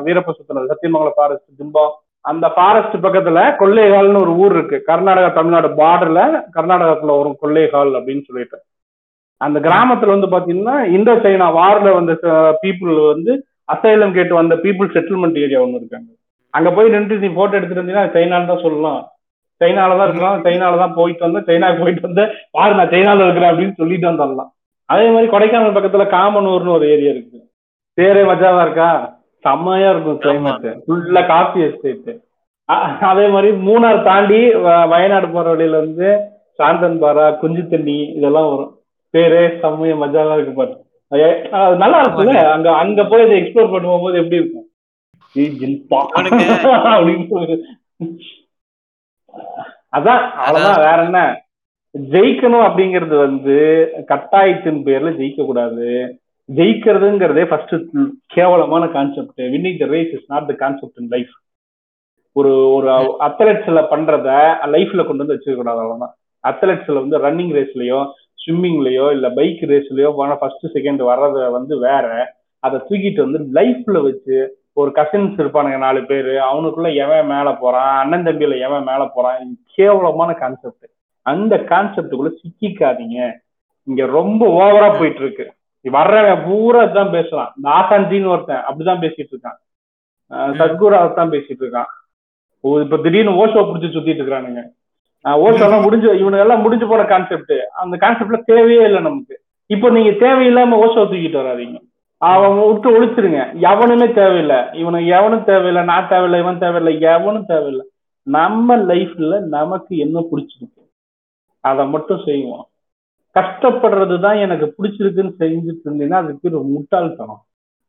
வீரப்ப 0.00 0.30
சுத்தினது 0.30 0.70
சத்தியமங்கலம் 0.70 1.16
ஃபாரஸ்ட் 1.16 1.50
திம்பம். 1.58 1.92
அந்த 2.24 2.48
ஃபாரஸ்ட் 2.48 2.96
பக்கத்துல 2.96 3.40
கொள்ளைகால்னு 3.60 4.20
ஒரு 4.20 4.32
ஊர் 4.34 4.52
இருக்கு. 4.52 4.84
கர்நாடகா 4.86 5.32
தமிழ்நாடு 5.32 5.68
பார்டர்ல 5.80 6.20
கர்நாடகத்துல 6.56 7.16
வரும் 7.18 7.38
கொள்ளைகால் 7.42 7.92
அப்படின்னு 7.98 8.24
சொல்லிட்டு. 8.24 8.58
அந்த 9.40 9.60
கிராமத்துல 9.60 10.14
வந்து 10.14 10.28
பாத்தீங்கன்னா 10.28 10.82
இந்தோ 10.96 11.14
சைனா 11.16 11.46
வார்ல 11.58 11.92
வந்த 11.94 12.12
பீப்புள் 12.62 13.06
வந்து 13.06 13.32
அசைலம் 13.72 14.12
கேட்டு 14.12 14.34
வந்த 14.34 14.54
பீப்புள் 14.56 14.94
செட்டில்மெண்ட் 14.94 15.38
ஏரியா 15.38 15.60
ஒன்று 15.60 15.76
இருக்காங்க 15.76 16.10
அங்க. 16.54 16.70
போய் 16.70 16.88
நின்று 16.88 17.18
நீ 17.18 17.28
போட்டோ 17.28 17.56
எடுத்துட்டு 17.56 17.82
இருந்தீங்கன்னா 17.82 18.08
சைனான்னு 18.14 18.46
தான் 18.46 18.62
சொல்லலாம். 18.62 19.00
சைனால 19.60 19.96
தான் 19.98 20.08
இருக்கலாம் 20.08 20.44
சைனால 20.44 20.78
தான் 20.78 20.94
போயிட்டு 20.94 21.24
வந்தேன் 21.26 21.46
சைனாக்கு 21.48 21.80
போயிட்டு 21.80 22.06
வந்தேன். 22.08 22.30
பாரு 22.50 22.74
நான் 22.74 22.88
சைனால 22.88 23.24
இருக்கிறேன் 23.24 23.52
அப்படின்னு 23.52 23.74
சொல்லிட்டு 23.74 24.10
வந்துடலாம் 24.10 24.50
அதே 24.90 25.06
மாதிரி 25.10 25.28
கொடைக்கானல் 25.32 25.76
பக்கத்துல 25.76 26.04
காமனூர்னு 26.12 26.72
ஒரு 26.72 26.86
ஏரியா 26.90 27.12
இருக்கு. 27.12 27.38
பேரே 27.98 28.22
மஜாவா 28.26 28.62
இருக்கா? 28.66 28.90
செம்மையா 29.44 29.88
இருக்கும் 29.92 30.18
கிளைமேட் 30.22 30.66
ஃபுல்லா 30.84 31.22
காஃபி 31.28 31.60
எஸ்டேட் 31.66 32.10
அதே 33.08 33.24
மாதிரி 33.28 33.50
மூணார் 33.66 34.04
தாண்டி 34.04 34.40
வயநாடு 34.90 35.28
போற 35.30 35.46
வழியில 35.52 35.78
வந்து 35.80 36.08
சாந்தன்பாரா 36.58 37.26
குஞ்சு 37.40 37.62
தண்ணி 37.68 37.96
இதெல்லாம் 38.16 38.48
வரும். 38.50 38.72
பேரே 39.14 39.40
செம்மையா 39.62 39.94
மஜாவா 40.02 40.34
இருக்கு 40.36 40.54
பாரு. 40.54 40.74
நல்லா 41.82 41.98
இருக்குல்ல 42.02 42.34
அங்க 42.52 42.68
அங்க 42.82 43.04
போய் 43.06 43.24
இதை 43.24 43.36
எக்ஸ்ப்ளோர் 43.38 43.72
பண்ண 43.72 43.86
போகும்போது 43.86 44.20
எப்படி 44.22 44.40
இருக்கும். 44.40 44.66
அதான் 49.92 50.22
அவ்வளவுதான். 50.40 50.80
வேற 50.84 50.98
என்ன? 51.06 51.20
ஜெயிக்கணும் 51.94 52.64
அப்படிங்கிறது 52.66 53.16
வந்து 53.18 53.54
கட்டாயத்தின் 54.10 54.80
பேர்ல 54.86 55.10
ஜெயிக்க 55.16 55.44
கூடாது. 55.44 55.86
ஜெயிக்கிறதுங்கிறதே 56.48 57.44
ஃபர்ஸ்ட் 57.48 57.74
கேவலமான 58.34 58.84
concept 58.88 59.40
winning 59.52 59.78
the 59.78 59.86
race 59.86 60.12
is 60.16 60.28
not 60.28 60.48
the 60.48 60.54
concept 60.54 61.00
in 61.00 61.10
life 61.10 61.34
ஒரு 62.36 62.52
ஒரு 62.74 62.88
அத்லெட்ஸ்ல 63.26 63.80
பண்றத 63.92 64.28
லைஃப்ல 64.74 65.04
கொண்டு 65.04 65.22
வந்து 65.22 65.36
வச்சுக்க 65.36 65.56
கூடாது 65.56 65.80
அவ்வளவுதான் 65.82 66.14
அத்லெட்ஸ்ல 66.44 67.00
வந்து 67.00 67.18
ரன்னிங் 67.18 67.54
ரேஸ்லயோ 67.58 68.00
ஸ்விம்மிங்லயோ 68.38 69.06
இல்ல 69.12 69.26
பைக் 69.30 69.62
ரேஸ்லயோ 69.72 70.10
போனா 70.14 70.34
ஃபர்ஸ்ட் 70.34 70.66
செகண்ட் 70.76 71.02
வர்றத 71.10 71.50
வந்து 71.50 71.74
வேற 71.78 72.06
அதை 72.62 72.78
தூக்கிட்டு 72.88 73.20
வந்து 73.26 73.40
லைஃப்ல 73.58 73.98
வச்சு 74.02 74.38
ஒரு 74.74 74.90
கசின்ஸ் 74.96 75.40
இருப்பானுங்க 75.42 75.78
நாலு 75.78 76.00
பேர் 76.04 76.32
அவனுக்குள்ள 76.46 76.90
எவன் 77.04 77.26
மேல 77.26 77.48
போறான் 77.62 77.92
அண்ணன் 77.98 78.26
தம்பியில 78.26 78.58
எவன் 78.66 78.88
மேல 78.90 79.04
போறான் 79.14 79.38
கேவலமான 79.74 80.32
கான்செப்ட் 80.42 80.86
அந்த 81.22 81.56
கான்செப்டுக்குள்ள 81.70 82.30
சிக்கிக்காதீங்க. 82.40 83.18
இங்க 83.88 84.06
ரொம்ப 84.06 84.42
ஓவரா 84.60 84.98
போயிட்டு 84.98 85.20
இருக்கு 85.20 85.46
வர்றவன் 85.84 86.42
பூரா 86.46 86.84
தான் 86.84 87.10
பேசலாம். 87.10 87.52
இந்த 87.56 88.28
ஒருத்தன் 88.28 88.62
அப்படிதான் 88.68 89.02
பேசிட்டு 89.04 89.32
இருக்கான். 89.34 89.58
சத்குரு 90.58 91.14
தான் 91.14 91.30
பேசிட்டு 91.30 91.62
இருக்கான். 91.64 91.90
இப்ப 92.64 92.96
திடீர்னு 92.96 93.38
ஓஷோ 93.44 93.60
புடிச்சு 93.68 93.94
சுத்திட்டு 93.94 94.22
இருக்கானுங்க 94.24 94.62
அஹ் 95.24 95.38
ஓஷோ 95.44 95.62
எல்லாம் 95.64 95.82
முடிஞ்சு 95.82 96.08
இவனுங்க 96.14 96.44
எல்லாம் 96.44 96.60
முடிஞ்சு 96.60 96.86
போன 96.86 97.04
கான்செப்ட் 97.04 97.54
அந்த 97.82 97.94
கான்செப்ட்ல 98.04 98.38
தேவையே 98.44 98.82
இல்லை 98.84 99.00
நமக்கு. 99.02 99.34
இப்போ 99.66 99.90
நீங்க 99.90 100.10
தேவையில்லாம 100.10 100.78
ஓஷோ 100.84 101.02
தூக்கிட்டு 101.10 101.40
வராதீங்க. 101.40 101.78
அவன் 102.16 102.72
விட்டு 102.72 102.88
ஒழிச்சிருங்க. 102.94 103.40
எவனுமே 103.72 104.12
தேவையில்லை. 104.12 104.56
இவனுக்கு 104.72 105.06
எவனும் 105.06 105.44
தேவையில்லை 105.44 105.82
நான் 105.84 106.08
தேவையில்லை 106.08 106.40
இவன் 106.40 106.58
தேவையில்லை 106.58 106.94
எவனும் 107.12 107.46
தேவையில்லை. 107.46 107.86
நம்ம 108.26 108.76
லைஃப்ல 108.76 109.40
நமக்கு 109.56 109.96
என்ன 109.96 110.24
பிடிச்சிருக்கு? 110.30 110.79
அதை 111.68 111.84
மட்டும் 111.94 112.20
செய்வோம். 112.26 112.64
கஷ்டப்படுறது 113.36 114.16
தான் 114.20 114.38
எனக்கு 114.44 114.66
பிடிச்சிருக்குன்னு 114.76 115.32
செஞ்சுட்டு 115.42 115.86
இருந்தீங்கன்னா 115.86 116.20
அதுக்கு 116.22 116.48
ஒரு 116.50 116.60
முட்டாள்தனம். 116.74 117.42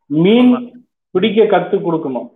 மீன் 0.10 0.52
பிடிக்க 1.16 1.44
கத்து 1.54 1.78
கொடுக்கணும். 1.86 2.30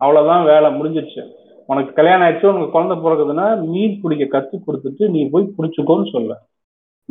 அவ்வளவுதான் 0.00 0.44
வேலை 0.52 0.68
முடிஞ்சிருச்சு. 0.78 1.22
உனக்கு 1.70 1.92
கல்யாணம் 1.98 2.24
ஆயிடுச்சு 2.26 2.50
உனக்கு 2.50 2.74
குழந்தை 2.74 2.96
பிறகுதுன்னா 3.04 3.46
மீன் 3.70 3.94
பிடிக்க 4.02 4.24
கத்து 4.34 4.56
கொடுத்துட்டு 4.66 5.04
நீ 5.14 5.22
போய் 5.32 5.54
பிடிச்சுக்கோன்னு 5.56 6.06
சொல்ல. 6.10 6.32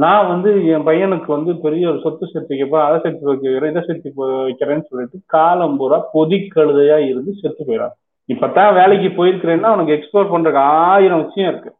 நான் 0.03 0.29
வந்து 0.31 0.49
என் 0.73 0.85
பையனுக்கு 0.87 1.29
வந்து 1.35 1.51
பெரிய 1.65 1.83
ஒரு 1.89 1.99
சொத்து 2.05 2.29
சேர்த்து 2.31 2.53
வைக்கப்போ 2.53 2.79
அதை 2.85 2.97
சேர்த்து 3.03 3.29
வைக்கிறேன் 3.29 3.71
இதை 3.73 3.83
சேர்த்து 3.87 4.09
வைக்கிறேன்னு 4.21 4.87
சொல்லிட்டு 4.89 5.17
காலம் 5.35 5.77
பூரா 5.77 5.97
பொதிக்கழுதையா 6.13 6.97
இருந்து 7.11 7.33
செத்து 7.41 7.61
போயிடான் 7.69 7.95
இப்பதான் 8.29 8.73
வேலைக்கு 8.79 9.09
போயிருக்கிறேன்னா 9.17 9.71
உனக்கு 9.75 9.95
எக்ஸ்ப்ளோர் 9.97 10.31
பண்றதுக்கு 10.33 10.61
ஆயிரம் 10.89 11.23
விஷயம் 11.25 11.49
இருக்கு. 11.51 11.71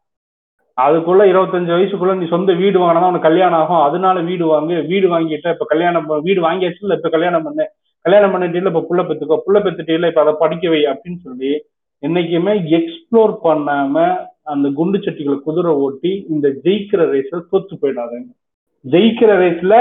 அதுக்குள்ள 0.78 1.22
இருபத்தஞ்சு 1.32 1.70
வயசுக்குள்ள 1.74 2.14
நீ 2.14 2.26
சொந்த 2.26 2.52
வீடு 2.52 2.78
வாங்கினா 2.78 3.10
உனக்கு 3.10 3.28
கல்யாணம் 3.28 3.60
ஆகும். 3.60 3.82
அதனால 3.88 4.20
வீடு 4.20 4.44
வாங்கு. 4.46 4.76
வீடு 4.86 5.06
வாங்கிட்ட 5.14 5.54
இப்ப 5.54 5.66
கல்யாணம் 5.68 6.06
வீடு 6.26 6.40
வாங்கியாச்சு 6.46 6.84
இல்ல 6.86 6.94
இப்ப 6.94 7.08
கல்யாணம் 7.08 7.42
பண்ணு. 7.42 7.64
கல்யாணம் 8.04 8.32
பண்ணிட்டு 8.32 8.72
இப்ப 8.72 8.84
புள்ள 8.90 9.02
பெத்துக்கோ. 9.02 9.38
புள்ள 9.46 9.58
பெத்துட்டு 9.60 9.94
இல்ல 9.98 10.06
இப்ப 10.06 10.20
அதை 10.20 10.34
படிக்க 10.38 10.68
வை 10.68 10.82
அப்படின்னு 10.92 11.20
சொல்லி 11.22 11.52
என்னைக்குமே 12.02 12.54
எக்ஸ்ப்ளோர் 12.78 13.32
பண்ணாம 13.44 13.94
அந்த 14.44 14.66
குண்டு 14.70 14.98
சட்டிகளை 14.98 15.36
குதிரை 15.46 15.72
ஓட்டி 15.84 16.26
இந்த 16.28 16.48
ஜெயிக்கிற 16.64 17.02
ரேஸ்ல 17.12 17.38
தோத்து 17.52 17.74
போயிடாதுங்க 17.82 18.30
ஜெயிக்கிற 18.84 19.30
ரேஸ்ல 19.38 19.74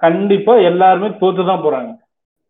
கண்டிப்பா 0.00 0.54
எல்லாருமே 0.70 1.08
தோத்து 1.20 1.42
தான் 1.46 1.64
போறாங்க. 1.64 1.90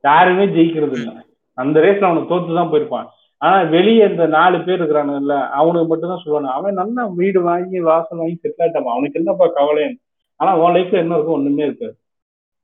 யாருமே 0.05 0.45
ஜெயிக்கிறது 0.47 0.93
இல்லை 0.93 1.14
அந்த 1.59 1.76
ரேஸ்ல 1.80 2.09
அவனுக்கு 2.09 2.32
தோத்து 2.32 2.59
தான் 2.61 2.70
போயிருப்பான். 2.72 3.07
ஆனா 3.43 3.57
வெளியே 3.74 4.05
இந்த 4.09 4.26
நாலு 4.26 4.57
பேர் 4.61 4.78
இருக்கிறானுங்கல்ல 4.80 5.34
அவனுக்கு 5.59 5.89
மட்டும் 5.89 6.11
தான் 6.12 6.22
சொல்லுவானு 6.22 6.49
அவன் 6.57 6.78
நல்லா 6.80 7.03
வீடு 7.20 7.41
வாங்கி 7.43 7.78
வாசல் 7.89 8.20
வாங்கி 8.20 8.37
செட்டில் 8.43 8.64
ஆயிட்டான். 8.64 8.93
அவனுக்கு 8.95 9.20
என்னப்பா 9.20 9.47
கவலைன்னு. 9.59 9.99
ஆனா 10.41 10.51
உன் 10.62 10.74
லைஃப்ல 10.76 11.03
என்ன 11.05 11.16
இருக்கும் 11.16 11.39
ஒண்ணுமே 11.39 11.64
இருக்காது. 11.64 11.95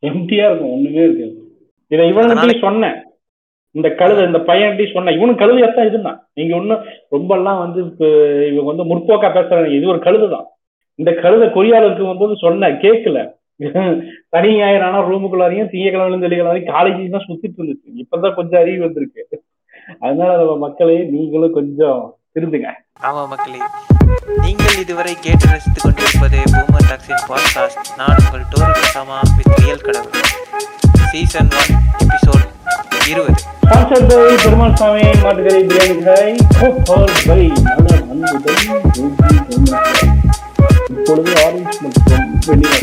எம்டியா 0.02 0.46
இருக்கும் 0.48 0.74
ஒண்ணுமே 0.76 1.02
இருக்காது. 1.08 1.34
இதை 1.90 2.04
இவன்கிட்டயும் 2.12 2.64
சொன்னேன். 2.66 2.98
இந்த 3.74 3.88
கழுதை 4.00 4.22
இந்த 4.26 4.38
பையன்கிட்டயும் 4.38 4.96
சொன்னேன். 4.96 5.16
இவனும் 5.18 5.40
கழுதையாத்தான் 5.42 5.88
இருந்தான். 5.90 6.18
நீங்க 6.34 6.52
ஒன்னும் 6.56 6.82
ரொம்ப 7.08 7.30
எல்லாம் 7.36 7.60
வந்து 7.64 7.80
இப்ப 7.90 8.04
இவங்க 8.50 8.68
வந்து 8.72 8.88
முற்போக்கா 8.90 9.28
பேசுறாங்க. 9.36 9.70
இது 9.78 9.92
ஒரு 9.94 9.98
கழுதை 9.98 10.28
தான் 10.28 10.48
இந்த 10.98 11.10
கழுதை 11.24 11.46
கொரியாளருக்கு 11.48 12.10
வந்து 12.12 12.44
சொன்னேன். 12.46 12.76
கேட்கல. 12.84 13.18
சனி 14.32 14.50
ஞாயிறு 14.58 14.84
ஆனா 14.86 14.98
ரூமுக்குள்ளாரையும் 15.08 15.70
திங்கக்கிழமையிலும் 15.72 16.24
வெள்ளிக்கிழமை 16.24 16.62
காலேஜ் 16.74 17.14
தான் 17.16 17.26
சுத்திட்டு 17.28 17.58
இருந்துச்சு. 17.60 17.88
இப்பதான் 18.02 18.36
கொஞ்சம் 18.38 18.60
அறிவு 18.60 18.80
வந்திருக்கு. 18.86 19.22
அதனால 20.00 20.36
நம்ம 20.36 20.56
மக்களை 20.56 20.96
நீங்களும் 21.10 21.52
கொஞ்சம் 21.52 22.16
திருந்துங்க. 22.34 22.68
ஆமா 23.02 23.28
மக்களே 23.28 23.60
நீங்கள் 24.36 24.78
இதுவரை 24.80 25.14
கேட்டு 25.14 25.46
ரசித்துக் 25.46 25.82
கொண்டிருப்பது 25.82 26.38
பூமர் 26.52 26.88
டாக்ஸின் 26.90 27.24
பாட்காஸ்ட். 27.28 27.80
நான் 27.96 28.16
உங்கள் 28.24 28.44
டோர் 28.52 28.76
கசாமா 28.78 29.18
வித் 29.36 29.58
ரியல் 29.58 29.86
கடவுள். 29.86 30.20
சீசன் 31.10 31.48
ஒன் 31.60 31.72
எபிசோட் 32.02 32.48
இருபது. 33.10 33.40
பை 33.68 34.36
பெருமாள் 34.42 34.74
சாமி 34.74 35.00
மாட்டுக்கறி 35.00 35.60
பிரியாணி 35.68 36.34
இப்பொழுது 40.98 41.32
ஆரஞ்சு 41.44 41.78
மற்றும் 41.82 42.24
வெண்ணிலா. 42.46 42.78